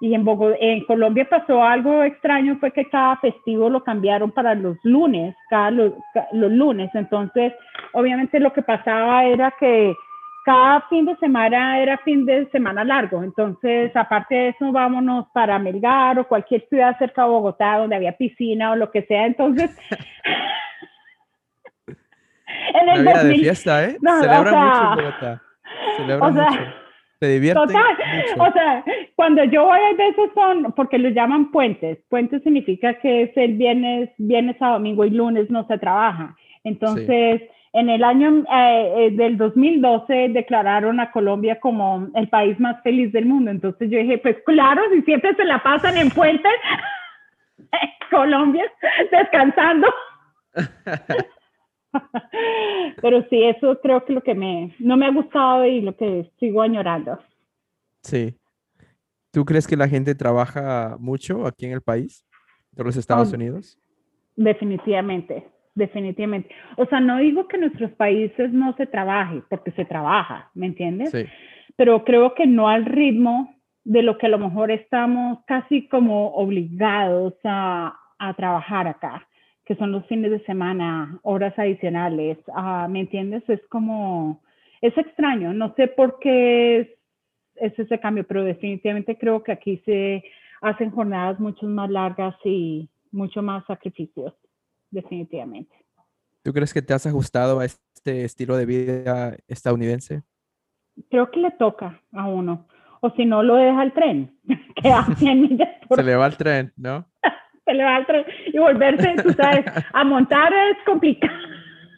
Y 0.00 0.12
en, 0.12 0.24
Bogotá, 0.24 0.56
en 0.58 0.84
Colombia 0.86 1.28
pasó 1.30 1.62
algo 1.62 2.02
extraño, 2.02 2.56
fue 2.58 2.72
que 2.72 2.88
cada 2.88 3.16
festivo 3.18 3.70
lo 3.70 3.84
cambiaron 3.84 4.32
para 4.32 4.56
los 4.56 4.76
lunes, 4.82 5.36
cada 5.48 5.70
los, 5.70 5.92
los 6.32 6.50
lunes. 6.50 6.90
Entonces, 6.94 7.52
obviamente 7.92 8.40
lo 8.40 8.52
que 8.52 8.62
pasaba 8.62 9.24
era 9.24 9.54
que 9.60 9.94
cada 10.44 10.82
fin 10.88 11.06
de 11.06 11.16
semana 11.16 11.80
era 11.80 11.96
fin 11.98 12.26
de 12.26 12.46
semana 12.50 12.84
largo. 12.84 13.22
Entonces, 13.22 13.94
aparte 13.94 14.34
de 14.34 14.48
eso, 14.48 14.72
vámonos 14.72 15.26
para 15.32 15.58
Melgar 15.58 16.18
o 16.18 16.28
cualquier 16.28 16.68
ciudad 16.68 16.98
cerca 16.98 17.22
de 17.22 17.28
Bogotá 17.28 17.78
donde 17.78 17.96
había 17.96 18.16
piscina 18.16 18.72
o 18.72 18.76
lo 18.76 18.90
que 18.90 19.02
sea. 19.04 19.26
Entonces, 19.26 19.70
en 22.80 22.88
el 22.88 23.00
Una 23.00 23.24
de 23.24 23.34
fiesta, 23.34 23.84
¿eh? 23.84 23.96
No, 24.00 24.20
Celebra 24.20 24.52
mucho 24.52 25.02
Bogotá. 25.02 25.42
Celebra 25.96 26.30
mucho. 26.30 26.84
Se 27.20 27.28
divierte 27.28 27.60
total, 27.60 27.96
O 28.38 28.52
sea, 28.52 28.84
cuando 29.14 29.44
yo 29.44 29.64
voy 29.64 29.78
a 29.78 29.94
veces 29.96 30.30
son, 30.34 30.72
porque 30.72 30.98
lo 30.98 31.08
llaman 31.10 31.52
puentes. 31.52 31.98
Puentes 32.08 32.42
significa 32.42 32.94
que 32.94 33.22
es 33.22 33.36
el 33.36 33.54
viernes, 33.54 34.10
viernes 34.18 34.56
a 34.60 34.70
domingo 34.70 35.04
y 35.04 35.10
lunes 35.10 35.48
no 35.48 35.66
se 35.66 35.78
trabaja. 35.78 36.36
Entonces, 36.64 37.42
en 37.72 37.88
el 37.88 38.02
año 38.02 38.44
eh, 38.52 38.94
eh, 38.96 39.10
del 39.12 39.36
2012 39.36 40.30
declararon 40.30 41.00
a 41.00 41.12
Colombia 41.12 41.60
como 41.60 42.08
el 42.14 42.28
país 42.28 42.58
más 42.58 42.82
feliz 42.82 43.12
del 43.12 43.26
mundo. 43.26 43.50
Entonces 43.50 43.90
yo 43.90 43.98
dije, 43.98 44.18
pues 44.18 44.36
claro, 44.44 44.82
si 44.92 45.02
siempre 45.02 45.34
se 45.34 45.44
la 45.44 45.62
pasan 45.62 45.96
en 45.96 46.10
puentes, 46.10 46.52
Colombia, 48.10 48.64
descansando. 49.10 49.88
Pero 53.02 53.22
sí, 53.28 53.42
eso 53.44 53.80
creo 53.80 54.04
que 54.04 54.12
lo 54.12 54.22
que 54.22 54.34
me, 54.34 54.74
no 54.78 54.96
me 54.96 55.06
ha 55.06 55.10
gustado 55.10 55.64
y 55.66 55.80
lo 55.80 55.96
que 55.96 56.30
sigo 56.38 56.62
añorando. 56.62 57.18
Sí. 58.02 58.36
¿Tú 59.32 59.44
crees 59.44 59.66
que 59.66 59.76
la 59.76 59.88
gente 59.88 60.14
trabaja 60.14 60.96
mucho 60.98 61.46
aquí 61.46 61.66
en 61.66 61.72
el 61.72 61.82
país, 61.82 62.24
de 62.72 62.84
los 62.84 62.96
Estados 62.96 63.32
oh, 63.32 63.36
Unidos? 63.36 63.78
Definitivamente, 64.36 65.48
definitivamente. 65.74 66.54
O 66.76 66.86
sea, 66.86 67.00
no 67.00 67.18
digo 67.18 67.48
que 67.48 67.56
en 67.56 67.62
nuestros 67.62 67.90
países 67.92 68.52
no 68.52 68.74
se 68.76 68.86
trabaje, 68.86 69.42
porque 69.48 69.72
se 69.72 69.84
trabaja, 69.84 70.50
¿me 70.54 70.66
entiendes? 70.66 71.10
Sí. 71.10 71.24
Pero 71.76 72.04
creo 72.04 72.34
que 72.34 72.46
no 72.46 72.68
al 72.68 72.84
ritmo 72.84 73.54
de 73.82 74.02
lo 74.02 74.18
que 74.18 74.26
a 74.26 74.30
lo 74.30 74.38
mejor 74.38 74.70
estamos 74.70 75.40
casi 75.46 75.88
como 75.88 76.28
obligados 76.34 77.34
a, 77.44 77.98
a 78.18 78.34
trabajar 78.34 78.86
acá 78.86 79.26
que 79.64 79.76
son 79.76 79.92
los 79.92 80.06
fines 80.06 80.30
de 80.30 80.44
semana, 80.44 81.18
horas 81.22 81.58
adicionales, 81.58 82.38
ah, 82.54 82.86
¿me 82.88 83.00
entiendes? 83.00 83.42
Es 83.48 83.60
como, 83.68 84.42
es 84.80 84.96
extraño, 84.98 85.54
no 85.54 85.74
sé 85.74 85.88
por 85.88 86.18
qué 86.18 86.80
es, 87.56 87.78
ese 87.78 88.00
cambio, 88.00 88.26
pero 88.26 88.44
definitivamente 88.44 89.16
creo 89.16 89.42
que 89.42 89.52
aquí 89.52 89.80
se 89.86 90.24
hacen 90.60 90.90
jornadas 90.90 91.38
mucho 91.40 91.66
más 91.66 91.88
largas 91.88 92.34
y 92.44 92.88
mucho 93.10 93.42
más 93.42 93.64
sacrificios, 93.66 94.34
definitivamente. 94.90 95.74
¿Tú 96.42 96.52
crees 96.52 96.74
que 96.74 96.82
te 96.82 96.92
has 96.92 97.06
ajustado 97.06 97.60
a 97.60 97.64
este 97.64 98.24
estilo 98.24 98.56
de 98.56 98.66
vida 98.66 99.36
estadounidense? 99.48 100.22
Creo 101.10 101.30
que 101.30 101.40
le 101.40 101.52
toca 101.52 102.02
a 102.12 102.26
uno, 102.26 102.66
o 103.00 103.10
si 103.10 103.24
no 103.24 103.42
lo 103.42 103.54
deja 103.54 103.82
el 103.82 103.92
tren, 103.92 104.38
que 104.82 104.92
Se 105.94 106.02
le 106.02 106.16
va 106.16 106.26
el 106.26 106.36
tren, 106.36 106.72
¿no? 106.76 107.06
Tren 107.64 108.24
y 108.46 108.58
volverse, 108.58 109.22
tú 109.22 109.32
sabes, 109.32 109.64
a 109.92 110.04
montar 110.04 110.52
es 110.52 110.76
complicado. 110.84 111.32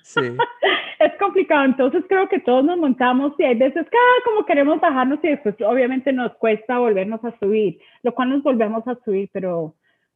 Sí. 0.03 0.21
es 1.01 1.13
complicado, 1.19 1.65
entonces 1.65 2.05
creo 2.09 2.29
que 2.29 2.39
todos 2.41 2.65
nos 2.65 2.79
montamos 2.79 3.33
y 3.39 3.45
hay 3.45 3.57
veces 3.57 3.87
que 3.91 3.97
ah, 3.97 4.23
como 4.25 4.47
queremos 4.47 4.81
bajarnos 4.81 5.19
y 5.23 5.29
después 5.29 5.57
obviamente 5.67 6.13
nos 6.13 6.33
cuesta 6.37 6.79
volvernos 6.79 7.25
a 7.25 7.37
subir, 7.39 7.79
lo 8.03 8.15
cual 8.15 8.31
nos 8.31 8.43
volvemos 8.43 8.87
a 8.87 8.97
subir, 9.05 9.29
pero, 9.33 9.75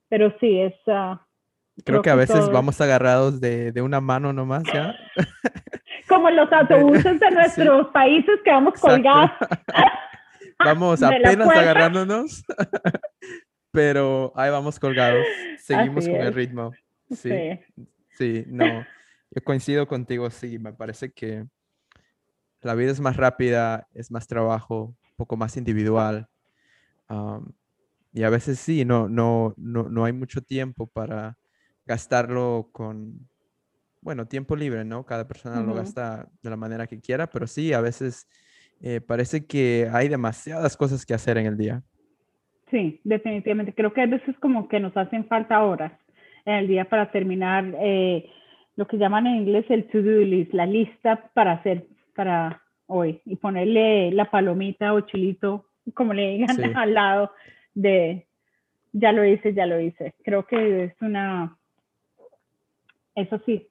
pero 0.09 0.33
sí, 0.39 0.61
es... 0.61 0.75
Ah, 0.87 1.21
creo, 1.85 2.03
que 2.03 2.11
a 2.11 2.15
veces 2.15 2.51
vamos 2.51 2.81
agarrados 2.81 3.41
de, 3.41 3.73
de, 3.73 3.83
una 3.83 4.01
mano 4.01 4.33
nomás, 4.33 4.63
¿ya? 4.73 4.95
como 6.09 6.31
los 6.31 6.53
autobuses 6.53 7.19
de 7.19 7.31
nuestros 7.33 7.89
países 7.89 8.41
que 8.45 8.51
vamos 8.51 8.75
colgados. 8.81 9.31
vamos 10.59 11.03
apenas 11.03 11.49
agarrándonos 11.49 12.45
pero 13.71 14.33
ahí 14.35 14.51
vamos 14.51 14.79
colgados, 14.79 15.27
seguimos 15.59 16.09
con 16.09 16.21
el 16.21 16.33
ritmo. 16.35 16.73
Sí, 17.11 17.33
sí, 18.17 18.45
no, 18.47 18.87
yo 19.31 19.43
coincido 19.43 19.87
contigo, 19.87 20.31
sí, 20.31 20.59
me 20.59 20.73
parece 20.73 21.13
que 21.13 21.47
la 22.63 22.75
vida 22.75 22.93
es 22.93 23.01
más 23.01 23.17
rápida, 23.17 23.89
es 23.95 24.11
más 24.11 24.27
trabajo, 24.27 24.85
un 24.85 25.17
poco 25.17 25.37
más 25.37 25.57
individual. 25.57 26.29
y 28.13 28.23
a 28.23 28.31
veces 28.31 28.59
sí, 28.59 28.85
no, 28.85 29.09
no, 29.09 29.55
no, 29.57 29.89
no 29.89 30.05
hay 30.05 30.13
mucho 30.13 30.43
tiempo 30.43 30.87
para 30.87 31.39
gastarlo 31.87 32.69
con, 32.73 33.29
bueno, 34.01 34.27
tiempo 34.27 34.57
libre, 34.57 34.85
¿no? 34.85 35.05
Cada 35.05 35.27
persona 35.27 35.63
lo 35.63 35.75
gasta 35.75 36.29
de 36.43 36.51
la 36.51 36.57
manera 36.57 36.87
que 36.87 37.01
quiera, 37.01 37.29
pero 37.29 37.47
sí, 37.47 37.73
a 37.73 37.81
veces 37.81 38.27
eh, 38.81 39.01
parece 39.01 39.47
que 39.47 39.89
hay 39.93 40.09
demasiadas 40.09 40.77
cosas 40.77 41.05
que 41.05 41.15
hacer 41.15 41.39
en 41.39 41.47
el 41.47 41.57
día. 41.57 41.83
Sí, 42.71 43.01
definitivamente. 43.05 43.75
Creo 43.75 43.93
que 43.93 44.03
a 44.03 44.07
veces 44.07 44.37
como 44.39 44.69
que 44.69 44.81
nos 44.81 44.97
hacen 44.97 45.25
falta 45.27 45.65
horas 45.65 45.93
en 46.45 46.55
el 46.55 46.69
día 46.69 46.85
para 46.85 47.11
terminar 47.11 47.65
eh, 47.81 48.31
lo 48.77 48.87
que 48.87 48.99
llaman 48.99 49.27
en 49.27 49.37
inglés 49.37 49.67
el 49.69 49.87
to-do 49.89 50.21
list, 50.21 50.53
la 50.53 50.67
lista 50.67 51.31
para 51.35 51.53
hacer 51.53 51.87
para 52.15 52.63
hoy 52.87 53.21
y 53.25 53.37
ponerle 53.37 54.11
la 54.13 54.31
palomita 54.31 54.93
o 54.95 55.01
chilito, 55.01 55.67
como 55.95 56.13
le 56.13 56.31
digan, 56.33 56.57
al 56.77 56.95
lado 56.95 57.33
de 57.75 58.27
ya 58.93 59.13
lo 59.13 59.25
hice, 59.25 59.55
ya 59.55 59.67
lo 59.67 59.81
hice. 59.81 60.15
Creo 60.25 60.47
que 60.47 60.85
es 60.85 60.95
una, 61.01 61.57
eso 63.15 63.41
sí. 63.47 63.67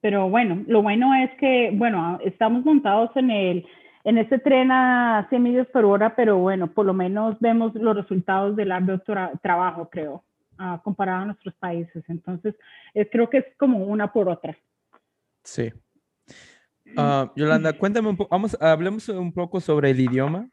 Pero 0.00 0.28
bueno, 0.28 0.64
lo 0.66 0.82
bueno 0.82 1.14
es 1.14 1.30
que, 1.38 1.70
bueno, 1.72 2.18
estamos 2.24 2.64
montados 2.64 3.10
en 3.16 3.30
el 3.30 3.66
en 4.04 4.18
ese 4.18 4.38
tren 4.38 4.70
a 4.72 5.26
100 5.28 5.42
millas 5.42 5.66
por 5.68 5.84
hora, 5.84 6.16
pero 6.16 6.38
bueno, 6.38 6.66
por 6.66 6.86
lo 6.86 6.92
menos 6.92 7.36
vemos 7.40 7.74
los 7.74 7.96
resultados 7.96 8.56
del 8.56 8.72
arduo 8.72 9.00
trabajo, 9.42 9.88
creo, 9.90 10.24
uh, 10.58 10.80
comparado 10.82 11.22
a 11.22 11.26
nuestros 11.26 11.54
países. 11.54 12.02
Entonces, 12.08 12.54
eh, 12.94 13.08
creo 13.10 13.30
que 13.30 13.38
es 13.38 13.44
como 13.56 13.84
una 13.84 14.12
por 14.12 14.28
otra. 14.28 14.56
Sí. 15.44 15.72
Uh, 16.96 17.30
Yolanda, 17.36 17.72
cuéntame 17.72 18.08
un 18.08 18.16
poco, 18.16 18.30
vamos, 18.30 18.56
hablemos 18.60 19.08
un 19.08 19.32
poco 19.32 19.60
sobre 19.60 19.90
el 19.90 20.00
idioma. 20.00 20.48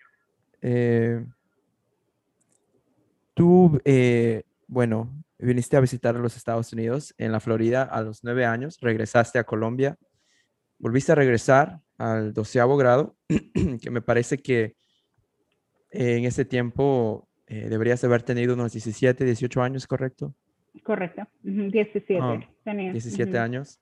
Eh, 0.62 1.26
tú, 3.34 3.80
eh, 3.84 4.44
bueno, 4.68 5.10
viniste 5.38 5.76
a 5.76 5.82
visitar 5.82 6.16
los 6.16 6.38
Estados 6.38 6.72
Unidos 6.72 7.14
en 7.18 7.32
la 7.32 7.40
Florida 7.40 7.84
a 7.84 8.02
los 8.02 8.24
nueve 8.24 8.46
años, 8.46 8.78
regresaste 8.80 9.40
a 9.40 9.44
Colombia, 9.44 9.98
volviste 10.80 11.12
a 11.12 11.16
regresar 11.16 11.80
al 11.98 12.34
doceavo 12.34 12.78
grado, 12.78 13.16
que 13.82 13.92
me 13.92 14.02
parece 14.02 14.38
que 14.38 14.76
en 15.92 16.26
ese 16.26 16.46
tiempo 16.46 17.28
eh, 17.48 17.68
deberías 17.70 18.04
haber 18.04 18.24
tenido 18.24 18.54
unos 18.54 18.74
17, 18.74 19.26
18 19.26 19.62
años, 19.62 19.88
¿correcto? 19.88 20.34
Correcto, 20.84 21.24
17. 21.44 22.48
17 22.66 23.38
años. 23.38 23.80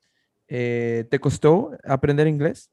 Eh, 0.48 1.04
¿Te 1.10 1.18
costó 1.18 1.72
aprender 1.84 2.26
inglés? 2.26 2.72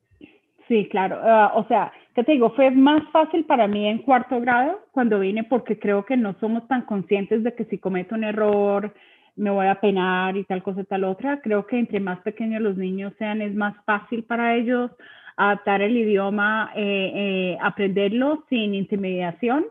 Sí, 0.67 0.87
claro. 0.89 1.19
Ah, 1.21 1.51
o 1.55 1.67
sea, 1.67 1.91
¿qué 2.15 2.23
te 2.23 2.31
digo? 2.31 2.51
Fue 2.55 2.71
más 2.71 3.03
fácil 3.11 3.45
para 3.45 3.67
mí 3.67 3.87
en 3.87 3.99
cuarto 3.99 4.39
grado 4.39 4.79
cuando 4.91 5.19
vine 5.19 5.43
porque 5.43 5.77
creo 5.77 6.05
que 6.05 6.17
no 6.17 6.35
somos 6.39 6.67
tan 6.67 6.85
conscientes 6.85 7.43
de 7.43 7.53
que 7.53 7.65
si 7.65 7.77
cometo 7.77 8.15
un 8.15 8.23
error 8.23 8.93
me 9.35 9.49
voy 9.49 9.67
a 9.67 9.79
penar 9.79 10.37
y 10.37 10.45
tal 10.45 10.63
cosa 10.63 10.83
tal 10.83 11.03
otra. 11.03 11.41
Creo 11.41 11.65
que 11.67 11.77
entre 11.77 11.99
más 11.99 12.19
pequeños 12.19 12.61
los 12.61 12.77
niños 12.77 13.13
sean 13.17 13.41
es 13.41 13.53
más 13.53 13.75
fácil 13.85 14.23
para 14.23 14.55
ellos 14.55 14.91
adaptar 15.37 15.81
el 15.81 15.97
idioma, 15.97 16.71
eh, 16.75 17.11
eh, 17.13 17.57
aprenderlo 17.61 18.45
sin 18.49 18.73
intimidación. 18.73 19.65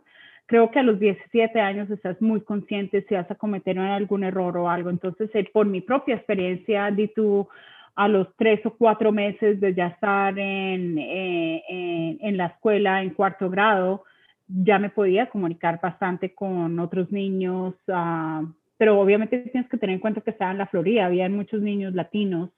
Creo 0.46 0.70
que 0.70 0.78
a 0.78 0.82
los 0.82 1.00
17 1.00 1.58
años 1.58 1.90
estás 1.90 2.20
muy 2.20 2.42
consciente 2.42 3.04
si 3.08 3.14
vas 3.14 3.30
a 3.30 3.34
cometer 3.34 3.78
algún 3.78 4.24
error 4.24 4.56
o 4.58 4.68
algo. 4.68 4.90
Entonces, 4.90 5.30
eh, 5.34 5.48
por 5.52 5.66
mi 5.66 5.80
propia 5.80 6.16
experiencia, 6.16 6.90
di 6.90 7.08
tú 7.08 7.48
a 7.94 8.08
los 8.08 8.28
tres 8.36 8.64
o 8.66 8.74
cuatro 8.76 9.12
meses 9.12 9.60
de 9.60 9.72
ya 9.72 9.86
estar 9.86 10.38
en, 10.38 10.98
en, 10.98 12.36
la 12.36 12.46
escuela 12.46 13.02
en 13.02 13.10
cuarto 13.10 13.48
grado, 13.48 14.04
ya 14.48 14.78
me 14.80 14.90
podía 14.90 15.30
comunicar 15.30 15.80
bastante 15.80 16.34
con 16.34 16.78
otros 16.80 17.12
niños, 17.12 17.74
ah, 17.88 18.42
pero 18.84 19.00
obviamente 19.00 19.38
tienes 19.38 19.70
que 19.70 19.78
tener 19.78 19.94
en 19.94 20.00
cuenta 20.00 20.20
que 20.20 20.32
estaba 20.32 20.50
en 20.50 20.58
la 20.58 20.66
Florida, 20.66 21.06
había 21.06 21.26
muchos 21.30 21.62
niños 21.62 21.94
latinos, 21.94 22.50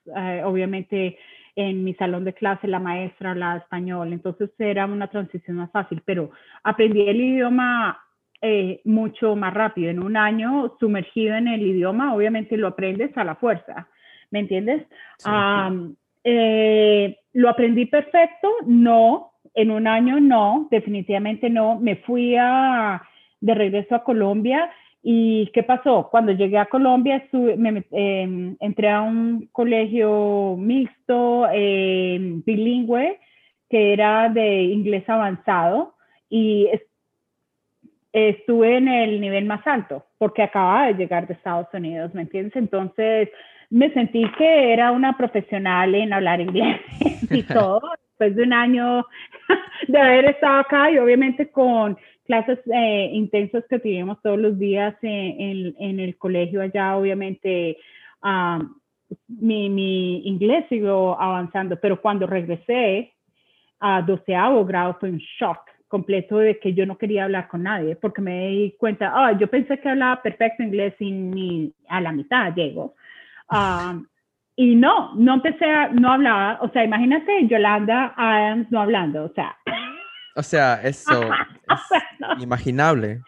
obviamente 0.42 1.18
en 1.54 1.84
mi 1.84 1.94
salón 1.94 2.24
de 2.24 2.32
clase 2.32 2.66
la 2.66 2.80
maestra 2.80 3.30
hablaba 3.30 3.58
español, 3.58 4.12
entonces 4.12 4.50
era 4.58 4.86
una 4.86 5.06
transición 5.06 5.58
más 5.58 5.70
fácil, 5.70 6.02
pero 6.04 6.32
aprendí 6.64 7.02
el 7.08 7.20
idioma 7.20 8.02
eh, 8.42 8.80
mucho 8.82 9.36
más 9.36 9.54
rápido. 9.54 9.88
En 9.88 10.02
un 10.02 10.16
año 10.16 10.74
sumergido 10.80 11.36
en 11.36 11.46
el 11.46 11.62
idioma, 11.62 12.12
obviamente 12.12 12.56
lo 12.56 12.66
aprendes 12.66 13.16
a 13.16 13.22
la 13.22 13.36
fuerza, 13.36 13.86
¿me 14.32 14.40
entiendes? 14.40 14.84
Eh, 16.24 17.18
lo 17.34 17.48
aprendí 17.48 17.86
perfecto, 17.86 18.50
no, 18.66 19.30
en 19.54 19.70
un 19.70 19.86
año 19.86 20.18
no, 20.18 20.66
definitivamente 20.72 21.50
no. 21.50 21.78
Me 21.78 21.94
fui 21.94 22.34
a, 22.36 23.00
de 23.40 23.54
regreso 23.54 23.94
a 23.94 24.02
Colombia 24.02 24.68
¿Y 25.08 25.46
qué 25.52 25.62
pasó? 25.62 26.08
Cuando 26.10 26.32
llegué 26.32 26.58
a 26.58 26.66
Colombia, 26.66 27.22
me, 27.56 27.84
em, 27.92 28.56
entré 28.58 28.90
a 28.90 29.02
un 29.02 29.48
colegio 29.52 30.56
mixto, 30.58 31.46
em, 31.52 32.42
bilingüe, 32.44 33.16
que 33.70 33.92
era 33.92 34.28
de 34.28 34.64
inglés 34.64 35.08
avanzado 35.08 35.94
y 36.28 36.68
estuve 38.12 38.78
en 38.78 38.88
el 38.88 39.20
nivel 39.20 39.44
más 39.44 39.64
alto 39.64 40.04
porque 40.18 40.42
acababa 40.42 40.88
de 40.88 40.94
llegar 40.94 41.28
de 41.28 41.34
Estados 41.34 41.68
Unidos, 41.72 42.12
¿me 42.12 42.22
entiendes? 42.22 42.56
Entonces 42.56 43.28
me 43.70 43.92
sentí 43.92 44.28
que 44.36 44.72
era 44.72 44.90
una 44.90 45.16
profesional 45.16 45.94
en 45.94 46.12
hablar 46.12 46.40
inglés 46.40 46.80
y 47.30 47.42
todo, 47.54 47.80
después 48.08 48.34
de 48.34 48.42
un 48.42 48.52
año 48.52 49.06
de 49.86 50.00
haber 50.00 50.24
estado 50.30 50.58
acá 50.58 50.90
y 50.90 50.98
obviamente 50.98 51.48
con 51.48 51.96
clases 52.26 52.58
eh, 52.72 53.10
intensas 53.12 53.64
que 53.68 53.78
tuvimos 53.78 54.20
todos 54.22 54.38
los 54.38 54.58
días 54.58 54.94
en, 55.02 56.00
el 56.00 56.16
colegio 56.18 56.60
allá, 56.60 56.96
obviamente 56.96 57.78
mi, 59.28 59.68
mi, 59.70 60.26
inglés 60.26 60.66
siguió 60.68 61.20
avanzando, 61.20 61.78
pero 61.80 62.00
cuando 62.00 62.26
regresé 62.26 63.12
a 63.80 64.02
doceavo 64.02 64.64
grado 64.64 64.96
fue 64.98 65.10
un 65.10 65.18
shock 65.18 65.60
completo 65.88 66.38
de 66.38 66.58
que 66.58 66.74
yo 66.74 66.84
no 66.84 66.98
quería 66.98 67.24
hablar 67.24 67.48
con 67.48 67.62
nadie, 67.62 67.96
porque 67.96 68.20
me 68.20 68.48
di 68.48 68.74
cuenta, 68.78 69.12
oh, 69.14 69.38
yo 69.38 69.46
pensé 69.48 69.78
que 69.78 69.88
hablaba 69.88 70.22
perfecto 70.22 70.62
inglés 70.62 70.94
y 70.98 71.10
ni 71.10 71.72
a 71.88 72.00
la 72.00 72.12
mitad 72.12 72.54
llego. 72.54 72.94
y 74.56 74.74
no, 74.74 75.14
no 75.14 75.34
empecé 75.34 75.66
a, 75.66 75.88
no 75.88 76.12
hablaba, 76.12 76.58
o 76.62 76.70
sea, 76.70 76.84
imagínate 76.84 77.46
Yolanda 77.46 78.14
Adams 78.16 78.70
no 78.70 78.80
hablando, 78.80 79.24
o 79.24 79.32
sea. 79.34 79.56
O 80.36 80.42
sea, 80.42 80.80
eso 80.82 81.30
es 82.36 82.42
imaginable. 82.42 83.20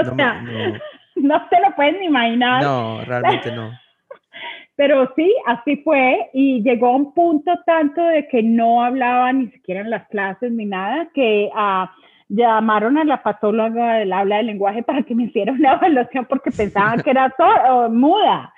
O 0.00 0.04
no, 0.04 0.16
sea, 0.16 0.42
no. 0.42 0.78
no 1.16 1.48
se 1.48 1.60
lo 1.60 1.74
pueden 1.74 2.02
imaginar. 2.02 2.62
No, 2.62 3.02
realmente 3.04 3.52
no. 3.52 3.70
Pero 4.76 5.10
sí, 5.16 5.34
así 5.46 5.76
fue 5.78 6.28
y 6.34 6.62
llegó 6.62 6.88
a 6.88 6.96
un 6.96 7.14
punto 7.14 7.50
tanto 7.64 8.02
de 8.02 8.28
que 8.28 8.42
no 8.42 8.84
hablaba 8.84 9.32
ni 9.32 9.48
siquiera 9.48 9.80
en 9.80 9.88
las 9.88 10.06
clases 10.08 10.52
ni 10.52 10.66
nada, 10.66 11.08
que 11.14 11.48
uh, 11.54 11.86
llamaron 12.28 12.98
a 12.98 13.04
la 13.04 13.22
patóloga 13.22 13.94
del 13.94 14.12
habla 14.12 14.36
del 14.36 14.48
lenguaje 14.48 14.82
para 14.82 15.02
que 15.02 15.14
me 15.14 15.24
hiciera 15.24 15.52
una 15.52 15.74
evaluación 15.74 16.26
porque 16.26 16.50
pensaban 16.50 17.00
que 17.00 17.08
era 17.08 17.30
todo, 17.30 17.88
muda. 17.88 18.52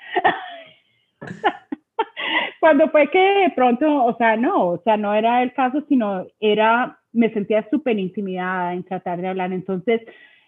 Cuando 2.58 2.88
fue 2.90 3.08
que 3.10 3.18
de 3.18 3.50
pronto, 3.50 4.04
o 4.04 4.16
sea, 4.16 4.36
no, 4.36 4.70
o 4.70 4.78
sea, 4.78 4.96
no 4.96 5.14
era 5.14 5.42
el 5.42 5.52
caso, 5.52 5.84
sino 5.88 6.26
era 6.40 6.97
me 7.12 7.32
sentía 7.32 7.68
súper 7.70 7.98
intimidada 7.98 8.74
en 8.74 8.84
tratar 8.84 9.20
de 9.20 9.28
hablar. 9.28 9.52
Entonces, 9.52 10.02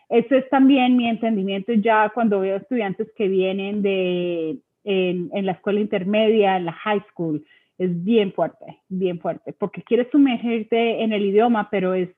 eso 0.09 0.35
es 0.35 0.49
también 0.51 0.97
mi 0.97 1.09
entendimiento 1.09 1.73
ya 1.73 2.11
cuando 2.11 2.41
veo 2.41 2.57
estudiantes 2.57 3.09
que 3.17 3.29
vienen 3.29 3.83
de, 3.83 4.59
en, 4.85 5.31
en, 5.33 5.47
la 5.47 5.53
escuela 5.53 5.81
intermedia, 5.81 6.57
en 6.57 6.67
la 6.67 6.73
high 6.73 7.03
school, 7.11 7.45
es 7.79 8.05
bien 8.05 8.33
fuerte, 8.33 8.79
bien 8.89 9.21
fuerte, 9.21 9.55
porque 9.55 9.83
quieres 9.83 10.09
sumergirte 10.11 11.03
en 11.03 11.13
el 11.13 11.25
idioma, 11.25 11.71
pero 11.71 11.95
es, 11.95 12.11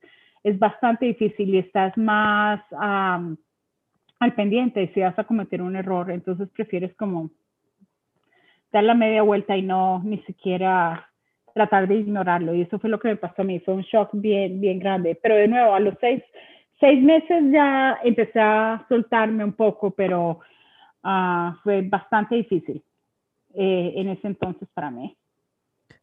es 0.43 0.59
bastante 0.59 1.07
difícil 1.07 1.55
y 1.55 1.59
estás 1.59 1.97
más 1.97 2.61
al 2.73 4.35
pendiente 4.35 4.91
si 4.93 5.01
vas 5.01 5.17
a 5.19 5.25
cometer 5.25 5.63
un 5.63 5.77
error, 5.77 6.11
entonces 6.11 6.49
prefieres 6.49 6.93
como 6.97 7.31
dar 8.73 8.83
la 8.83 8.95
media 8.95 9.23
vuelta 9.23 9.57
y 9.57 9.63
no 9.63 10.03
ni 10.05 10.19
siquiera 10.23 11.12
tratar 11.55 11.89
de 11.89 11.97
ignorarlo. 11.97 12.55
Y 12.55 12.63
eso 12.63 12.79
fue 12.79 12.91
lo 12.91 12.99
que 12.99 13.09
me 13.09 13.17
pasó 13.17 13.43
a 13.43 13.45
mí, 13.45 13.61
fue 13.61 13.75
un 13.75 13.83
shock 13.83 14.11
bien, 14.13 14.61
bien 14.61 14.79
grande. 14.79 15.19
Pero 15.21 15.37
de 15.37 15.49
nuevo, 15.49 15.75
a 15.75 15.81
los 15.81 15.95
seis, 16.01 16.23
seis 16.81 17.03
meses 17.03 17.45
ya 17.53 17.99
empecé 18.03 18.41
a 18.41 18.85
soltarme 18.89 19.45
un 19.45 19.53
poco, 19.53 19.91
pero 19.91 20.41
uh, 21.05 21.53
fue 21.63 21.83
bastante 21.83 22.37
difícil 22.37 22.83
eh, 23.55 23.93
en 23.97 24.09
ese 24.09 24.27
entonces 24.27 24.69
para 24.73 24.91
mí. 24.91 25.17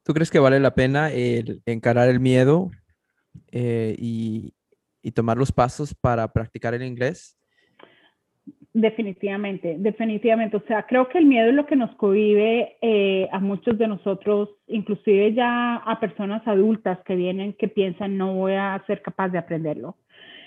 ¿Tú 0.03 0.13
crees 0.13 0.29
que 0.29 0.39
vale 0.39 0.59
la 0.59 0.75
pena 0.75 1.11
el 1.11 1.61
encarar 1.65 2.09
el 2.09 2.19
miedo 2.19 2.69
eh, 3.51 3.95
y, 3.97 4.53
y 5.01 5.11
tomar 5.11 5.37
los 5.37 5.51
pasos 5.51 5.95
para 5.95 6.27
practicar 6.31 6.73
el 6.73 6.83
inglés? 6.83 7.38
Definitivamente, 8.73 9.77
definitivamente. 9.79 10.57
O 10.57 10.63
sea, 10.67 10.83
creo 10.83 11.09
que 11.09 11.17
el 11.17 11.25
miedo 11.25 11.49
es 11.49 11.55
lo 11.55 11.65
que 11.65 11.75
nos 11.75 11.89
cohibe 11.95 12.77
eh, 12.81 13.27
a 13.31 13.39
muchos 13.39 13.79
de 13.79 13.87
nosotros, 13.87 14.49
inclusive 14.67 15.33
ya 15.33 15.77
a 15.77 15.99
personas 15.99 16.47
adultas 16.47 16.99
que 17.03 17.15
vienen 17.15 17.53
que 17.53 17.67
piensan 17.67 18.17
no 18.17 18.35
voy 18.35 18.53
a 18.53 18.81
ser 18.85 19.01
capaz 19.01 19.29
de 19.29 19.39
aprenderlo. 19.39 19.95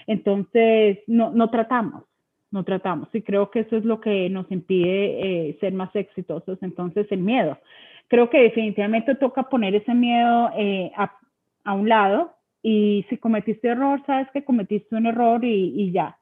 Entonces, 0.07 0.99
no, 1.09 1.33
no 1.33 1.51
tratamos, 1.51 2.05
no 2.53 2.63
tratamos. 2.65 3.09
Y 3.13 3.23
creo 3.23 3.51
que 3.51 3.61
eso 3.61 3.77
es 3.77 3.85
lo 3.85 4.01
que 4.01 4.31
nos 4.31 4.51
impide 4.53 5.49
eh, 5.49 5.59
ser 5.61 5.73
más 5.73 5.95
exitosos. 5.97 6.59
Entonces, 6.63 7.09
el 7.11 7.21
miedo. 7.21 7.59
Creo 8.07 8.31
que 8.31 8.43
definitivamente 8.43 9.17
toca 9.17 9.49
poner 9.49 9.75
ese 9.75 9.95
miedo 9.95 10.51
eh, 10.57 10.93
a, 10.97 11.75
un 11.75 11.89
lado 11.89 12.35
y 12.63 13.05
si 13.09 13.17
cometiste 13.17 13.69
error, 13.69 14.01
sabes 14.07 14.29
que 14.33 14.45
cometiste 14.45 14.95
un 14.95 15.07
error 15.07 15.45
y, 15.45 15.91
ya. 15.91 16.17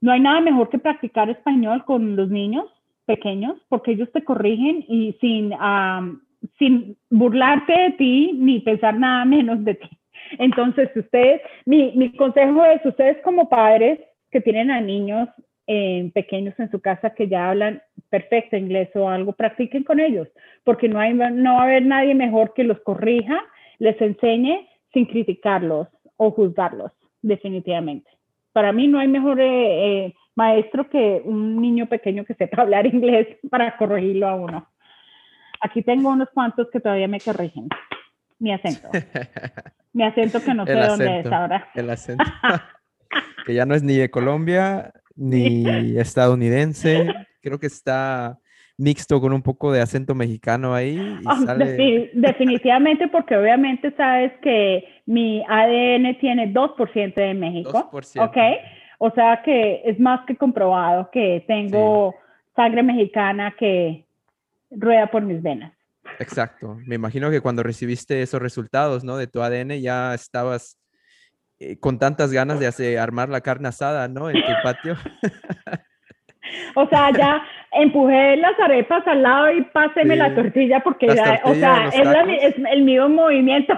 No 0.00 0.12
hay 0.12 0.20
nada 0.20 0.40
mejor 0.40 0.68
que 0.68 0.78
practicar 0.78 1.28
español 1.30 1.84
con 1.84 2.16
los 2.16 2.28
niños 2.28 2.66
pequeños 3.04 3.56
porque 3.68 3.92
ellos 3.92 4.10
te 4.12 4.22
corrigen 4.22 4.84
y 4.88 5.16
sin, 5.20 5.52
sin 6.58 6.96
burlarte 7.10 7.72
de 7.72 7.90
ti 7.92 8.32
ni 8.34 8.60
pensar 8.60 8.98
nada 8.98 9.24
menos 9.24 9.64
de 9.64 9.74
ti. 9.74 9.88
Entonces, 10.38 10.90
ustedes, 10.94 11.40
mi, 11.64 11.92
mi 11.96 12.12
consejo 12.14 12.64
es, 12.64 12.84
ustedes 12.84 13.16
como 13.22 13.48
padres 13.48 13.98
que 14.30 14.40
tienen 14.40 14.70
a 14.70 14.80
niños 14.80 15.28
eh, 15.66 16.10
pequeños 16.14 16.54
en 16.58 16.70
su 16.70 16.80
casa 16.80 17.14
que 17.14 17.28
ya 17.28 17.50
hablan 17.50 17.82
perfecto 18.10 18.56
inglés 18.56 18.88
o 18.94 19.08
algo, 19.08 19.32
practiquen 19.32 19.84
con 19.84 20.00
ellos, 20.00 20.28
porque 20.64 20.88
no, 20.88 20.98
hay, 20.98 21.14
no 21.14 21.54
va 21.54 21.60
a 21.60 21.64
haber 21.64 21.84
nadie 21.84 22.14
mejor 22.14 22.54
que 22.54 22.64
los 22.64 22.80
corrija, 22.80 23.38
les 23.78 24.00
enseñe 24.00 24.66
sin 24.92 25.06
criticarlos 25.06 25.88
o 26.16 26.30
juzgarlos, 26.30 26.92
definitivamente. 27.22 28.17
Para 28.58 28.72
mí 28.72 28.88
no 28.88 28.98
hay 28.98 29.06
mejor 29.06 29.38
eh, 29.40 30.06
eh, 30.06 30.14
maestro 30.34 30.90
que 30.90 31.22
un 31.24 31.62
niño 31.62 31.88
pequeño 31.88 32.24
que 32.24 32.34
sepa 32.34 32.62
hablar 32.62 32.86
inglés 32.86 33.38
para 33.48 33.76
corregirlo 33.76 34.26
a 34.26 34.34
uno. 34.34 34.68
Aquí 35.60 35.84
tengo 35.84 36.08
unos 36.08 36.28
cuantos 36.34 36.66
que 36.72 36.80
todavía 36.80 37.06
me 37.06 37.20
corrigen. 37.20 37.68
Mi 38.40 38.52
acento. 38.52 38.88
Mi 39.92 40.02
acento 40.02 40.42
que 40.42 40.54
no 40.54 40.66
sé 40.66 40.72
dónde 40.72 41.20
es 41.20 41.26
ahora. 41.30 41.68
El 41.72 41.88
acento. 41.90 42.24
que 43.46 43.54
ya 43.54 43.64
no 43.64 43.76
es 43.76 43.84
ni 43.84 43.94
de 43.94 44.10
Colombia 44.10 44.92
ni 45.14 45.96
estadounidense. 45.96 47.14
Creo 47.40 47.60
que 47.60 47.68
está 47.68 48.40
mixto 48.78 49.20
con 49.20 49.32
un 49.32 49.42
poco 49.42 49.72
de 49.72 49.82
acento 49.82 50.14
mexicano 50.14 50.72
ahí. 50.74 51.18
Ah, 51.26 51.54
definitivamente, 52.14 53.08
porque 53.08 53.36
obviamente 53.36 53.92
sabes 53.96 54.32
que 54.40 54.84
mi 55.04 55.44
ADN 55.46 56.18
tiene 56.20 56.52
2% 56.54 57.14
de 57.14 57.34
México. 57.34 57.90
2%. 57.92 58.24
¿Ok? 58.26 58.36
O 58.98 59.10
sea 59.10 59.42
que 59.44 59.82
es 59.84 59.98
más 60.00 60.24
que 60.26 60.36
comprobado 60.36 61.10
que 61.10 61.44
tengo 61.46 62.14
sangre 62.56 62.82
mexicana 62.82 63.54
que 63.58 64.06
rueda 64.70 65.08
por 65.08 65.22
mis 65.22 65.42
venas. 65.42 65.72
Exacto. 66.18 66.78
Me 66.86 66.94
imagino 66.94 67.30
que 67.30 67.40
cuando 67.40 67.62
recibiste 67.62 68.22
esos 68.22 68.40
resultados, 68.40 69.04
¿no? 69.04 69.16
De 69.16 69.26
tu 69.26 69.42
ADN 69.42 69.80
ya 69.80 70.14
estabas 70.14 70.78
eh, 71.58 71.78
con 71.78 71.98
tantas 71.98 72.32
ganas 72.32 72.60
de 72.60 72.66
hacer, 72.66 72.98
armar 72.98 73.28
la 73.28 73.40
carne 73.40 73.68
asada, 73.68 74.08
¿no? 74.08 74.30
En 74.30 74.36
tu 74.36 74.52
patio. 74.62 74.96
O 76.74 76.86
sea, 76.88 77.10
ya 77.10 77.42
empujé 77.72 78.36
las 78.36 78.58
arepas 78.58 79.06
al 79.06 79.22
lado 79.22 79.52
y 79.52 79.62
páseme 79.62 80.16
la 80.16 80.34
tortilla 80.34 80.80
porque 80.80 81.08
ya, 81.08 81.40
o 81.44 81.54
sea, 81.54 81.88
es, 81.88 82.54
el 82.70 82.82
mismo 82.82 83.08
movimiento. 83.08 83.74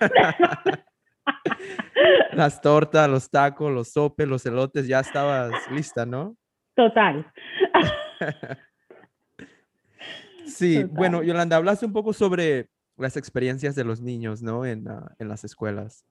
las 2.32 2.60
tortas, 2.60 3.08
los 3.08 3.30
tacos, 3.30 3.72
los 3.72 3.88
sopes, 3.88 4.26
los 4.26 4.44
elotes, 4.46 4.86
ya 4.86 5.00
estabas 5.00 5.52
lista, 5.70 6.06
¿no? 6.06 6.36
Total. 6.74 7.30
sí, 10.46 10.84
bueno, 10.84 11.22
Yolanda, 11.22 11.56
hablaste 11.56 11.86
un 11.86 11.92
poco 11.92 12.12
sobre 12.12 12.68
las 12.96 13.16
experiencias 13.16 13.74
de 13.74 13.84
los 13.84 14.00
niños, 14.00 14.42
¿no? 14.42 14.64
En, 14.64 14.86
en 15.18 15.28
las 15.28 15.44
escuelas. 15.44 16.04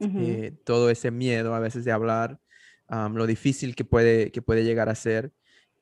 Eh, 0.00 0.52
todo 0.64 0.90
ese 0.90 1.10
miedo 1.10 1.54
a 1.54 1.60
veces 1.60 1.84
de 1.84 1.92
hablar, 1.92 2.38
lo 2.88 3.26
difícil 3.26 3.74
que 3.74 3.84
puede, 3.84 4.30
que 4.30 4.42
puede 4.42 4.64
llegar 4.64 4.88
a 4.88 4.94
ser. 4.94 5.32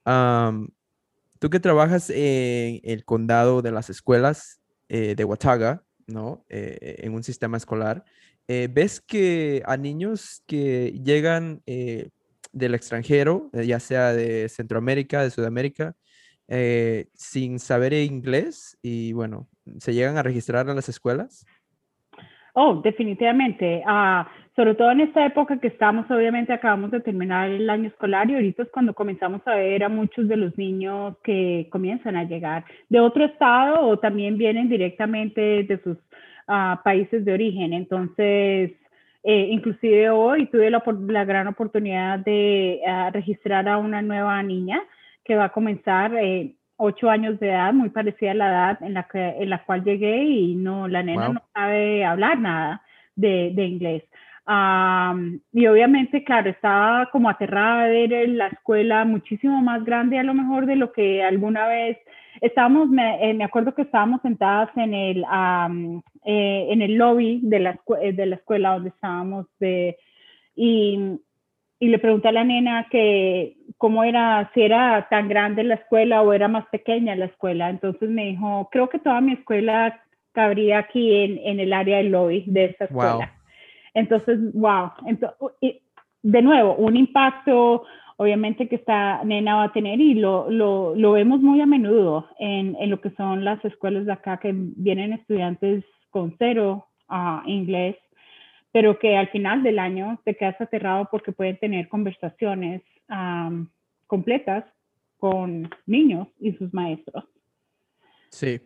tú 0.04 1.50
que 1.50 1.60
trabajas 1.60 2.10
en 2.10 2.80
el 2.84 3.04
condado 3.04 3.62
de 3.62 3.72
las 3.72 3.90
escuelas 3.90 4.60
eh, 4.88 5.14
de 5.14 5.24
Watauga, 5.24 5.82
¿no? 6.06 6.44
Eh, 6.48 6.96
en 6.98 7.14
un 7.14 7.22
sistema 7.22 7.56
escolar, 7.56 8.04
¿ves 8.46 9.00
que 9.00 9.62
a 9.64 9.76
niños 9.76 10.42
que 10.46 10.92
llegan 11.02 11.62
del 11.64 12.74
extranjero, 12.74 13.50
ya 13.52 13.80
sea 13.80 14.12
de 14.12 14.48
Centroamérica, 14.48 15.22
de 15.22 15.30
Sudamérica, 15.30 15.96
sin 17.14 17.58
saber 17.58 17.94
inglés 17.94 18.76
y 18.82 19.14
bueno, 19.14 19.48
se 19.78 19.94
llegan 19.94 20.18
a 20.18 20.22
registrar 20.22 20.68
a 20.68 20.74
las 20.74 20.88
escuelas? 20.88 21.46
Oh, 22.54 22.82
definitivamente. 22.82 23.82
Uh, 23.86 24.24
sobre 24.54 24.74
todo 24.74 24.90
en 24.90 25.00
esta 25.00 25.24
época 25.24 25.58
que 25.58 25.68
estamos, 25.68 26.10
obviamente 26.10 26.52
acabamos 26.52 26.90
de 26.90 27.00
terminar 27.00 27.48
el 27.48 27.70
año 27.70 27.88
escolar 27.88 28.30
y 28.30 28.34
ahorita 28.34 28.64
es 28.64 28.70
cuando 28.70 28.92
comenzamos 28.92 29.40
a 29.46 29.54
ver 29.54 29.82
a 29.82 29.88
muchos 29.88 30.28
de 30.28 30.36
los 30.36 30.56
niños 30.58 31.16
que 31.24 31.68
comienzan 31.70 32.16
a 32.16 32.24
llegar 32.24 32.64
de 32.90 33.00
otro 33.00 33.24
estado 33.24 33.86
o 33.86 33.98
también 33.98 34.36
vienen 34.36 34.68
directamente 34.68 35.40
de 35.40 35.80
sus 35.82 35.96
uh, 36.48 36.82
países 36.84 37.24
de 37.24 37.32
origen. 37.32 37.72
Entonces, 37.72 38.72
eh, 39.24 39.48
inclusive 39.50 40.10
hoy 40.10 40.46
tuve 40.46 40.70
la, 40.70 40.82
la 41.06 41.24
gran 41.24 41.46
oportunidad 41.46 42.18
de 42.18 42.80
uh, 42.86 43.10
registrar 43.10 43.66
a 43.68 43.78
una 43.78 44.02
nueva 44.02 44.42
niña 44.42 44.82
que 45.24 45.34
va 45.34 45.44
a 45.44 45.52
comenzar. 45.52 46.14
Eh, 46.16 46.54
ocho 46.76 47.08
años 47.08 47.38
de 47.38 47.50
edad, 47.50 47.72
muy 47.72 47.90
parecida 47.90 48.32
a 48.32 48.34
la 48.34 48.48
edad 48.48 48.82
en 48.82 48.94
la, 48.94 49.04
que, 49.04 49.20
en 49.20 49.50
la 49.50 49.64
cual 49.64 49.84
llegué 49.84 50.24
y 50.24 50.56
no, 50.56 50.88
la 50.88 51.04
nena 51.04 51.28
no 51.28 51.42
sabe 51.54 52.04
hablar 52.04 52.40
nada 52.40 52.82
de, 53.14 53.52
de 53.54 53.64
inglés. 53.64 54.02
Y 54.46 55.66
obviamente, 55.66 56.24
claro, 56.24 56.50
estaba 56.50 57.08
como 57.10 57.28
aterrada 57.28 57.86
de 57.86 58.08
ver 58.08 58.28
la 58.30 58.48
escuela 58.48 59.04
muchísimo 59.04 59.60
más 59.62 59.84
grande 59.84 60.18
a 60.18 60.24
lo 60.24 60.34
mejor 60.34 60.66
de 60.66 60.76
lo 60.76 60.92
que 60.92 61.22
alguna 61.22 61.66
vez 61.68 61.98
estábamos, 62.40 62.88
me, 62.88 63.30
eh, 63.30 63.34
me 63.34 63.44
acuerdo 63.44 63.74
que 63.74 63.82
estábamos 63.82 64.20
sentadas 64.22 64.70
en 64.76 64.94
el, 64.94 65.24
eh, 66.24 66.66
en 66.70 66.82
el 66.82 66.94
lobby 66.94 67.40
de 67.42 67.60
la, 67.60 67.80
de 68.14 68.26
la 68.26 68.36
escuela 68.36 68.74
donde 68.74 68.88
estábamos 68.88 69.46
de, 69.60 69.96
y 70.56 71.18
y 71.82 71.88
le 71.88 71.98
pregunté 71.98 72.28
a 72.28 72.32
la 72.32 72.44
nena 72.44 72.86
que 72.92 73.56
cómo 73.76 74.04
era, 74.04 74.48
si 74.54 74.62
era 74.62 75.08
tan 75.10 75.28
grande 75.28 75.64
la 75.64 75.74
escuela 75.74 76.22
o 76.22 76.32
era 76.32 76.46
más 76.46 76.64
pequeña 76.66 77.16
la 77.16 77.24
escuela. 77.24 77.70
Entonces 77.70 78.08
me 78.08 78.26
dijo, 78.26 78.68
creo 78.70 78.88
que 78.88 79.00
toda 79.00 79.20
mi 79.20 79.32
escuela 79.32 80.00
cabría 80.30 80.78
aquí 80.78 81.12
en, 81.12 81.38
en 81.38 81.58
el 81.58 81.72
área 81.72 81.96
del 81.96 82.12
lobby 82.12 82.44
de 82.46 82.66
esta 82.66 82.84
escuela. 82.84 83.32
Entonces, 83.94 84.38
wow. 84.54 84.90
Entonces, 85.06 85.38
de 86.22 86.42
nuevo, 86.42 86.76
un 86.76 86.96
impacto 86.96 87.84
obviamente 88.18 88.68
que 88.68 88.76
esta 88.76 89.24
nena 89.24 89.56
va 89.56 89.64
a 89.64 89.72
tener 89.72 90.00
y 90.00 90.14
lo, 90.14 90.48
lo, 90.50 90.94
lo 90.94 91.12
vemos 91.12 91.40
muy 91.40 91.60
a 91.60 91.66
menudo 91.66 92.28
en, 92.38 92.76
en, 92.78 92.90
lo 92.90 93.00
que 93.00 93.10
son 93.10 93.44
las 93.44 93.64
escuelas 93.64 94.06
de 94.06 94.12
acá 94.12 94.38
que 94.38 94.52
vienen 94.54 95.12
estudiantes 95.12 95.84
con 96.10 96.36
cero 96.38 96.86
uh, 97.08 97.48
inglés 97.48 97.96
pero 98.72 98.98
que 98.98 99.16
al 99.16 99.28
final 99.28 99.62
del 99.62 99.78
año 99.78 100.18
te 100.24 100.34
quedas 100.34 100.60
aterrado 100.60 101.06
porque 101.10 101.30
pueden 101.30 101.58
tener 101.58 101.88
conversaciones 101.88 102.82
completas 104.06 104.64
con 105.18 105.68
niños 105.86 106.26
y 106.40 106.52
sus 106.54 106.72
maestros. 106.72 107.24
Sí. 108.30 108.60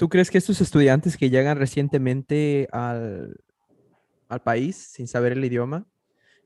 ¿Tú 0.00 0.08
crees 0.08 0.30
que 0.30 0.38
estos 0.38 0.62
estudiantes 0.62 1.18
que 1.18 1.28
llegan 1.28 1.58
recientemente 1.58 2.68
al, 2.72 3.36
al 4.30 4.40
país 4.40 4.76
sin 4.76 5.06
saber 5.06 5.32
el 5.32 5.44
idioma, 5.44 5.86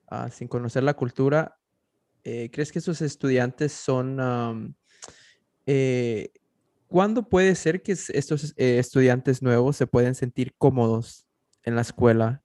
ah, 0.08 0.28
sin 0.28 0.48
conocer 0.48 0.82
la 0.82 0.94
cultura, 0.94 1.56
eh, 2.24 2.50
crees 2.52 2.72
que 2.72 2.80
esos 2.80 3.00
estudiantes 3.00 3.70
son 3.70 4.74
eh, 5.66 6.32
¿Cuándo 6.88 7.28
puede 7.28 7.54
ser 7.54 7.80
que 7.82 7.92
estos 7.92 8.54
eh, 8.56 8.80
estudiantes 8.80 9.40
nuevos 9.40 9.76
se 9.76 9.86
pueden 9.86 10.16
sentir 10.16 10.56
cómodos 10.58 11.28
en 11.62 11.76
la 11.76 11.82
escuela 11.82 12.42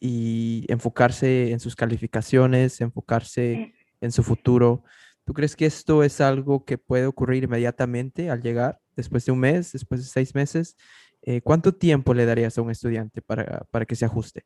y 0.00 0.64
enfocarse 0.68 1.50
en 1.50 1.60
sus 1.60 1.76
calificaciones, 1.76 2.80
enfocarse 2.80 3.74
en 4.00 4.12
su 4.12 4.22
futuro? 4.22 4.82
¿Tú 5.26 5.34
crees 5.34 5.54
que 5.56 5.66
esto 5.66 6.02
es 6.02 6.22
algo 6.22 6.64
que 6.64 6.78
puede 6.78 7.04
ocurrir 7.04 7.44
inmediatamente 7.44 8.30
al 8.30 8.40
llegar, 8.40 8.80
después 8.98 9.24
de 9.24 9.32
un 9.32 9.40
mes, 9.40 9.72
después 9.72 10.00
de 10.02 10.06
seis 10.06 10.34
meses? 10.34 10.76
Eh, 11.22 11.40
¿Cuánto 11.40 11.72
tiempo 11.72 12.14
le 12.14 12.26
darías 12.26 12.58
a 12.58 12.62
un 12.62 12.70
estudiante 12.70 13.22
para, 13.22 13.62
para 13.70 13.86
que 13.86 13.94
se 13.94 14.04
ajuste? 14.04 14.44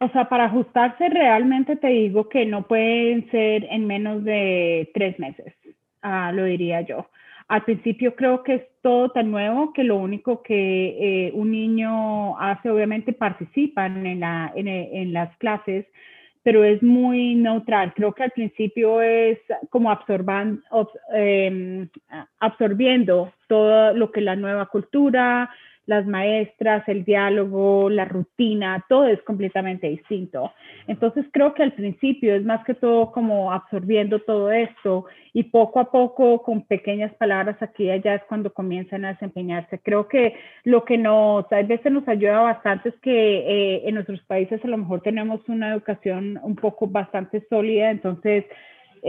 O 0.00 0.08
sea, 0.10 0.28
para 0.28 0.46
ajustarse 0.46 1.08
realmente 1.08 1.76
te 1.76 1.88
digo 1.88 2.28
que 2.28 2.44
no 2.46 2.66
pueden 2.66 3.30
ser 3.30 3.64
en 3.70 3.86
menos 3.86 4.24
de 4.24 4.90
tres 4.92 5.18
meses, 5.18 5.54
ah, 6.02 6.32
lo 6.32 6.44
diría 6.44 6.80
yo. 6.82 7.08
Al 7.48 7.62
principio 7.62 8.16
creo 8.16 8.42
que 8.42 8.54
es 8.54 8.62
todo 8.82 9.10
tan 9.10 9.30
nuevo 9.30 9.72
que 9.72 9.84
lo 9.84 9.96
único 9.96 10.42
que 10.42 11.28
eh, 11.28 11.32
un 11.32 11.52
niño 11.52 12.36
hace, 12.40 12.68
obviamente 12.70 13.12
participan 13.12 14.04
en, 14.04 14.20
la, 14.20 14.52
en, 14.56 15.12
las 15.12 15.34
clases, 15.36 15.86
pero 16.46 16.62
es 16.62 16.80
muy 16.80 17.34
neutral. 17.34 17.92
Creo 17.92 18.12
que 18.12 18.22
al 18.22 18.30
principio 18.30 19.02
es 19.02 19.36
como 19.68 19.90
absorban, 19.90 20.62
em, 21.12 21.88
absorbiendo 22.38 23.32
todo 23.48 23.92
lo 23.94 24.12
que 24.12 24.20
la 24.20 24.36
nueva 24.36 24.66
cultura, 24.66 25.50
las 25.86 26.04
maestras, 26.06 26.86
el 26.88 27.04
diálogo, 27.04 27.88
la 27.88 28.04
rutina, 28.04 28.84
todo 28.88 29.06
es 29.06 29.22
completamente 29.22 29.88
distinto. 29.88 30.52
Entonces 30.88 31.24
creo 31.32 31.54
que 31.54 31.62
al 31.62 31.72
principio 31.72 32.34
es 32.34 32.44
más 32.44 32.64
que 32.64 32.74
todo 32.74 33.12
como 33.12 33.52
absorbiendo 33.52 34.20
todo 34.20 34.50
esto 34.50 35.06
y 35.32 35.44
poco 35.44 35.80
a 35.80 35.90
poco 35.90 36.42
con 36.42 36.62
pequeñas 36.62 37.14
palabras 37.14 37.56
aquí 37.60 37.84
y 37.84 37.90
allá 37.90 38.16
es 38.16 38.22
cuando 38.28 38.52
comienzan 38.52 39.04
a 39.04 39.12
desempeñarse. 39.12 39.78
Creo 39.78 40.08
que 40.08 40.34
lo 40.64 40.84
que 40.84 40.98
nos 40.98 41.50
a 41.52 41.62
veces 41.62 41.92
nos 41.92 42.06
ayuda 42.08 42.40
bastante 42.40 42.88
es 42.88 42.94
que 42.96 43.38
eh, 43.38 43.88
en 43.88 43.94
nuestros 43.94 44.20
países 44.22 44.64
a 44.64 44.68
lo 44.68 44.78
mejor 44.78 45.02
tenemos 45.02 45.40
una 45.48 45.72
educación 45.72 46.40
un 46.42 46.56
poco 46.56 46.88
bastante 46.88 47.46
sólida, 47.48 47.90
entonces 47.90 48.44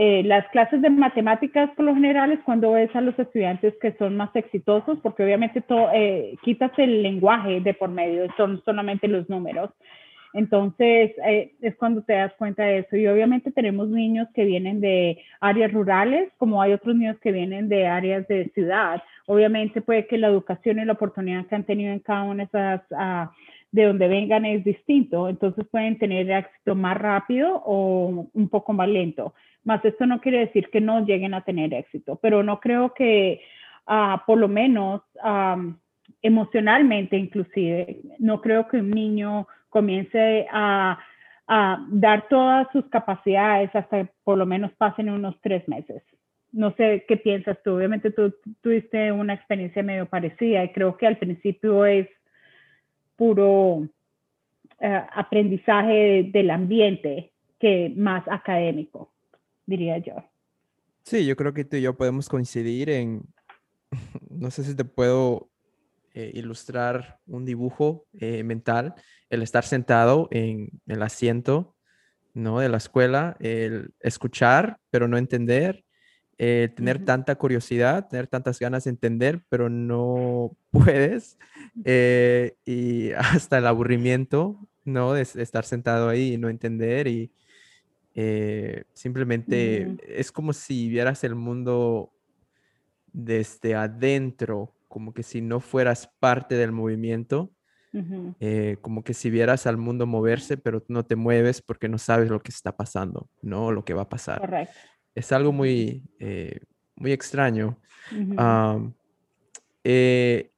eh, 0.00 0.22
las 0.22 0.46
clases 0.50 0.80
de 0.80 0.90
matemáticas 0.90 1.70
por 1.74 1.84
lo 1.84 1.92
general 1.92 2.30
es 2.30 2.38
cuando 2.44 2.70
ves 2.70 2.94
a 2.94 3.00
los 3.00 3.18
estudiantes 3.18 3.74
que 3.80 3.94
son 3.94 4.16
más 4.16 4.30
exitosos, 4.36 5.00
porque 5.02 5.24
obviamente 5.24 5.60
todo, 5.60 5.90
eh, 5.92 6.36
quitas 6.44 6.70
el 6.78 7.02
lenguaje 7.02 7.60
de 7.60 7.74
por 7.74 7.90
medio, 7.90 8.28
son 8.36 8.62
solamente 8.64 9.08
los 9.08 9.28
números. 9.28 9.70
Entonces, 10.34 11.10
eh, 11.26 11.52
es 11.60 11.74
cuando 11.74 12.02
te 12.02 12.12
das 12.12 12.32
cuenta 12.34 12.62
de 12.62 12.78
eso. 12.78 12.96
Y 12.96 13.08
obviamente 13.08 13.50
tenemos 13.50 13.88
niños 13.88 14.28
que 14.36 14.44
vienen 14.44 14.80
de 14.80 15.18
áreas 15.40 15.72
rurales, 15.72 16.30
como 16.38 16.62
hay 16.62 16.74
otros 16.74 16.94
niños 16.94 17.18
que 17.18 17.32
vienen 17.32 17.68
de 17.68 17.88
áreas 17.88 18.28
de 18.28 18.50
ciudad. 18.54 19.02
Obviamente 19.26 19.80
puede 19.80 20.06
que 20.06 20.16
la 20.16 20.28
educación 20.28 20.78
y 20.78 20.84
la 20.84 20.92
oportunidad 20.92 21.46
que 21.46 21.56
han 21.56 21.64
tenido 21.64 21.92
en 21.92 21.98
cada 21.98 22.22
una 22.22 22.44
de 22.44 22.44
esas, 22.44 22.82
uh, 22.92 23.30
de 23.70 23.84
donde 23.84 24.08
vengan 24.08 24.44
es 24.44 24.64
distinto. 24.64 25.28
Entonces 25.28 25.66
pueden 25.70 25.98
tener 25.98 26.30
éxito 26.30 26.74
más 26.74 26.96
rápido 26.96 27.62
o 27.64 28.28
un 28.32 28.48
poco 28.48 28.72
más 28.72 28.88
lento. 28.88 29.34
Más 29.64 29.84
esto 29.84 30.06
no 30.06 30.20
quiere 30.20 30.40
decir 30.40 30.70
que 30.70 30.80
no 30.80 31.04
lleguen 31.04 31.34
a 31.34 31.44
tener 31.44 31.74
éxito, 31.74 32.16
pero 32.22 32.42
no 32.42 32.60
creo 32.60 32.94
que, 32.94 33.40
uh, 33.86 34.18
por 34.26 34.38
lo 34.38 34.48
menos, 34.48 35.02
emocionalmente 36.22 37.16
inclusive, 37.16 38.00
no 38.18 38.40
creo 38.40 38.66
que 38.68 38.78
un 38.78 38.90
niño 38.90 39.46
comience 39.68 40.46
a, 40.50 40.98
dar 41.90 42.28
todas 42.28 42.66
sus 42.72 42.84
capacidades 42.90 43.74
hasta 43.74 44.04
que 44.04 44.12
por 44.22 44.36
lo 44.36 44.44
menos 44.44 44.70
pasen 44.72 45.08
unos 45.08 45.34
tres 45.40 45.66
meses. 45.66 46.02
No 46.52 46.74
sé 46.76 47.06
qué 47.08 47.16
piensas 47.16 47.56
tú. 47.64 47.76
Obviamente 47.76 48.10
tú, 48.10 48.34
tuviste 48.60 49.10
una 49.12 49.32
experiencia 49.32 49.82
medio 49.82 50.04
parecida 50.04 50.62
y 50.62 50.72
creo 50.72 50.98
que 50.98 51.06
al 51.06 51.16
principio 51.16 51.86
es 51.86 52.06
puro 53.18 53.88
eh, 54.80 55.02
aprendizaje 55.12 56.30
del 56.32 56.50
ambiente 56.50 57.32
que 57.58 57.92
más 57.96 58.26
académico, 58.28 59.12
diría 59.66 59.98
yo. 59.98 60.14
Sí, 61.02 61.26
yo 61.26 61.34
creo 61.36 61.52
que 61.52 61.64
tú 61.64 61.76
y 61.76 61.82
yo 61.82 61.96
podemos 61.96 62.28
coincidir 62.28 62.88
en, 62.88 63.22
no 64.30 64.50
sé 64.52 64.62
si 64.62 64.76
te 64.76 64.84
puedo 64.84 65.50
eh, 66.14 66.30
ilustrar 66.34 67.18
un 67.26 67.44
dibujo 67.44 68.06
eh, 68.20 68.44
mental, 68.44 68.94
el 69.30 69.42
estar 69.42 69.64
sentado 69.64 70.28
en 70.30 70.70
el 70.86 71.02
asiento 71.02 71.74
¿no? 72.32 72.60
de 72.60 72.68
la 72.68 72.76
escuela, 72.76 73.36
el 73.40 73.92
escuchar 74.00 74.78
pero 74.90 75.08
no 75.08 75.18
entender, 75.18 75.84
tener 76.38 77.04
tanta 77.04 77.34
curiosidad, 77.34 78.08
tener 78.08 78.28
tantas 78.28 78.58
ganas 78.58 78.84
de 78.84 78.90
entender, 78.90 79.42
pero 79.48 79.68
no 79.68 80.56
puedes, 80.70 81.36
eh, 81.84 82.56
y 82.64 83.12
hasta 83.12 83.58
el 83.58 83.66
aburrimiento, 83.66 84.58
¿no? 84.84 85.12
De, 85.12 85.22
estar 85.22 85.64
sentado 85.64 86.08
ahí 86.08 86.34
y 86.34 86.38
no 86.38 86.48
entender 86.48 87.08
y 87.08 87.30
simplemente 88.94 89.96
es 90.08 90.32
como 90.32 90.52
si 90.52 90.88
vieras 90.88 91.22
el 91.22 91.36
mundo 91.36 92.12
desde 93.12 93.76
adentro 93.76 94.74
como 94.88 95.12
que 95.12 95.22
si 95.22 95.40
no 95.40 95.60
fueras 95.60 96.10
parte 96.18 96.56
del 96.56 96.72
movimiento, 96.72 97.52
eh, 98.40 98.76
como 98.80 99.02
que 99.02 99.14
si 99.14 99.30
vieras 99.30 99.66
al 99.66 99.76
mundo 99.76 100.06
moverse, 100.06 100.56
pero 100.56 100.84
no 100.88 101.04
te 101.04 101.16
mueves 101.16 101.62
porque 101.62 101.88
no 101.88 101.98
sabes 101.98 102.30
lo 102.30 102.40
que 102.40 102.50
está 102.50 102.76
pasando, 102.76 103.28
¿no? 103.42 103.70
Lo 103.70 103.84
que 103.84 103.94
va 103.94 104.02
a 104.02 104.08
pasar. 104.08 104.40
Correcto. 104.40 104.76
Es 105.18 105.32
algo 105.32 105.50
muy, 105.50 106.04
eh, 106.20 106.60
muy 106.94 107.10
extraño. 107.10 107.76
Eh, 109.82 110.50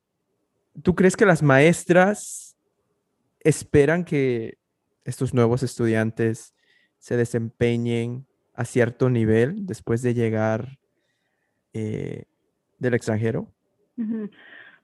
¿Tú 0.82 0.94
crees 0.94 1.16
que 1.16 1.24
las 1.24 1.42
maestras 1.42 2.58
esperan 3.40 4.04
que 4.04 4.58
estos 5.04 5.32
nuevos 5.32 5.62
estudiantes 5.62 6.54
se 6.98 7.16
desempeñen 7.16 8.26
a 8.54 8.66
cierto 8.66 9.08
nivel 9.08 9.64
después 9.64 10.02
de 10.02 10.12
llegar 10.12 10.78
del 11.72 12.94
extranjero? 12.94 13.48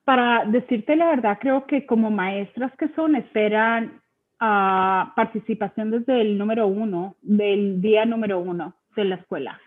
Para 0.05 0.47
decirte 0.47 0.97
la 0.97 1.09
verdad, 1.09 1.39
creo 1.39 1.67
que 1.67 1.85
como 1.85 2.11
maestras 2.11 2.73
que 2.79 2.89
son, 2.95 3.15
esperan 3.15 4.01
a 4.41 5.13
participación 5.15 5.91
desde 5.91 6.23
el 6.23 6.39
número 6.39 6.67
uno, 6.67 7.17
del 7.21 7.83
día 7.83 8.07
número 8.07 8.39
uno 8.39 8.75
de 8.97 9.05
la 9.05 9.17
escuela. 9.17 9.61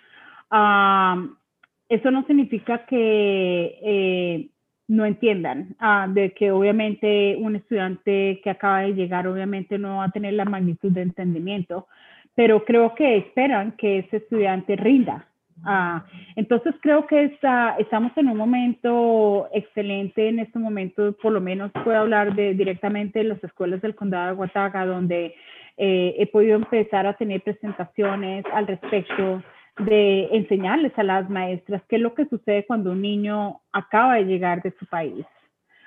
Eso 0.51 2.11
no 2.11 2.25
significa 2.25 2.85
que 2.85 3.79
eh, 3.81 4.49
no 4.87 5.05
entiendan 5.05 5.75
ah, 5.79 6.07
de 6.09 6.31
que 6.33 6.51
obviamente 6.51 7.37
un 7.39 7.55
estudiante 7.55 8.41
que 8.43 8.49
acaba 8.49 8.81
de 8.81 8.93
llegar 8.93 9.27
obviamente 9.27 9.77
no 9.77 9.97
va 9.97 10.05
a 10.05 10.11
tener 10.11 10.33
la 10.33 10.45
magnitud 10.45 10.91
de 10.91 11.03
entendimiento, 11.03 11.87
pero 12.35 12.65
creo 12.65 12.95
que 12.95 13.17
esperan 13.17 13.73
que 13.73 13.99
ese 13.99 14.17
estudiante 14.17 14.75
rinda. 14.75 15.25
Ah, 15.65 16.05
entonces 16.37 16.73
creo 16.81 17.05
que 17.05 17.25
está, 17.25 17.75
estamos 17.77 18.13
en 18.15 18.29
un 18.29 18.37
momento 18.37 19.49
excelente 19.53 20.29
en 20.29 20.39
este 20.39 20.57
momento, 20.57 21.13
por 21.21 21.33
lo 21.33 21.41
menos 21.41 21.71
puedo 21.83 21.99
hablar 21.99 22.33
de 22.33 22.53
directamente 22.53 23.19
de 23.19 23.25
las 23.25 23.43
escuelas 23.43 23.81
del 23.81 23.93
condado 23.93 24.27
de 24.27 24.35
Guataga, 24.35 24.85
donde 24.85 25.35
eh, 25.77 26.15
he 26.17 26.27
podido 26.27 26.55
empezar 26.55 27.05
a 27.05 27.13
tener 27.13 27.41
presentaciones 27.41 28.45
al 28.53 28.67
respecto 28.67 29.43
de 29.79 30.29
enseñarles 30.31 30.97
a 30.97 31.03
las 31.03 31.29
maestras 31.29 31.81
qué 31.87 31.95
es 31.95 32.01
lo 32.01 32.13
que 32.13 32.25
sucede 32.25 32.65
cuando 32.65 32.91
un 32.91 33.01
niño 33.01 33.61
acaba 33.71 34.15
de 34.15 34.25
llegar 34.25 34.61
de 34.61 34.73
su 34.79 34.85
país. 34.85 35.25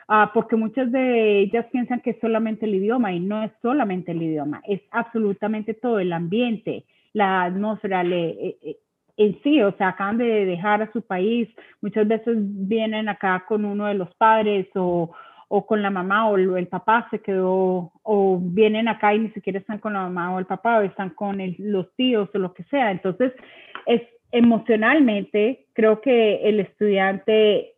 Ah, 0.08 0.30
porque 0.34 0.56
muchas 0.56 0.90
de 0.90 1.40
ellas 1.40 1.66
piensan 1.70 2.00
que 2.00 2.10
es 2.10 2.20
solamente 2.20 2.66
el 2.66 2.74
idioma 2.74 3.12
y 3.12 3.20
no 3.20 3.42
es 3.44 3.52
solamente 3.62 4.12
el 4.12 4.22
idioma, 4.22 4.60
es 4.66 4.80
absolutamente 4.90 5.74
todo 5.74 6.00
el 6.00 6.12
ambiente, 6.12 6.84
la 7.12 7.44
atmósfera, 7.44 8.02
le, 8.02 8.30
eh, 8.30 8.56
eh, 8.62 8.76
en 9.16 9.40
sí, 9.42 9.62
o 9.62 9.72
sea, 9.76 9.88
acaban 9.88 10.18
de 10.18 10.44
dejar 10.44 10.82
a 10.82 10.92
su 10.92 11.02
país, 11.02 11.48
muchas 11.80 12.08
veces 12.08 12.36
vienen 12.38 13.08
acá 13.08 13.44
con 13.46 13.64
uno 13.64 13.86
de 13.86 13.94
los 13.94 14.12
padres 14.16 14.66
o, 14.74 15.12
o 15.54 15.66
con 15.66 15.82
la 15.82 15.90
mamá 15.90 16.30
o 16.30 16.38
el, 16.38 16.66
papá 16.66 17.08
se 17.10 17.18
quedó, 17.18 17.92
o 18.02 18.38
vienen 18.40 18.88
acá 18.88 19.14
y 19.14 19.18
ni 19.18 19.30
siquiera 19.32 19.58
están 19.58 19.80
con 19.80 19.92
la 19.92 20.00
mamá 20.00 20.34
o 20.34 20.38
el 20.38 20.46
papá, 20.46 20.78
o 20.78 20.80
están 20.80 21.10
con 21.10 21.36
los 21.58 21.94
tíos 21.94 22.30
o 22.32 22.38
lo 22.38 22.54
que 22.54 22.64
sea. 22.64 22.90
Entonces, 22.90 23.34
es 23.84 24.00
emocionalmente, 24.30 25.66
creo 25.74 26.00
que 26.00 26.48
el 26.48 26.58
estudiante 26.58 27.74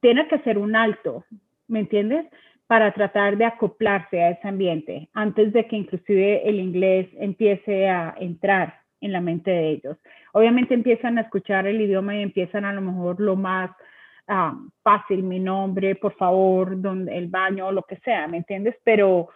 tiene 0.00 0.28
que 0.28 0.36
hacer 0.36 0.58
un 0.58 0.76
alto, 0.76 1.24
¿me 1.66 1.80
entiendes? 1.80 2.24
Para 2.68 2.92
tratar 2.92 3.36
de 3.36 3.46
acoplarse 3.46 4.22
a 4.22 4.30
ese 4.30 4.46
ambiente 4.46 5.08
antes 5.12 5.52
de 5.52 5.66
que 5.66 5.74
inclusive 5.74 6.48
el 6.48 6.60
inglés 6.60 7.08
empiece 7.18 7.88
a 7.88 8.14
entrar 8.20 8.82
en 9.00 9.10
la 9.10 9.20
mente 9.20 9.50
de 9.50 9.70
ellos. 9.70 9.96
Obviamente 10.34 10.72
empiezan 10.72 11.18
a 11.18 11.22
escuchar 11.22 11.66
el 11.66 11.80
idioma 11.80 12.14
y 12.14 12.22
empiezan 12.22 12.64
a 12.64 12.72
lo 12.72 12.80
mejor 12.80 13.18
lo 13.18 13.34
más 13.34 13.72
ah, 14.28 14.56
fácil, 14.82 15.22
mi 15.22 15.40
nombre, 15.40 15.94
por 15.96 16.14
favor, 16.14 16.80
donde, 16.80 17.16
el 17.16 17.28
baño, 17.28 17.72
lo 17.72 17.82
que 17.82 17.96
sea, 17.96 18.28
¿me 18.28 18.38
entiendes? 18.38 18.76
Pero, 18.84 19.28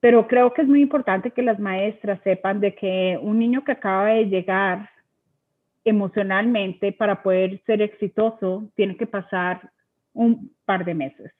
pero 0.00 0.26
creo 0.26 0.52
que 0.52 0.62
es 0.62 0.68
muy 0.68 0.82
importante 0.82 1.30
que 1.30 1.42
las 1.42 1.58
maestras 1.58 2.20
sepan 2.22 2.60
de 2.60 2.74
que 2.74 3.18
un 3.20 3.38
niño 3.38 3.64
que 3.64 3.72
acaba 3.72 4.06
de 4.10 4.26
llegar 4.26 4.90
emocionalmente 5.84 6.92
para 6.92 7.22
poder 7.22 7.60
ser 7.66 7.82
exitoso 7.82 8.70
tiene 8.74 8.96
que 8.96 9.06
pasar 9.06 9.70
un 10.12 10.52
par 10.64 10.84
de 10.84 10.94
meses. 10.94 11.32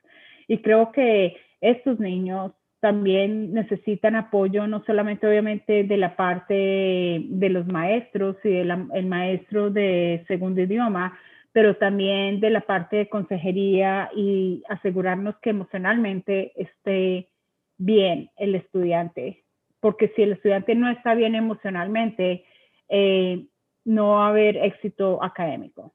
Y 0.48 0.58
creo 0.58 0.92
que 0.92 1.36
estos 1.60 1.98
niños 1.98 2.52
también 2.80 3.54
necesitan 3.54 4.14
apoyo, 4.14 4.66
no 4.66 4.84
solamente 4.84 5.26
obviamente 5.26 5.84
de 5.84 5.96
la 5.96 6.16
parte 6.16 7.24
de 7.24 7.48
los 7.48 7.66
maestros 7.66 8.36
y 8.44 8.50
del 8.50 9.06
maestro 9.06 9.70
de 9.70 10.22
segundo 10.28 10.60
idioma, 10.60 11.18
pero 11.54 11.76
también 11.76 12.40
de 12.40 12.50
la 12.50 12.62
parte 12.62 12.96
de 12.96 13.08
consejería 13.08 14.10
y 14.12 14.64
asegurarnos 14.68 15.36
que 15.40 15.50
emocionalmente 15.50 16.52
esté 16.60 17.30
bien 17.78 18.28
el 18.36 18.56
estudiante, 18.56 19.44
porque 19.78 20.12
si 20.16 20.22
el 20.22 20.32
estudiante 20.32 20.74
no 20.74 20.90
está 20.90 21.14
bien 21.14 21.36
emocionalmente, 21.36 22.44
eh, 22.88 23.46
no 23.84 24.14
va 24.14 24.26
a 24.26 24.28
haber 24.30 24.56
éxito 24.56 25.22
académico, 25.22 25.94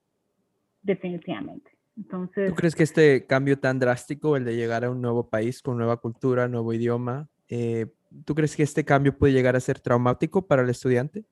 definitivamente. 0.82 1.70
¿Tú 2.10 2.56
crees 2.56 2.74
que 2.74 2.84
este 2.84 3.28
cambio 3.28 3.60
tan 3.60 3.80
drástico, 3.80 4.38
el 4.38 4.46
de 4.46 4.56
llegar 4.56 4.86
a 4.86 4.90
un 4.90 5.02
nuevo 5.02 5.30
país 5.30 5.62
con 5.62 5.78
nueva 5.78 5.98
cultura, 5.98 6.48
nuevo 6.48 6.72
idioma, 6.72 7.28
eh, 7.50 7.88
¿tú 8.24 8.34
crees 8.34 8.56
que 8.56 8.64
este 8.64 8.86
cambio 8.86 9.18
puede 9.18 9.34
llegar 9.34 9.58
a 9.58 9.60
ser 9.60 9.82
traumático 9.82 10.48
para 10.48 10.62
el 10.62 10.70
estudiante? 10.70 11.26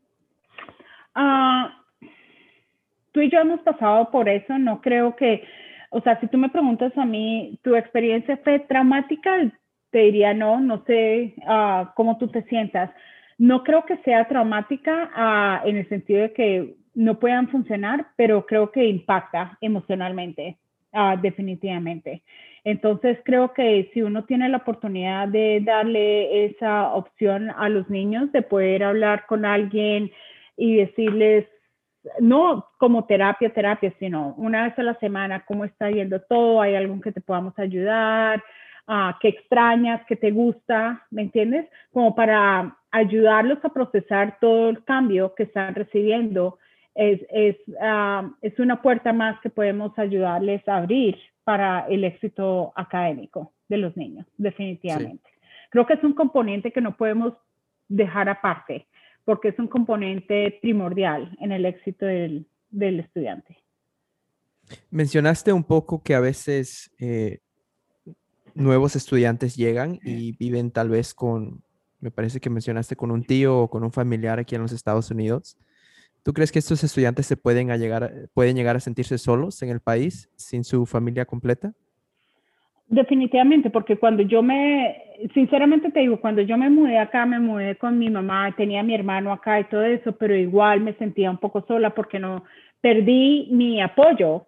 Ah, 1.16 1.77
tú 3.18 3.22
y 3.24 3.32
yo 3.32 3.40
hemos 3.40 3.62
pasado 3.62 4.12
por 4.12 4.30
eso, 4.30 4.60
no 4.60 4.80
creo 4.80 5.16
que, 5.16 5.44
o 5.90 6.00
sea, 6.02 6.20
si 6.20 6.28
tú 6.28 6.38
me 6.38 6.50
preguntas 6.50 6.96
a 6.96 7.04
mí, 7.04 7.58
¿tu 7.64 7.76
experiencia 7.76 8.38
fue 8.44 8.60
traumática? 8.60 9.52
Te 9.90 9.98
diría 9.98 10.36
no, 10.36 10.60
no 10.60 10.84
sé 10.86 11.34
uh, 11.38 11.88
cómo 11.96 12.20
tú 12.20 12.28
te 12.28 12.44
sientas. 12.44 12.92
No 13.40 13.64
creo 13.64 13.86
que 13.86 13.98
sea 14.06 14.28
traumática 14.28 15.10
ah, 15.16 15.64
en 15.66 15.78
el 15.78 15.90
sentido 15.90 16.22
de 16.22 16.34
que 16.34 16.76
no 16.94 17.18
puedan 17.18 17.48
funcionar, 17.48 18.06
pero 18.18 18.46
creo 18.46 18.72
que 18.72 18.86
impacta 18.86 19.58
emocionalmente, 19.62 20.60
ah, 20.94 21.18
definitivamente. 21.20 22.22
Entonces 22.64 23.18
creo 23.26 23.52
que 23.52 23.90
si 23.96 24.04
uno 24.04 24.26
tiene 24.26 24.48
la 24.48 24.58
oportunidad 24.58 25.28
de 25.28 25.60
darle 25.66 26.46
esa 26.46 26.94
opción 26.94 27.50
a 27.50 27.68
los 27.68 27.90
niños, 27.90 28.32
de 28.32 28.44
poder 28.44 28.84
hablar 28.84 29.26
con 29.26 29.44
alguien 29.44 30.12
y 30.56 30.76
decirles, 30.76 31.48
no 32.20 32.68
como 32.78 33.06
terapia, 33.06 33.54
terapia, 33.54 33.94
sino 34.00 34.34
una 34.38 34.64
vez 34.64 34.78
a 34.80 34.84
la 34.84 34.96
semana, 34.96 35.46
cómo 35.46 35.66
está 35.66 35.90
yendo 35.90 36.22
todo, 36.22 36.62
hay 36.62 36.76
algo 36.76 37.00
que 37.02 37.12
te 37.12 37.22
podamos 37.22 37.58
ayudar, 37.60 38.44
uh, 38.88 39.12
qué 39.20 39.30
extrañas, 39.30 40.02
qué 40.08 40.16
te 40.16 40.32
gusta, 40.32 41.06
¿me 41.12 41.24
entiendes? 41.24 41.68
Como 41.92 42.16
para 42.16 42.78
ayudarlos 42.92 43.60
a 43.64 43.70
procesar 43.70 44.38
todo 44.40 44.70
el 44.70 44.84
cambio 44.84 45.36
que 45.36 45.44
están 45.44 45.76
recibiendo. 45.76 46.58
Es, 46.96 47.22
es, 47.30 47.56
uh, 47.68 48.34
es 48.42 48.58
una 48.60 48.82
puerta 48.82 49.14
más 49.14 49.40
que 49.42 49.50
podemos 49.50 49.98
ayudarles 50.00 50.68
a 50.68 50.78
abrir 50.78 51.18
para 51.44 51.86
el 51.88 52.04
éxito 52.04 52.74
académico 52.76 53.54
de 53.70 53.78
los 53.78 53.96
niños, 53.96 54.26
definitivamente. 54.38 55.30
Creo 55.70 55.86
que 55.86 55.94
es 55.94 56.04
un 56.04 56.14
componente 56.14 56.72
que 56.72 56.82
no 56.82 56.98
podemos 56.98 57.34
dejar 57.88 58.30
aparte, 58.30 58.88
porque 59.28 59.50
es 59.50 59.60
un 59.60 59.68
componente 59.68 60.58
primordial 60.62 61.36
en 61.42 61.52
el 61.52 61.66
éxito 61.66 62.06
del, 62.06 62.48
del 62.70 63.02
estudiante. 63.02 63.58
Mencionaste 64.90 65.52
un 65.52 65.66
poco 65.66 66.02
que 66.02 66.16
a 66.16 66.22
veces 66.22 66.90
eh, 66.98 67.40
nuevos 68.54 68.96
estudiantes 68.96 69.58
llegan 69.58 70.00
y 70.02 70.32
viven 70.38 70.72
tal 70.72 70.88
vez 70.88 71.14
con, 71.14 71.62
me 72.00 72.10
parece 72.10 72.40
que 72.40 72.50
mencionaste 72.50 72.96
con 72.96 73.12
un 73.12 73.26
tío 73.26 73.64
o 73.64 73.70
con 73.70 73.84
un 73.84 73.92
familiar 73.92 74.40
aquí 74.40 74.56
en 74.56 74.62
los 74.62 74.72
Estados 74.72 75.12
Unidos. 75.12 75.58
¿Tú 76.24 76.32
crees 76.32 76.54
que 76.54 76.60
estos 76.60 76.82
estudiantes 76.86 77.26
se 77.26 77.36
pueden, 77.36 77.68
llegar, 77.68 78.30
pueden 78.34 78.56
llegar 78.56 78.78
a 78.78 78.80
sentirse 78.80 79.18
solos 79.18 79.62
en 79.62 79.72
el 79.72 79.82
país 79.82 80.30
sin 80.38 80.64
su 80.64 80.86
familia 80.86 81.26
completa? 81.26 81.74
Definitivamente, 82.90 83.70
porque 83.70 83.98
cuando 83.98 84.24
yo 84.24 84.42
me, 84.42 84.96
sinceramente 85.34 85.92
te 85.92 86.00
digo, 86.00 86.22
cuando 86.22 86.42
yo 86.42 86.58
me 86.58 86.70
mudé 86.70 86.98
acá, 86.98 87.26
me 87.26 87.38
mudé 87.38 87.76
con 87.76 88.00
mi 88.00 88.10
mamá, 88.10 88.54
tenía 88.56 88.80
a 88.80 88.84
mi 88.84 88.96
hermano 88.96 89.34
acá 89.34 89.60
y 89.60 89.66
todo 89.66 89.84
eso, 89.84 90.14
pero 90.14 90.34
igual 90.34 90.80
me 90.80 90.94
sentía 90.94 91.30
un 91.30 91.38
poco 91.38 91.66
sola 91.68 91.90
porque 91.90 92.18
no 92.18 92.46
perdí 92.80 93.50
mi 93.52 93.82
apoyo 93.82 94.46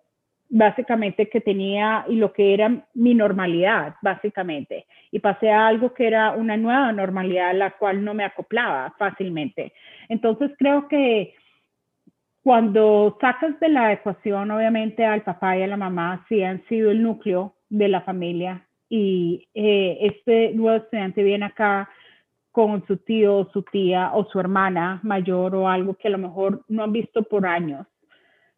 básicamente 0.49 1.27
que 1.29 1.41
tenía 1.41 2.05
y 2.07 2.15
lo 2.15 2.31
que 2.31 2.53
era 2.53 2.71
mi 2.93 3.13
normalidad, 3.13 3.95
básicamente. 4.01 4.85
Y 5.11 5.19
pasé 5.19 5.51
a 5.51 5.67
algo 5.67 5.93
que 5.93 6.07
era 6.07 6.31
una 6.31 6.55
nueva 6.55 6.93
normalidad, 6.93 7.53
la 7.53 7.71
cual 7.71 8.05
no 8.05 8.13
me 8.13 8.23
acoplaba 8.23 8.95
fácilmente. 8.97 9.73
Entonces 10.07 10.51
creo 10.57 10.87
que 10.87 11.33
cuando 12.41 13.17
sacas 13.19 13.59
de 13.59 13.67
la 13.67 13.91
ecuación, 13.91 14.49
obviamente 14.49 15.05
al 15.05 15.23
papá 15.23 15.57
y 15.57 15.63
a 15.63 15.67
la 15.67 15.77
mamá, 15.77 16.25
sí 16.29 16.41
han 16.41 16.65
sido 16.67 16.89
el 16.89 17.03
núcleo 17.03 17.53
de 17.69 17.87
la 17.87 18.01
familia 18.01 18.67
y 18.89 19.47
eh, 19.53 19.97
este 20.01 20.51
nuevo 20.53 20.77
estudiante 20.77 21.23
viene 21.23 21.45
acá 21.45 21.89
con 22.51 22.85
su 22.87 22.97
tío 22.97 23.47
su 23.53 23.61
tía 23.63 24.11
o 24.13 24.25
su 24.25 24.39
hermana 24.39 24.99
mayor 25.03 25.55
o 25.55 25.69
algo 25.69 25.93
que 25.93 26.07
a 26.07 26.11
lo 26.11 26.17
mejor 26.17 26.65
no 26.67 26.83
han 26.83 26.91
visto 26.91 27.23
por 27.23 27.45
años. 27.45 27.85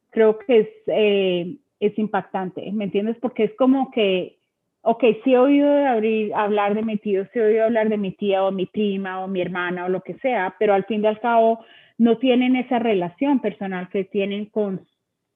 Creo 0.09 0.39
que 0.39 0.59
es, 0.59 0.67
eh, 0.87 1.57
es 1.79 1.97
impactante, 1.99 2.71
¿me 2.71 2.85
entiendes? 2.85 3.17
Porque 3.21 3.43
es 3.43 3.53
como 3.55 3.91
que, 3.91 4.37
ok, 4.81 5.03
sí 5.23 5.33
he 5.33 5.37
oído 5.37 5.69
abrir, 5.87 6.33
hablar 6.33 6.73
de 6.73 6.83
mi 6.83 6.97
tío, 6.97 7.25
sí 7.25 7.39
he 7.39 7.43
oído 7.43 7.65
hablar 7.65 7.89
de 7.89 7.97
mi 7.97 8.11
tía 8.11 8.43
o 8.43 8.51
mi 8.51 8.65
prima 8.65 9.23
o 9.23 9.27
mi 9.27 9.41
hermana 9.41 9.85
o 9.85 9.89
lo 9.89 10.01
que 10.01 10.15
sea, 10.15 10.55
pero 10.57 10.73
al 10.73 10.85
fin 10.85 11.03
y 11.03 11.07
al 11.07 11.19
cabo 11.19 11.63
no 11.97 12.17
tienen 12.17 12.55
esa 12.55 12.79
relación 12.79 13.39
personal 13.39 13.89
que 13.89 14.05
tienen 14.05 14.45
con 14.45 14.85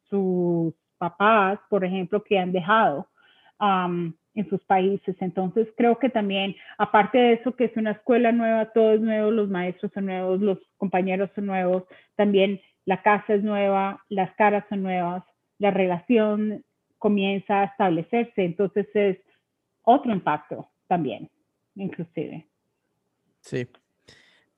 sus 0.10 0.74
papás, 0.98 1.60
por 1.70 1.84
ejemplo, 1.84 2.24
que 2.24 2.40
han 2.40 2.52
dejado 2.52 3.08
en 3.60 4.50
sus 4.50 4.64
países. 4.66 5.16
Entonces, 5.20 5.68
creo 5.78 5.98
que 5.98 6.10
también, 6.10 6.56
aparte 6.78 7.18
de 7.18 7.34
eso, 7.34 7.56
que 7.56 7.66
es 7.66 7.78
una 7.78 7.92
escuela 7.92 8.32
nueva, 8.32 8.72
todo 8.74 8.94
es 8.94 9.02
nuevo, 9.02 9.32
los 9.32 9.50
maestros 9.50 9.92
son 9.94 10.06
nuevos, 10.08 10.42
los 10.42 10.60
compañeros 10.78 11.30
son 11.36 11.46
nuevos, 11.46 11.84
también 12.16 12.62
la 12.86 13.02
casa 13.02 13.34
es 13.34 13.44
nueva, 13.44 14.04
las 14.10 14.34
caras 14.36 14.66
son 14.70 14.84
nuevas 14.84 15.24
la 15.58 15.72
relación 15.72 16.64
comienza 16.98 17.62
a 17.62 17.66
establecerse. 17.66 18.44
Entonces 18.44 18.88
es 18.94 19.18
otro 19.84 20.12
impacto 20.12 20.70
también, 20.88 21.30
inclusive. 21.76 22.48
Sí. 23.42 23.68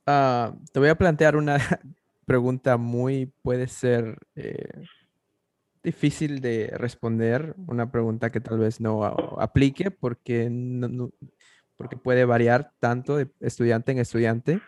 Ah, 0.06 0.54
te 0.72 0.80
voy 0.80 0.88
a 0.88 0.96
plantear 0.96 1.36
una 1.36 1.58
pregunta 2.26 2.76
muy, 2.76 3.26
puede 3.42 3.68
ser 3.68 4.16
eh, 4.34 4.68
difícil 5.88 6.40
de 6.40 6.72
responder, 6.76 7.54
una 7.66 7.90
pregunta 7.90 8.30
que 8.30 8.40
tal 8.40 8.58
vez 8.58 8.80
no 8.80 9.04
aplique 9.04 9.90
porque, 9.90 10.50
porque 11.76 11.96
puede 11.96 12.24
variar 12.24 12.72
tanto 12.78 13.16
de 13.16 13.28
estudiante 13.40 13.92
en 13.92 13.98
estudiante. 13.98 14.60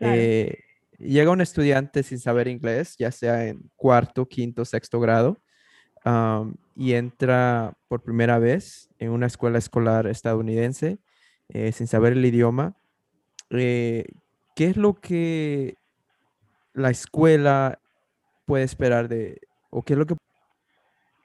Eh, 0.00 0.58
llega 0.98 1.30
un 1.30 1.40
estudiante 1.40 2.02
sin 2.02 2.18
saber 2.18 2.48
inglés, 2.48 2.96
ya 2.98 3.10
sea 3.10 3.46
en 3.46 3.70
cuarto, 3.76 4.26
quinto, 4.26 4.64
sexto 4.64 5.00
grado, 5.00 5.38
y 6.74 6.92
entra 6.92 7.76
por 7.88 8.02
primera 8.02 8.38
vez 8.38 8.88
en 8.98 9.10
una 9.10 9.26
escuela 9.26 9.58
escolar 9.58 10.06
estadounidense 10.06 10.98
eh, 11.48 11.72
sin 11.72 11.86
saber 11.86 12.12
el 12.12 12.24
idioma. 12.24 12.76
Eh, 13.50 14.04
¿Qué 14.54 14.66
es 14.66 14.76
lo 14.76 14.94
que 14.94 15.76
la 16.74 16.90
escuela 16.90 17.80
puede 18.46 18.64
esperar 18.64 19.08
de, 19.08 19.40
o 19.70 19.82
qué 19.82 19.94
es 19.94 19.98
lo 19.98 20.06
que... 20.06 20.16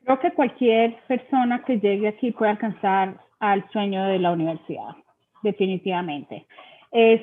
Creo 0.04 0.20
que 0.20 0.34
cualquier 0.34 0.98
persona 1.08 1.64
que 1.64 1.80
llegue 1.80 2.08
aquí 2.08 2.32
puede 2.32 2.52
alcanzar 2.52 3.20
al 3.40 3.70
sueño 3.72 4.06
de 4.06 4.20
la 4.20 4.32
universidad, 4.32 4.96
definitivamente. 5.44 6.48
Es 6.92 7.22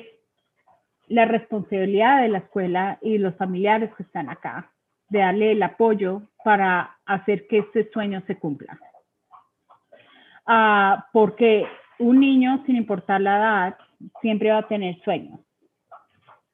la 1.07 1.25
responsabilidad 1.25 2.21
de 2.21 2.29
la 2.29 2.37
escuela 2.39 2.97
y 3.01 3.17
los 3.17 3.35
familiares 3.35 3.91
que 3.95 4.03
están 4.03 4.29
acá 4.29 4.71
de 5.09 5.19
darle 5.19 5.51
el 5.51 5.63
apoyo 5.63 6.21
para 6.43 6.97
hacer 7.05 7.47
que 7.47 7.59
ese 7.59 7.89
sueño 7.91 8.21
se 8.27 8.37
cumpla. 8.37 8.79
Ah, 10.45 11.07
porque 11.11 11.65
un 11.99 12.19
niño, 12.19 12.63
sin 12.65 12.75
importar 12.75 13.21
la 13.21 13.37
edad, 13.37 13.77
siempre 14.21 14.51
va 14.51 14.59
a 14.59 14.67
tener 14.67 14.99
sueños. 15.01 15.39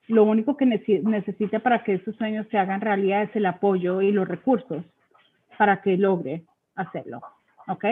Lo 0.07 0.23
único 0.23 0.57
que 0.57 0.65
necesita 0.65 1.59
para 1.59 1.83
que 1.83 1.95
esos 1.95 2.15
sueños 2.15 2.47
se 2.49 2.57
hagan 2.57 2.81
realidad 2.81 3.23
es 3.23 3.35
el 3.35 3.45
apoyo 3.45 4.01
y 4.01 4.11
los 4.11 4.27
recursos 4.27 4.83
para 5.57 5.81
que 5.81 5.97
logre 5.97 6.43
hacerlo. 6.75 7.21
¿Ok? 7.67 7.85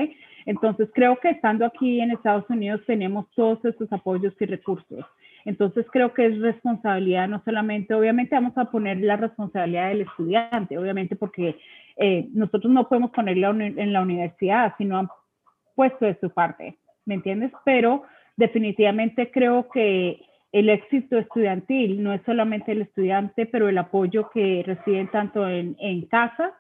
Entonces, 0.46 0.90
creo 0.94 1.18
que 1.18 1.30
estando 1.30 1.66
aquí 1.66 2.00
en 2.00 2.12
Estados 2.12 2.48
Unidos 2.50 2.82
tenemos 2.86 3.26
todos 3.32 3.64
esos 3.66 3.92
apoyos 3.92 4.34
y 4.40 4.46
recursos. 4.46 5.06
Entonces 5.46 5.86
creo 5.92 6.14
que 6.14 6.26
es 6.26 6.40
responsabilidad, 6.40 7.28
no 7.28 7.42
solamente, 7.44 7.94
obviamente 7.94 8.36
vamos 8.36 8.58
a 8.58 8.66
poner 8.66 8.98
la 9.02 9.18
responsabilidad 9.18 9.90
del 9.90 10.02
estudiante, 10.02 10.78
obviamente 10.78 11.16
porque 11.16 11.58
eh, 11.98 12.28
nosotros 12.34 12.72
no 12.72 12.88
podemos 12.88 13.12
ponerla 13.12 13.50
en 13.50 13.94
la 13.94 14.02
universidad, 14.02 14.74
sino 14.78 14.98
han 14.98 15.10
puesto 15.76 16.06
de 16.06 16.18
su 16.20 16.30
parte, 16.30 16.78
¿me 17.06 17.16
entiendes? 17.16 17.52
Pero 17.66 18.04
definitivamente 18.38 19.32
creo 19.32 19.68
que 19.70 20.22
el 20.52 20.70
éxito 20.70 21.18
estudiantil 21.18 22.02
no 22.02 22.14
es 22.14 22.22
solamente 22.26 22.72
el 22.72 22.84
estudiante, 22.84 23.46
pero 23.46 23.68
el 23.68 23.78
apoyo 23.78 24.30
que 24.30 24.64
reciben 24.66 25.10
tanto 25.10 25.48
en, 25.48 25.76
en 25.80 26.06
casa 26.06 26.54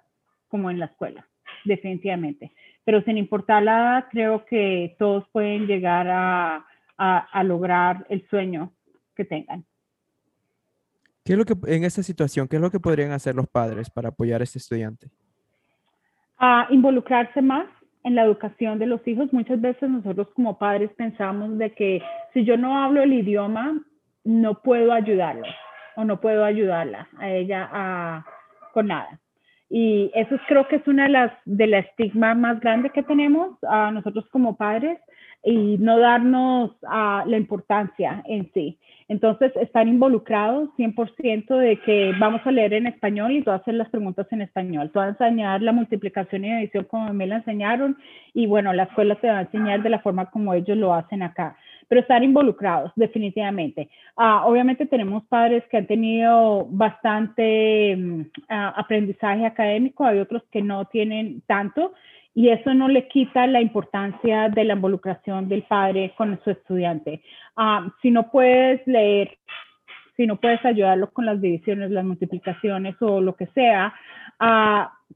como 0.53 0.69
en 0.69 0.77
la 0.77 0.85
escuela, 0.85 1.27
definitivamente. 1.65 2.51
Pero 2.85 3.01
sin 3.01 3.17
importar 3.17 3.63
la 3.63 3.79
edad, 3.79 4.05
creo 4.11 4.45
que 4.45 4.95
todos 4.99 5.27
pueden 5.31 5.65
llegar 5.65 6.07
a, 6.07 6.63
a, 6.95 7.43
lograr 7.43 8.05
el 8.07 8.23
sueño 8.29 8.71
que 9.15 9.25
tengan. 9.25 9.65
¿Qué 11.25 11.33
es 11.33 11.39
lo 11.39 11.45
que 11.45 11.55
en 11.75 11.85
esta 11.85 12.03
situación, 12.03 12.47
qué 12.47 12.57
es 12.57 12.61
lo 12.61 12.69
que 12.69 12.79
podrían 12.79 13.13
hacer 13.13 13.33
los 13.33 13.47
padres 13.47 13.89
para 13.89 14.09
apoyar 14.09 14.41
a 14.41 14.43
este 14.43 14.59
estudiante? 14.59 15.07
A 16.37 16.67
involucrarse 16.69 17.41
más 17.41 17.65
en 18.03 18.13
la 18.13 18.25
educación 18.25 18.77
de 18.77 18.85
los 18.85 19.01
hijos. 19.07 19.33
Muchas 19.33 19.59
veces 19.59 19.89
nosotros 19.89 20.27
como 20.35 20.59
padres 20.59 20.91
pensamos 20.95 21.57
de 21.57 21.73
que 21.73 21.99
si 22.31 22.45
yo 22.45 22.57
no 22.57 22.77
hablo 22.77 23.01
el 23.01 23.13
idioma, 23.13 23.81
no 24.23 24.61
puedo 24.61 24.93
ayudarlo 24.93 25.47
o 25.95 26.05
no 26.05 26.21
puedo 26.21 26.45
ayudarla 26.45 27.07
a 27.17 27.31
ella 27.31 27.67
a, 27.71 28.25
con 28.71 28.85
nada. 28.85 29.19
Y 29.75 30.11
eso 30.13 30.37
creo 30.47 30.67
que 30.67 30.75
es 30.75 30.87
una 30.87 31.05
de 31.05 31.09
las 31.09 31.31
de 31.45 31.65
la 31.65 31.79
estigma 31.79 32.35
más 32.35 32.59
grande 32.59 32.91
que 32.91 33.01
tenemos 33.01 33.57
a 33.67 33.89
nosotros 33.89 34.23
como 34.29 34.55
padres 34.55 34.99
y 35.43 35.79
no 35.79 35.97
darnos 35.97 36.69
a 36.87 37.23
la 37.25 37.37
importancia 37.37 38.21
en 38.27 38.51
sí. 38.53 38.77
Entonces, 39.07 39.51
estar 39.55 39.87
involucrados 39.87 40.69
100% 40.77 41.57
de 41.57 41.77
que 41.77 42.13
vamos 42.19 42.41
a 42.45 42.51
leer 42.51 42.73
en 42.73 42.85
español 42.85 43.31
y 43.31 43.41
tú 43.41 43.49
hacer 43.49 43.73
las 43.73 43.89
preguntas 43.89 44.27
en 44.29 44.43
español. 44.43 44.91
Tú 44.93 44.99
vas 44.99 45.19
a 45.19 45.27
enseñar 45.27 45.63
la 45.63 45.71
multiplicación 45.71 46.45
y 46.45 46.51
edición 46.51 46.83
como 46.83 47.11
me 47.11 47.25
la 47.25 47.37
enseñaron 47.37 47.97
y 48.35 48.45
bueno, 48.45 48.73
la 48.73 48.83
escuela 48.83 49.15
te 49.15 49.27
va 49.27 49.39
a 49.39 49.41
enseñar 49.41 49.81
de 49.81 49.89
la 49.89 50.01
forma 50.01 50.27
como 50.29 50.53
ellos 50.53 50.77
lo 50.77 50.93
hacen 50.93 51.23
acá. 51.23 51.57
Pero 51.93 52.01
estar 52.01 52.23
involucrados, 52.23 52.91
definitivamente. 52.95 53.87
Ah, 54.17 54.47
obviamente 54.47 54.87
tenemos 54.87 55.23
padres 55.25 55.63
que 55.69 55.77
han 55.77 55.85
tenido 55.85 56.65
bastante 56.67 58.25
ah, 58.49 58.73
aprendizaje 58.75 59.45
académico, 59.45 60.03
hay 60.03 60.17
otros 60.17 60.41
que 60.51 60.63
no 60.63 60.85
tienen 60.85 61.41
tanto 61.45 61.93
y 62.33 62.49
eso 62.49 62.73
no 62.73 62.87
le 62.87 63.07
quita 63.09 63.45
la 63.45 63.61
importancia 63.61 64.49
de 64.49 64.63
la 64.63 64.73
involucración 64.73 65.47
del 65.47 65.61
padre 65.61 66.15
con 66.17 66.39
su 66.43 66.49
estudiante. 66.49 67.21
Ah, 67.55 67.87
si 68.01 68.09
no 68.09 68.31
puedes 68.31 68.81
leer, 68.87 69.37
si 70.17 70.25
no 70.25 70.37
puedes 70.37 70.65
ayudarlo 70.65 71.11
con 71.11 71.27
las 71.27 71.39
divisiones, 71.39 71.91
las 71.91 72.05
multiplicaciones 72.05 72.99
o 73.01 73.21
lo 73.21 73.35
que 73.35 73.45
sea, 73.53 73.93
uh, 74.41 75.13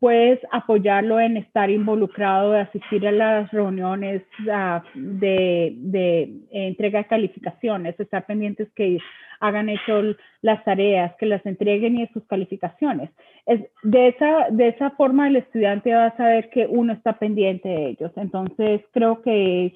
puedes 0.00 0.40
apoyarlo 0.50 1.20
en 1.20 1.36
estar 1.36 1.70
involucrado, 1.70 2.52
de 2.52 2.60
asistir 2.60 3.06
a 3.06 3.12
las 3.12 3.50
reuniones 3.52 4.22
ah, 4.50 4.82
de, 4.94 6.40
entrega 6.50 7.00
de 7.00 7.06
calificaciones, 7.06 8.00
estar 8.00 8.24
pendientes 8.24 8.68
que 8.74 8.98
hagan 9.40 9.68
hecho 9.68 10.16
las 10.40 10.64
tareas, 10.64 11.14
que 11.18 11.26
las 11.26 11.44
entreguen 11.44 11.98
y 11.98 12.06
sus 12.08 12.24
calificaciones. 12.24 13.10
Es, 13.44 13.60
de, 13.82 14.08
esa, 14.08 14.48
de 14.50 14.68
esa 14.68 14.90
forma 14.92 15.28
el 15.28 15.36
estudiante 15.36 15.94
va 15.94 16.06
a 16.06 16.16
saber 16.16 16.48
que 16.48 16.66
uno 16.66 16.94
está 16.94 17.18
pendiente 17.18 17.68
de 17.68 17.88
ellos. 17.90 18.12
Entonces 18.16 18.80
creo 18.92 19.20
que 19.20 19.66
es 19.66 19.72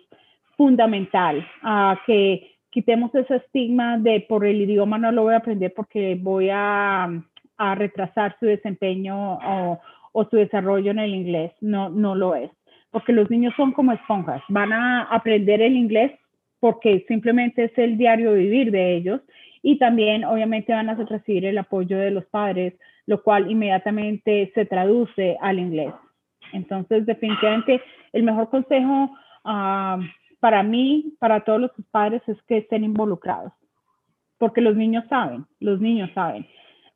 fundamental 0.56 1.46
uh, 1.62 1.96
que 2.06 2.50
quitemos 2.70 3.14
ese 3.14 3.36
estigma 3.36 3.98
de 3.98 4.24
por 4.28 4.44
el 4.44 4.60
idioma 4.60 4.98
no 4.98 5.12
lo 5.12 5.24
voy 5.24 5.34
a 5.34 5.38
aprender 5.38 5.72
porque 5.74 6.18
voy 6.20 6.48
a, 6.50 7.08
a 7.56 7.74
retrasar 7.74 8.36
su 8.40 8.46
desempeño 8.46 9.34
o, 9.34 9.80
o 10.14 10.24
su 10.24 10.36
desarrollo 10.36 10.92
en 10.92 11.00
el 11.00 11.14
inglés. 11.14 11.52
No, 11.60 11.90
no 11.90 12.14
lo 12.14 12.34
es, 12.34 12.50
porque 12.90 13.12
los 13.12 13.28
niños 13.28 13.52
son 13.56 13.72
como 13.72 13.92
esponjas, 13.92 14.42
van 14.48 14.72
a 14.72 15.02
aprender 15.02 15.60
el 15.60 15.76
inglés 15.76 16.12
porque 16.60 17.04
simplemente 17.08 17.64
es 17.64 17.76
el 17.76 17.98
diario 17.98 18.32
vivir 18.32 18.70
de 18.70 18.96
ellos 18.96 19.20
y 19.60 19.76
también 19.78 20.24
obviamente 20.24 20.72
van 20.72 20.88
a 20.88 20.94
recibir 20.94 21.44
el 21.44 21.58
apoyo 21.58 21.98
de 21.98 22.10
los 22.10 22.24
padres, 22.26 22.72
lo 23.04 23.22
cual 23.22 23.50
inmediatamente 23.50 24.50
se 24.54 24.64
traduce 24.64 25.36
al 25.42 25.58
inglés. 25.58 25.92
Entonces, 26.54 27.04
definitivamente, 27.04 27.82
el 28.12 28.22
mejor 28.22 28.48
consejo 28.48 29.10
uh, 29.44 30.00
para 30.40 30.62
mí, 30.62 31.14
para 31.18 31.40
todos 31.40 31.60
los 31.60 31.70
padres, 31.90 32.22
es 32.28 32.40
que 32.44 32.58
estén 32.58 32.84
involucrados, 32.84 33.52
porque 34.38 34.60
los 34.60 34.76
niños 34.76 35.04
saben, 35.10 35.44
los 35.60 35.80
niños 35.80 36.10
saben. 36.14 36.46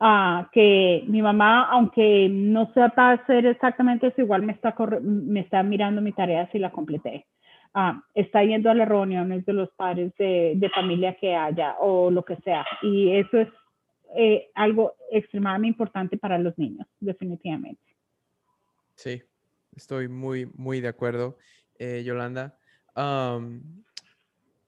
Uh, 0.00 0.46
que 0.52 1.02
mi 1.08 1.20
mamá, 1.20 1.68
aunque 1.70 2.28
no 2.30 2.72
sepa 2.72 3.12
hacer 3.12 3.46
exactamente 3.46 4.06
eso, 4.06 4.20
igual 4.20 4.42
me 4.42 4.52
está, 4.52 4.74
me 5.02 5.40
está 5.40 5.62
mirando 5.64 6.00
mi 6.00 6.12
tarea 6.12 6.48
si 6.52 6.58
la 6.58 6.70
completé. 6.70 7.26
Uh, 7.74 8.00
está 8.14 8.44
yendo 8.44 8.70
a 8.70 8.74
las 8.74 8.88
reuniones 8.88 9.44
de 9.44 9.52
los 9.52 9.70
padres 9.72 10.12
de, 10.16 10.54
de, 10.56 10.70
familia 10.70 11.14
que 11.14 11.34
haya 11.34 11.76
o 11.80 12.10
lo 12.10 12.24
que 12.24 12.36
sea. 12.36 12.64
Y 12.82 13.10
eso 13.10 13.38
es 13.38 13.48
eh, 14.16 14.50
algo 14.54 14.94
extremadamente 15.10 15.74
importante 15.74 16.16
para 16.16 16.38
los 16.38 16.56
niños, 16.58 16.86
definitivamente. 17.00 17.82
Sí, 18.94 19.22
estoy 19.76 20.08
muy, 20.08 20.46
muy 20.54 20.80
de 20.80 20.88
acuerdo, 20.88 21.38
eh, 21.78 22.02
Yolanda 22.04 22.56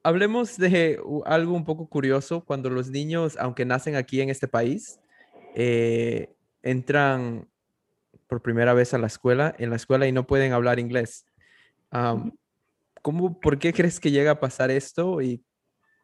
hablemos 0.03 0.57
de 0.57 0.99
algo 1.27 1.55
un 1.55 1.65
poco 1.65 1.89
curioso 1.89 2.45
cuando 2.45 2.71
los 2.71 2.91
niños, 2.91 3.37
aunque 3.39 3.65
nacen 3.65 3.97
aquí 3.97 4.21
en 4.21 4.31
este 4.31 4.49
país, 4.49 4.99
eh, 5.55 6.35
entran 6.63 7.49
por 8.27 8.43
primera 8.43 8.75
vez 8.75 8.95
a 8.95 8.99
la 8.99 9.07
escuela, 9.07 9.55
en 9.59 9.71
la 9.71 9.77
escuela 9.77 10.07
y 10.07 10.13
no 10.13 10.27
pueden 10.27 10.53
hablar 10.53 10.79
inglés. 10.79 11.27
¿cómo, 13.03 13.41
¿Por 13.41 13.59
qué 13.59 13.73
crees 13.73 13.99
que 13.99 14.11
llega 14.11 14.33
a 14.33 14.41
pasar 14.41 14.71
esto 14.71 15.21
y 15.21 15.43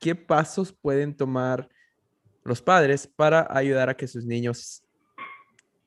qué 0.01 0.15
pasos 0.15 0.73
pueden 0.73 1.17
tomar 1.17 1.69
los 2.43 2.61
padres 2.61 3.07
para 3.07 3.47
ayudar 3.51 3.89
a 3.89 3.97
que 3.97 4.09
sus 4.09 4.25
niños 4.25 4.85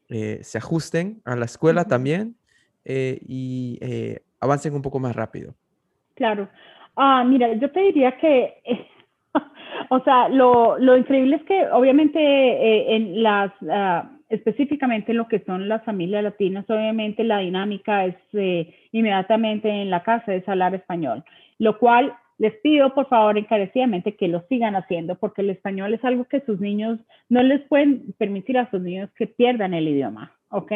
eh, 0.08 0.40
se 0.42 0.58
ajusten 0.58 1.22
a 1.26 1.36
la 1.36 1.46
escuela 1.46 1.86
también 1.86 2.38
eh, 2.86 3.20
y 3.22 3.80
avancen 4.40 4.74
un 4.74 4.82
poco 4.82 5.00
más 5.00 5.16
rápido? 5.16 5.56
Claro. 6.16 6.50
Ah, 6.96 7.24
mira, 7.24 7.54
yo 7.54 7.72
te 7.72 7.80
diría 7.82 8.18
que, 8.18 8.62
o 9.90 10.00
sea, 10.02 10.30
lo, 10.30 10.78
lo, 10.78 10.98
increíble 10.98 11.38
es 11.38 11.44
que 11.44 11.68
obviamente 11.72 12.20
eh, 12.20 12.96
en 12.96 13.24
las, 13.24 13.52
ah, 13.70 14.10
específicamente 14.30 15.12
en 15.12 15.18
lo 15.18 15.28
que 15.28 15.40
son 15.40 15.68
las 15.68 15.84
familias 15.84 16.24
latinas, 16.24 16.70
obviamente 16.70 17.24
la 17.24 17.40
dinámica 17.40 18.06
es 18.06 18.16
eh, 18.34 18.74
inmediatamente 18.92 19.70
en 19.70 19.90
la 19.90 20.04
casa 20.04 20.34
es 20.34 20.48
hablar 20.48 20.76
español, 20.76 21.24
lo 21.58 21.78
cual 21.80 22.14
les 22.38 22.54
pido 22.62 22.94
por 22.94 23.08
favor 23.10 23.38
encarecidamente 23.38 24.16
que 24.16 24.28
lo 24.28 24.42
sigan 24.48 24.76
haciendo 24.76 25.16
porque 25.16 25.42
el 25.42 25.50
español 25.50 25.94
es 25.94 26.04
algo 26.06 26.26
que 26.26 26.42
sus 26.42 26.60
niños 26.60 27.00
no 27.28 27.44
les 27.44 27.62
pueden 27.62 28.14
permitir 28.18 28.58
a 28.58 28.70
sus 28.72 28.82
niños 28.82 29.10
que 29.18 29.28
pierdan 29.28 29.74
el 29.74 29.88
idioma. 29.88 30.32
¿ok? 30.52 30.72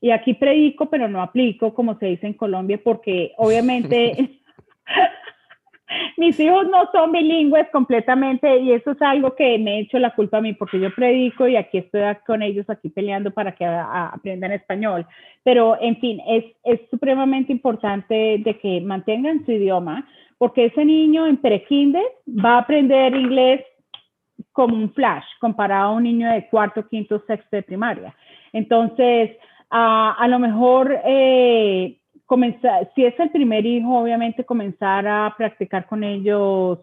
Y 0.00 0.10
aquí 0.10 0.34
predico, 0.34 0.90
pero 0.90 1.08
no 1.08 1.22
aplico, 1.22 1.74
como 1.74 1.98
se 1.98 2.06
dice 2.06 2.26
en 2.26 2.34
Colombia, 2.34 2.80
porque 2.82 3.32
obviamente 3.36 4.38
Mis 6.16 6.38
hijos 6.38 6.68
no 6.68 6.88
son 6.92 7.12
bilingües 7.12 7.68
completamente 7.70 8.58
y 8.58 8.72
eso 8.72 8.92
es 8.92 9.02
algo 9.02 9.34
que 9.34 9.58
me 9.58 9.76
he 9.76 9.80
hecho 9.80 9.98
la 9.98 10.14
culpa 10.14 10.38
a 10.38 10.40
mí 10.40 10.52
porque 10.52 10.80
yo 10.80 10.94
predico 10.94 11.48
y 11.48 11.56
aquí 11.56 11.78
estoy 11.78 12.02
con 12.26 12.42
ellos 12.42 12.68
aquí 12.68 12.88
peleando 12.88 13.30
para 13.30 13.52
que 13.52 13.64
aprendan 13.64 14.52
español. 14.52 15.06
Pero 15.42 15.76
en 15.80 15.96
fin, 15.98 16.20
es, 16.26 16.44
es 16.64 16.80
supremamente 16.90 17.52
importante 17.52 18.36
de 18.38 18.58
que 18.58 18.80
mantengan 18.80 19.44
su 19.44 19.52
idioma 19.52 20.06
porque 20.38 20.66
ese 20.66 20.84
niño 20.84 21.26
en 21.26 21.36
prekinder 21.36 22.04
va 22.28 22.56
a 22.56 22.58
aprender 22.58 23.14
inglés 23.14 23.62
como 24.52 24.76
un 24.76 24.92
flash 24.92 25.24
comparado 25.40 25.90
a 25.90 25.92
un 25.92 26.04
niño 26.04 26.30
de 26.30 26.48
cuarto, 26.48 26.86
quinto, 26.88 27.22
sexto 27.26 27.56
de 27.56 27.62
primaria. 27.62 28.14
Entonces, 28.52 29.30
a 29.70 30.26
lo 30.28 30.38
mejor 30.38 31.00
eh, 31.04 31.98
comenzar, 32.26 32.90
si 32.94 33.04
es 33.04 33.18
el 33.20 33.30
primer 33.30 33.66
hijo, 33.66 33.98
obviamente 33.98 34.44
comenzar 34.44 35.06
a 35.06 35.34
practicar 35.36 35.86
con 35.86 36.04
ellos, 36.04 36.78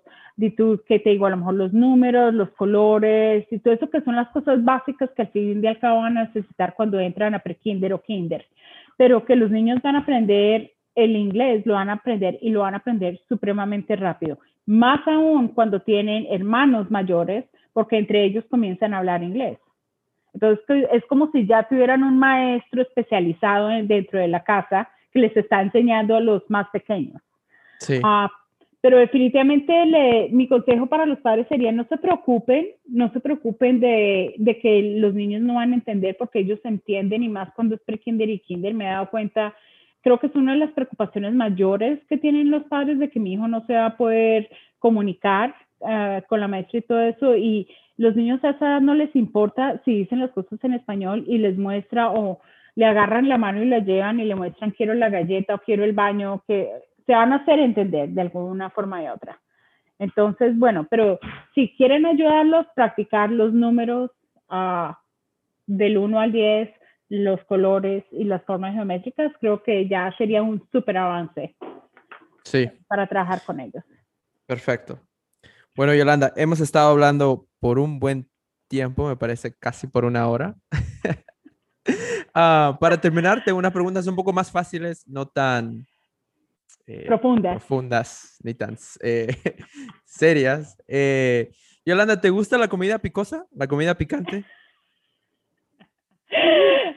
que 0.87 0.99
te 0.99 1.11
digo, 1.11 1.25
a 1.25 1.29
lo 1.29 1.37
mejor 1.37 1.53
los 1.53 1.73
números, 1.73 2.33
los 2.33 2.49
colores 2.51 3.45
y 3.51 3.59
todo 3.59 3.73
eso 3.73 3.89
que 3.89 4.01
son 4.01 4.15
las 4.15 4.29
cosas 4.29 4.63
básicas 4.63 5.09
que 5.15 5.23
al 5.23 5.27
fin 5.29 5.63
y 5.63 5.67
al 5.67 5.79
cabo 5.79 6.01
van 6.01 6.17
a 6.17 6.23
necesitar 6.23 6.73
cuando 6.75 6.99
entran 6.99 7.35
a 7.35 7.39
pre-kinder 7.39 7.93
o 7.93 8.01
kinder. 8.01 8.45
Pero 8.97 9.25
que 9.25 9.35
los 9.35 9.51
niños 9.51 9.79
van 9.83 9.95
a 9.95 9.99
aprender 9.99 10.71
el 10.95 11.15
inglés, 11.15 11.65
lo 11.65 11.75
van 11.75 11.89
a 11.89 11.93
aprender 11.93 12.37
y 12.41 12.49
lo 12.49 12.61
van 12.61 12.73
a 12.73 12.77
aprender 12.77 13.19
supremamente 13.29 13.95
rápido. 13.95 14.39
Más 14.65 15.07
aún 15.07 15.49
cuando 15.49 15.81
tienen 15.81 16.27
hermanos 16.29 16.89
mayores, 16.89 17.45
porque 17.73 17.97
entre 17.97 18.23
ellos 18.23 18.43
comienzan 18.49 18.93
a 18.93 18.99
hablar 18.99 19.23
inglés. 19.23 19.57
Entonces, 20.33 20.87
es 20.91 21.05
como 21.05 21.29
si 21.31 21.45
ya 21.45 21.67
tuvieran 21.67 22.03
un 22.03 22.17
maestro 22.17 22.81
especializado 22.81 23.67
dentro 23.67 24.19
de 24.19 24.27
la 24.27 24.43
casa 24.43 24.89
que 25.11 25.19
les 25.19 25.35
está 25.35 25.61
enseñando 25.61 26.15
a 26.15 26.21
los 26.21 26.43
más 26.49 26.67
pequeños. 26.69 27.21
Sí. 27.79 27.99
Ah, 28.03 28.29
pero 28.81 28.97
definitivamente 28.97 29.85
le, 29.85 30.29
mi 30.29 30.47
consejo 30.47 30.87
para 30.87 31.05
los 31.05 31.19
padres 31.19 31.47
sería 31.47 31.71
no 31.71 31.85
se 31.85 31.97
preocupen, 31.97 32.67
no 32.87 33.11
se 33.13 33.19
preocupen 33.19 33.79
de, 33.79 34.33
de, 34.37 34.59
que 34.59 34.95
los 34.97 35.13
niños 35.13 35.41
no 35.43 35.55
van 35.55 35.71
a 35.71 35.75
entender 35.75 36.17
porque 36.17 36.39
ellos 36.39 36.59
entienden 36.63 37.21
y 37.21 37.29
más 37.29 37.53
cuando 37.53 37.75
es 37.75 37.81
pre-kinder 37.81 38.27
y 38.29 38.39
kinder 38.39 38.73
me 38.73 38.85
he 38.85 38.89
dado 38.89 39.11
cuenta, 39.11 39.53
creo 40.01 40.19
que 40.19 40.27
es 40.27 40.35
una 40.35 40.53
de 40.53 40.59
las 40.59 40.71
preocupaciones 40.71 41.33
mayores 41.33 41.99
que 42.09 42.17
tienen 42.17 42.49
los 42.49 42.63
padres 42.63 42.97
de 42.97 43.09
que 43.11 43.19
mi 43.19 43.33
hijo 43.33 43.47
no 43.47 43.63
se 43.67 43.73
va 43.73 43.85
a 43.85 43.97
poder 43.97 44.49
comunicar 44.79 45.53
uh, 45.81 46.27
con 46.27 46.39
la 46.39 46.47
maestra 46.47 46.79
y 46.79 46.81
todo 46.81 47.01
eso 47.01 47.37
y 47.37 47.67
los 47.97 48.15
niños 48.15 48.43
a 48.43 48.49
esa 48.49 48.65
edad 48.65 48.81
no 48.81 48.95
les 48.95 49.15
importa 49.15 49.79
si 49.85 49.95
dicen 49.95 50.21
las 50.21 50.31
cosas 50.31 50.57
en 50.63 50.73
español 50.73 51.23
y 51.27 51.37
les 51.37 51.55
muestra 51.55 52.09
o 52.09 52.39
le 52.75 52.85
agarran 52.85 53.29
la 53.29 53.37
mano 53.37 53.61
y 53.61 53.65
la 53.65 53.79
llevan 53.79 54.19
y 54.19 54.25
le 54.25 54.35
muestran 54.35 54.71
quiero 54.71 54.93
la 54.93 55.09
galleta 55.09 55.55
o 55.55 55.59
quiero 55.59 55.83
el 55.83 55.93
baño, 55.93 56.43
que 56.47 56.69
se 57.05 57.13
van 57.13 57.33
a 57.33 57.37
hacer 57.37 57.59
entender 57.59 58.09
de 58.09 58.21
alguna 58.21 58.69
forma 58.69 59.01
u 59.01 59.13
otra. 59.13 59.39
Entonces, 59.99 60.57
bueno, 60.57 60.87
pero 60.89 61.19
si 61.53 61.75
quieren 61.75 62.05
ayudarlos, 62.05 62.65
practicar 62.75 63.29
los 63.29 63.53
números 63.53 64.09
uh, 64.49 64.93
del 65.67 65.97
1 65.97 66.19
al 66.19 66.31
10, 66.31 66.69
los 67.09 67.43
colores 67.43 68.03
y 68.11 68.23
las 68.23 68.43
formas 68.45 68.73
geométricas, 68.73 69.31
creo 69.39 69.61
que 69.61 69.87
ya 69.87 70.11
sería 70.17 70.41
un 70.41 70.67
súper 70.71 70.97
avance 70.97 71.55
sí. 72.43 72.69
para 72.87 73.07
trabajar 73.07 73.41
con 73.45 73.59
ellos. 73.59 73.83
Perfecto. 74.47 74.99
Bueno, 75.75 75.93
Yolanda, 75.93 76.33
hemos 76.35 76.59
estado 76.59 76.89
hablando 76.89 77.47
por 77.59 77.79
un 77.79 77.99
buen 77.99 78.29
tiempo, 78.67 79.07
me 79.07 79.17
parece 79.17 79.53
casi 79.53 79.87
por 79.87 80.05
una 80.05 80.27
hora. 80.27 80.55
Ah, 82.33 82.77
para 82.79 82.99
terminar, 82.99 83.43
tengo 83.43 83.59
unas 83.59 83.73
preguntas 83.73 84.07
un 84.07 84.15
poco 84.15 84.31
más 84.31 84.51
fáciles, 84.51 85.07
no 85.07 85.25
tan 85.25 85.85
eh, 86.87 87.05
profundas. 87.05 87.53
profundas, 87.53 88.39
ni 88.43 88.53
tan 88.53 88.77
eh, 89.01 89.27
serias. 90.05 90.77
Eh, 90.87 91.51
Yolanda, 91.85 92.19
¿te 92.19 92.29
gusta 92.29 92.57
la 92.57 92.67
comida 92.67 92.99
picosa? 92.99 93.45
¿La 93.51 93.67
comida 93.67 93.95
picante? 93.95 94.45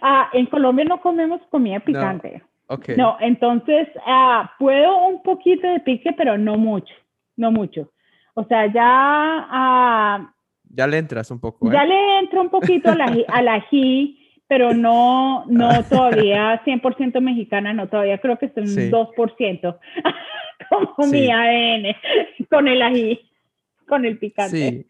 Ah, 0.06 0.28
en 0.35 0.44
Colombia 0.47 0.85
no 0.85 1.01
comemos 1.01 1.40
comida 1.51 1.81
picante. 1.81 2.43
No, 2.69 2.77
no 2.97 3.16
entonces 3.20 3.89
ah, 4.06 4.52
puedo 4.59 5.06
un 5.06 5.23
poquito 5.23 5.66
de 5.66 5.81
pique, 5.81 6.12
pero 6.12 6.36
no 6.36 6.59
mucho, 6.59 6.94
no 7.35 7.51
mucho. 7.51 7.90
O 8.35 8.44
sea, 8.44 8.66
ya... 8.66 8.82
Ah, 8.85 10.35
ya 10.69 10.86
le 10.86 10.98
entras 10.98 11.31
un 11.31 11.40
poco. 11.40 11.73
Ya 11.73 11.86
le 11.86 12.19
entro 12.19 12.43
un 12.43 12.51
poquito 12.51 12.90
al 12.90 13.01
ají, 13.01 13.24
al 13.28 13.48
ají 13.48 14.23
pero 14.46 14.74
no, 14.74 15.44
no 15.46 15.82
todavía 15.84 16.62
100% 16.64 17.20
mexicana, 17.20 17.72
no, 17.72 17.88
todavía 17.88 18.18
creo 18.18 18.38
que 18.38 18.46
es 18.46 18.56
un 18.56 18.66
2%, 18.66 19.78
como 20.68 21.10
mi 21.10 21.30
ADN, 21.30 21.96
con 22.50 22.68
el 22.68 22.82
ají, 22.82 23.20
con 23.86 24.04
el 24.04 24.18
picante. 24.18 24.56
Sí, 24.56 24.86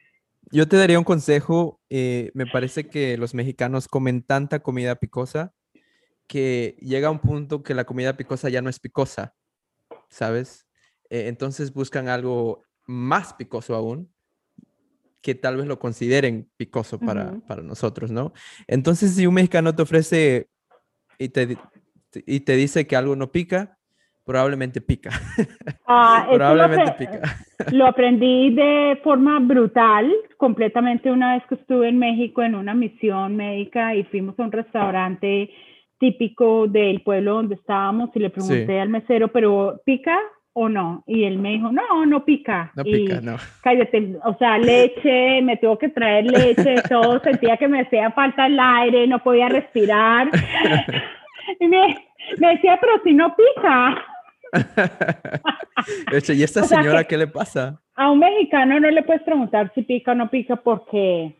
yo 0.50 0.68
te 0.68 0.76
daría 0.76 0.98
un 0.98 1.04
consejo, 1.04 1.80
eh, 1.90 2.30
me 2.34 2.46
parece 2.46 2.88
que 2.88 3.16
los 3.16 3.34
mexicanos 3.34 3.88
comen 3.88 4.22
tanta 4.22 4.60
comida 4.60 4.96
picosa 4.96 5.52
que 6.26 6.76
llega 6.80 7.08
a 7.08 7.10
un 7.10 7.18
punto 7.18 7.62
que 7.62 7.74
la 7.74 7.84
comida 7.84 8.16
picosa 8.16 8.48
ya 8.48 8.62
no 8.62 8.70
es 8.70 8.80
picosa, 8.80 9.34
¿sabes? 10.08 10.66
Eh, 11.10 11.28
entonces 11.28 11.72
buscan 11.72 12.08
algo 12.08 12.62
más 12.86 13.34
picoso 13.34 13.74
aún, 13.74 14.13
que 15.24 15.34
tal 15.34 15.56
vez 15.56 15.66
lo 15.66 15.78
consideren 15.78 16.50
picoso 16.58 17.00
para, 17.00 17.32
para 17.48 17.62
nosotros, 17.62 18.10
¿no? 18.10 18.34
Entonces, 18.66 19.14
si 19.14 19.26
un 19.26 19.32
mexicano 19.32 19.74
te 19.74 19.80
ofrece 19.80 20.48
y 21.18 21.30
te, 21.30 21.56
y 22.26 22.40
te 22.40 22.56
dice 22.56 22.86
que 22.86 22.94
algo 22.94 23.16
no 23.16 23.32
pica, 23.32 23.78
probablemente 24.24 24.82
pica. 24.82 25.10
Ah, 25.86 26.26
probablemente 26.32 26.84
lo 26.86 26.96
pica. 26.96 27.20
Lo 27.72 27.86
aprendí 27.86 28.54
de 28.54 28.98
forma 29.04 29.38
brutal, 29.38 30.10
completamente 30.38 31.10
una 31.10 31.34
vez 31.34 31.44
que 31.46 31.56
estuve 31.56 31.88
en 31.90 31.98
México 31.98 32.42
en 32.42 32.54
una 32.54 32.74
misión 32.74 33.36
médica 33.36 33.94
y 33.94 34.04
fuimos 34.04 34.38
a 34.38 34.44
un 34.44 34.52
restaurante 34.52 35.50
típico 35.98 36.66
del 36.66 37.02
pueblo 37.02 37.34
donde 37.34 37.54
estábamos 37.56 38.10
y 38.14 38.18
le 38.18 38.30
pregunté 38.30 38.80
al 38.80 38.88
mesero, 38.88 39.28
pero 39.28 39.80
¿pica 39.84 40.18
o 40.54 40.68
no? 40.68 41.04
Y 41.06 41.24
él 41.24 41.38
me 41.38 41.50
dijo, 41.50 41.70
no, 41.70 42.06
no 42.06 42.24
pica. 42.24 42.72
No 42.74 42.84
pica, 42.84 43.20
no. 43.20 43.36
Cállate, 43.60 44.16
o 44.24 44.34
sea, 44.38 44.56
leche, 44.56 45.42
me 45.42 45.56
tuvo 45.58 45.76
que 45.78 45.88
traer 45.88 46.24
leche, 46.24 46.76
todo, 46.88 47.20
sentía 47.20 47.56
que 47.56 47.68
me 47.68 47.82
hacía 47.82 48.10
falta 48.12 48.46
el 48.46 48.58
aire, 48.58 49.06
no 49.06 49.18
podía 49.22 49.48
respirar. 49.48 50.30
y 51.60 51.66
me, 51.66 52.08
me 52.38 52.54
decía, 52.54 52.78
pero 52.80 53.02
si 53.02 53.12
no 53.12 53.34
pica. 53.36 54.02
¿y 56.34 56.42
esta 56.42 56.62
señora 56.62 57.04
qué 57.04 57.18
le 57.18 57.26
pasa? 57.26 57.80
A 57.96 58.10
un 58.10 58.20
mexicano 58.20 58.78
no 58.78 58.90
le 58.90 59.02
puedes 59.02 59.22
preguntar 59.22 59.72
si 59.74 59.82
pica 59.82 60.12
o 60.12 60.14
no 60.14 60.30
pica 60.30 60.54
porque 60.56 61.34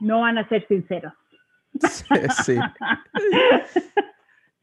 no 0.00 0.20
van 0.20 0.36
a 0.36 0.48
ser 0.48 0.66
sinceros. 0.68 1.14
Sí. 2.44 2.58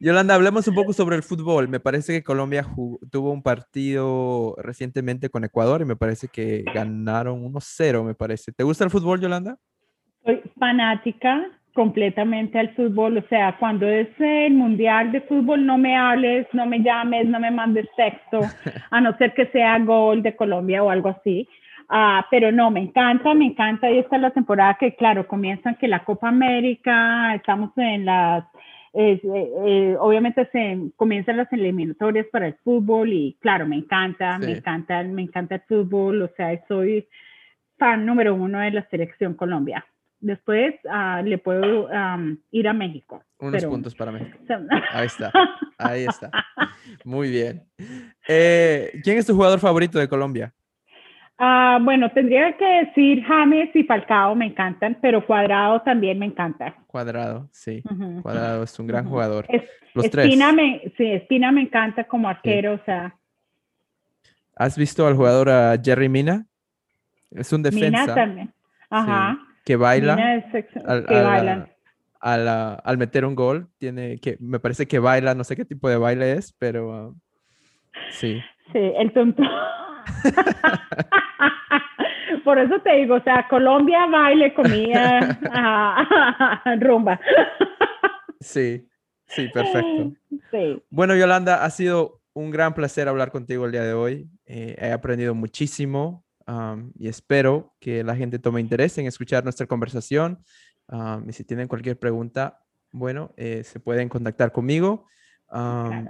Yolanda, 0.02 0.34
hablemos 0.34 0.66
un 0.66 0.74
poco 0.74 0.94
sobre 0.94 1.16
el 1.16 1.22
fútbol. 1.22 1.68
Me 1.68 1.78
parece 1.78 2.14
que 2.14 2.22
Colombia 2.22 2.64
tuvo 3.10 3.32
un 3.32 3.42
partido 3.42 4.54
recientemente 4.56 5.28
con 5.28 5.44
Ecuador 5.44 5.82
y 5.82 5.84
me 5.84 5.94
parece 5.94 6.28
que 6.28 6.64
ganaron 6.74 7.44
1-0, 7.44 8.02
me 8.02 8.14
parece. 8.14 8.50
¿Te 8.50 8.64
gusta 8.64 8.84
el 8.84 8.90
fútbol, 8.90 9.20
Yolanda? 9.20 9.58
Soy 10.24 10.40
fanática 10.58 11.46
completamente 11.74 12.58
al 12.58 12.74
fútbol, 12.74 13.18
o 13.18 13.28
sea, 13.28 13.56
cuando 13.58 13.86
es 13.86 14.08
el 14.18 14.54
mundial 14.54 15.12
de 15.12 15.20
fútbol, 15.20 15.64
no 15.66 15.76
me 15.76 15.94
hables, 15.96 16.46
no 16.54 16.64
me 16.64 16.80
llames, 16.80 17.26
no 17.26 17.38
me 17.38 17.50
mandes 17.50 17.86
texto, 17.96 18.40
a 18.90 19.00
no 19.02 19.16
ser 19.18 19.34
que 19.34 19.46
sea 19.48 19.78
gol 19.80 20.22
de 20.22 20.34
Colombia 20.34 20.82
o 20.82 20.88
algo 20.88 21.10
así. 21.10 21.46
Uh, 21.90 22.24
pero 22.30 22.50
no, 22.52 22.70
me 22.70 22.80
encanta, 22.80 23.34
me 23.34 23.46
encanta. 23.46 23.90
Y 23.90 23.98
esta 23.98 24.16
es 24.16 24.22
la 24.22 24.30
temporada 24.30 24.78
que, 24.80 24.94
claro, 24.94 25.28
comienzan 25.28 25.74
que 25.74 25.88
la 25.88 26.04
Copa 26.04 26.28
América, 26.28 27.34
estamos 27.34 27.70
en 27.76 28.06
las, 28.06 28.44
eh, 28.92 29.20
eh, 29.24 29.96
obviamente 29.98 30.48
se 30.50 30.90
comienzan 30.96 31.36
las 31.36 31.52
eliminatorias 31.52 32.26
para 32.32 32.48
el 32.48 32.54
fútbol 32.64 33.12
y, 33.12 33.36
claro, 33.40 33.66
me 33.66 33.76
encanta, 33.76 34.38
me 34.38 34.52
encanta, 34.52 35.02
me 35.04 35.22
encanta 35.22 35.56
el 35.56 35.62
fútbol. 35.62 36.22
O 36.22 36.30
sea, 36.36 36.60
soy 36.66 37.06
fan 37.78 38.04
número 38.04 38.34
uno 38.34 38.58
de 38.58 38.72
la 38.72 38.88
selección 38.88 39.34
Colombia. 39.34 39.84
Después 40.20 40.74
uh, 40.84 41.24
le 41.24 41.38
puedo 41.38 41.86
um, 41.86 42.36
ir 42.50 42.68
a 42.68 42.74
México. 42.74 43.22
Unos 43.38 43.64
puntos 43.64 43.94
para 43.94 44.12
México. 44.12 44.38
Ahí 44.92 45.06
está, 45.06 45.32
ahí 45.78 46.04
está. 46.04 46.30
Muy 47.04 47.30
bien. 47.30 47.62
Eh, 48.28 49.00
¿Quién 49.02 49.16
es 49.16 49.24
tu 49.24 49.34
jugador 49.34 49.58
favorito 49.60 49.98
de 49.98 50.08
Colombia? 50.08 50.52
Uh, 51.40 51.82
bueno, 51.82 52.10
tendría 52.10 52.54
que 52.56 52.84
decir 52.84 53.24
James 53.24 53.74
y 53.74 53.84
Falcao 53.84 54.34
me 54.34 54.46
encantan, 54.46 54.98
pero 55.00 55.24
Cuadrado 55.24 55.80
también 55.80 56.18
me 56.18 56.26
encanta. 56.26 56.74
Cuadrado, 56.86 57.48
sí. 57.50 57.82
Cuadrado 58.22 58.62
es 58.62 58.78
un 58.78 58.86
gran 58.86 59.08
jugador. 59.08 59.46
Los 59.94 60.04
Espina 60.04 60.52
tres. 60.52 60.54
Me, 60.54 60.92
sí, 60.98 61.06
Espina 61.06 61.50
me 61.50 61.62
encanta 61.62 62.04
como 62.04 62.28
arquero, 62.28 62.74
o 62.74 62.80
sea. 62.84 63.16
¿Has 64.54 64.76
visto 64.76 65.06
al 65.06 65.14
jugador 65.14 65.48
a 65.48 65.80
Jerry 65.82 66.10
Mina? 66.10 66.44
Es 67.30 67.52
un 67.52 67.62
defensa. 67.62 68.02
Mina 68.02 68.14
también. 68.14 68.52
Ajá 68.90 69.38
que 69.64 69.76
baila, 69.76 70.42
al, 72.20 72.48
al, 72.82 72.98
meter 72.98 73.24
un 73.24 73.34
gol, 73.34 73.68
tiene 73.78 74.18
que, 74.18 74.36
me 74.40 74.58
parece 74.58 74.86
que 74.86 74.98
baila, 74.98 75.34
no 75.34 75.44
sé 75.44 75.56
qué 75.56 75.64
tipo 75.64 75.88
de 75.88 75.96
baile 75.96 76.32
es, 76.32 76.52
pero 76.58 77.14
sí. 78.10 78.40
Sí, 78.72 78.78
el 78.78 79.12
tonto. 79.12 79.42
Por 82.44 82.58
eso 82.58 82.80
te 82.80 82.96
digo, 82.96 83.16
o 83.16 83.22
sea, 83.22 83.46
Colombia, 83.48 84.06
baile, 84.06 84.54
comida, 84.54 85.38
rumba. 86.80 87.20
sí, 88.40 88.88
sí, 89.26 89.48
perfecto. 89.48 90.12
Sí. 90.50 90.82
Bueno, 90.90 91.14
Yolanda, 91.16 91.64
ha 91.64 91.70
sido 91.70 92.20
un 92.32 92.50
gran 92.50 92.74
placer 92.74 93.08
hablar 93.08 93.30
contigo 93.30 93.66
el 93.66 93.72
día 93.72 93.84
de 93.84 93.92
hoy. 93.92 94.30
Eh, 94.46 94.76
he 94.78 94.92
aprendido 94.92 95.34
muchísimo 95.34 96.24
y 96.98 97.06
espero 97.06 97.76
que 97.78 98.02
la 98.02 98.16
gente 98.16 98.40
tome 98.40 98.60
interés 98.60 98.98
en 98.98 99.06
escuchar 99.06 99.44
nuestra 99.44 99.66
conversación. 99.66 100.42
y 101.26 101.32
si 101.32 101.44
tienen 101.44 101.68
cualquier 101.68 101.96
pregunta, 101.96 102.58
bueno, 102.90 103.32
eh, 103.36 103.62
se 103.62 103.78
pueden 103.78 104.08
contactar 104.08 104.50
conmigo. 104.50 105.06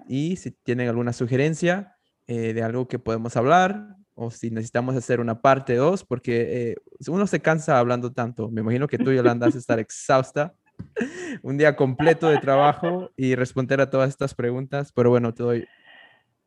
Y 0.09 0.37
si 0.37 0.51
tienen 0.51 0.89
alguna 0.89 1.13
sugerencia 1.13 1.99
eh, 2.31 2.55
de 2.55 2.63
algo 2.63 2.87
que 2.87 3.01
podemos 3.01 3.37
hablar 3.37 3.97
o 4.15 4.31
si 4.31 4.53
necesitamos 4.53 4.95
hacer 4.95 5.19
una 5.19 5.41
parte 5.41 5.75
2, 5.75 6.05
porque 6.05 6.71
eh, 6.71 6.77
uno 7.09 7.27
se 7.27 7.41
cansa 7.41 7.77
hablando 7.77 8.13
tanto. 8.13 8.49
Me 8.53 8.61
imagino 8.61 8.87
que 8.87 8.99
tú, 8.99 9.13
Yolanda, 9.13 9.47
vas 9.47 9.57
a 9.57 9.59
estar 9.59 9.81
exhausta. 9.81 10.55
Un 11.43 11.59
día 11.59 11.75
completo 11.75 12.29
de 12.29 12.39
trabajo 12.39 13.11
y 13.17 13.35
responder 13.35 13.81
a 13.81 13.91
todas 13.91 14.11
estas 14.11 14.37
preguntas, 14.37 14.93
pero 14.93 15.11
bueno, 15.11 15.35
te 15.35 15.43
doy 15.43 15.67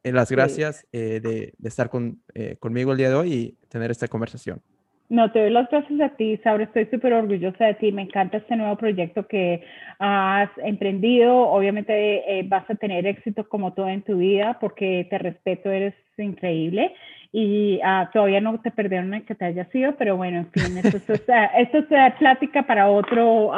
eh, 0.03 0.13
las 0.13 0.31
gracias 0.31 0.87
eh, 0.93 1.19
de, 1.21 1.53
estar 1.67 1.89
con, 1.89 2.23
conmigo 2.59 2.93
el 2.93 2.97
día 2.97 3.09
de 3.09 3.15
hoy 3.15 3.33
y 3.33 3.67
tener 3.67 3.91
esta 3.91 4.07
conversación. 4.07 4.61
No, 5.09 5.31
te 5.31 5.39
doy 5.39 5.51
las 5.51 5.69
gracias 5.69 5.99
a 6.01 6.09
ti, 6.15 6.37
Sabre. 6.37 6.63
Estoy 6.63 6.85
súper 6.87 7.13
orgullosa 7.13 7.65
de 7.65 7.73
ti. 7.75 7.91
Me 7.91 8.03
encanta 8.03 8.37
este 8.37 8.55
nuevo 8.55 8.75
proyecto 8.77 9.27
que 9.27 9.63
has 9.99 10.49
emprendido. 10.63 11.49
Obviamente 11.49 12.43
vas 12.47 12.67
a 12.69 12.75
tener 12.75 13.05
éxito 13.05 13.47
como 13.47 13.73
todo 13.73 13.89
en 13.89 14.01
tu 14.01 14.17
vida 14.17 14.57
porque 14.59 15.05
te 15.09 15.17
respeto, 15.17 15.69
eres 15.69 15.93
increíble. 16.17 16.93
Y 17.31 17.79
uh, 17.83 18.11
todavía 18.13 18.41
no 18.41 18.59
te 18.59 18.71
perdieron 18.71 19.23
que 19.23 19.33
te 19.35 19.45
haya 19.45 19.65
sido, 19.71 19.95
pero 19.95 20.15
bueno, 20.15 20.39
en 20.39 20.51
fin, 20.51 20.77
esto, 20.77 20.97
es, 20.97 21.23
esto 21.57 21.77
es 21.79 22.13
plática 22.19 22.63
para 22.63 22.89
otro... 22.89 23.51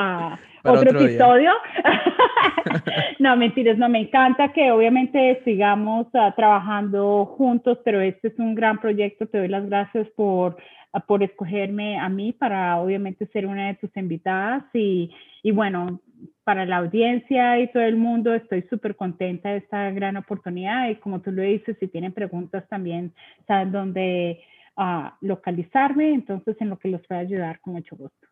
Otro, 0.65 0.99
episodio. 0.99 1.51
no, 3.19 3.35
mentiras, 3.37 3.77
no, 3.77 3.89
me 3.89 4.01
encanta 4.01 4.51
que 4.51 4.71
obviamente 4.71 5.41
sigamos 5.43 6.07
uh, 6.13 6.31
trabajando 6.35 7.25
juntos, 7.37 7.79
pero 7.83 8.01
este 8.01 8.29
es 8.29 8.39
un 8.39 8.55
gran 8.55 8.79
proyecto. 8.79 9.27
Te 9.27 9.39
doy 9.39 9.47
las 9.47 9.65
gracias 9.67 10.07
por, 10.15 10.57
uh, 10.93 10.99
por 11.07 11.23
escogerme 11.23 11.99
a 11.99 12.09
mí 12.09 12.33
para 12.33 12.77
obviamente 12.77 13.27
ser 13.27 13.45
una 13.45 13.67
de 13.67 13.75
tus 13.75 13.95
invitadas 13.95 14.63
y, 14.73 15.11
y 15.43 15.51
bueno, 15.51 16.01
para 16.43 16.65
la 16.65 16.77
audiencia 16.77 17.59
y 17.59 17.71
todo 17.71 17.83
el 17.83 17.97
mundo, 17.97 18.33
estoy 18.33 18.63
súper 18.69 18.95
contenta 18.95 19.49
de 19.49 19.57
esta 19.57 19.89
gran 19.91 20.17
oportunidad 20.17 20.89
y 20.89 20.95
como 20.95 21.21
tú 21.21 21.31
lo 21.31 21.41
dices, 21.41 21.75
si 21.79 21.87
tienen 21.87 22.13
preguntas 22.13 22.67
también 22.69 23.13
saben 23.47 23.71
dónde 23.71 24.41
uh, 24.77 25.09
localizarme, 25.21 26.13
entonces 26.13 26.55
en 26.59 26.69
lo 26.69 26.77
que 26.77 26.89
los 26.89 27.05
pueda 27.07 27.21
ayudar 27.21 27.59
con 27.61 27.73
mucho 27.73 27.95
gusto. 27.95 28.27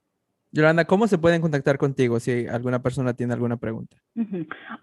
Yolanda, 0.54 0.86
¿cómo 0.86 1.08
se 1.08 1.18
pueden 1.18 1.42
contactar 1.42 1.80
contigo 1.80 2.20
si 2.20 2.46
alguna 2.48 2.80
persona 2.80 3.16
tiene 3.16 3.34
alguna 3.34 3.58
pregunta? 3.58 3.98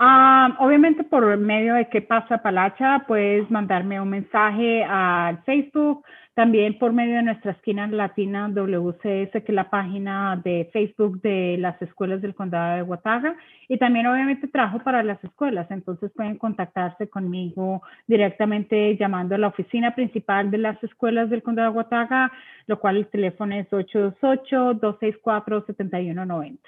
Ah, 0.01 0.57
obviamente 0.59 1.05
por 1.05 1.37
medio 1.37 1.75
de 1.75 1.89
qué 1.89 2.03
pasa 2.03 2.43
Palacha, 2.43 3.05
puedes 3.07 3.49
mandarme 3.53 4.01
un 4.01 4.11
mensaje 4.11 4.83
al 4.83 5.41
Facebook, 5.45 6.05
también 6.35 6.79
por 6.79 6.93
medio 6.93 7.17
de 7.17 7.23
nuestra 7.23 7.53
esquina 7.53 7.87
latina 7.89 8.49
WCS, 8.49 9.33
que 9.33 9.45
es 9.47 9.55
la 9.55 9.69
página 9.69 10.41
de 10.43 10.71
Facebook 10.73 11.21
de 11.23 11.59
las 11.59 11.83
escuelas 11.83 12.23
del 12.23 12.35
condado 12.35 12.77
de 12.77 12.83
Guataga. 12.83 13.37
Y 13.69 13.77
también 13.79 14.07
obviamente 14.07 14.49
trabajo 14.49 14.79
para 14.81 15.03
las 15.03 15.23
escuelas, 15.25 15.71
entonces 15.71 16.11
pueden 16.13 16.39
contactarse 16.39 17.09
conmigo 17.09 17.83
directamente 18.07 18.97
llamando 18.97 19.35
a 19.35 19.39
la 19.39 19.49
oficina 19.49 19.95
principal 19.95 20.51
de 20.51 20.59
las 20.59 20.83
escuelas 20.85 21.31
del 21.31 21.43
condado 21.43 21.69
de 21.69 21.75
Guataga, 21.75 22.31
lo 22.67 22.79
cual 22.79 22.99
el 22.99 23.09
teléfono 23.09 23.57
es 23.57 23.69
828-264-7190. 23.71 26.59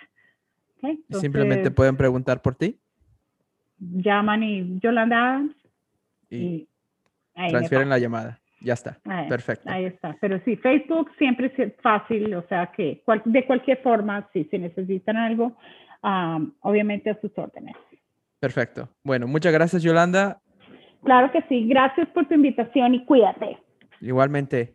Simplemente 1.11 1.71
pueden 1.71 1.97
preguntar 1.97 2.43
por 2.43 2.57
ti. 2.57 2.77
Llaman 3.79 4.43
y 4.43 4.81
Yolanda 4.81 5.45
y, 6.31 6.67
transfieren 7.35 7.89
la 7.89 7.99
llamada. 7.99 8.42
Ya 8.65 8.75
está. 8.75 8.99
Perfecto. 9.29 9.69
Ahí 9.71 9.87
está. 9.87 10.17
Pero 10.21 10.41
sí, 10.45 10.57
Facebook 10.57 11.11
siempre 11.19 11.53
es 11.57 11.73
fácil, 11.83 12.35
o 12.35 12.43
sea 12.49 12.71
que 12.77 13.03
de 13.25 13.47
cualquier 13.47 13.79
forma, 13.83 14.29
si 14.33 14.45
se 14.45 14.59
necesitan 14.59 15.17
algo, 15.17 15.57
obviamente 16.61 17.11
a 17.11 17.21
sus 17.21 17.37
órdenes. 17.37 17.77
Perfecto. 18.41 18.89
Bueno, 19.05 19.27
muchas 19.27 19.53
gracias, 19.53 19.83
Yolanda. 19.83 20.41
Claro 21.05 21.31
que 21.33 21.43
sí. 21.49 21.67
Gracias 21.69 22.09
por 22.09 22.27
tu 22.27 22.35
invitación 22.35 22.95
y 22.95 23.05
cuídate. 23.05 23.59
Igualmente. 24.01 24.75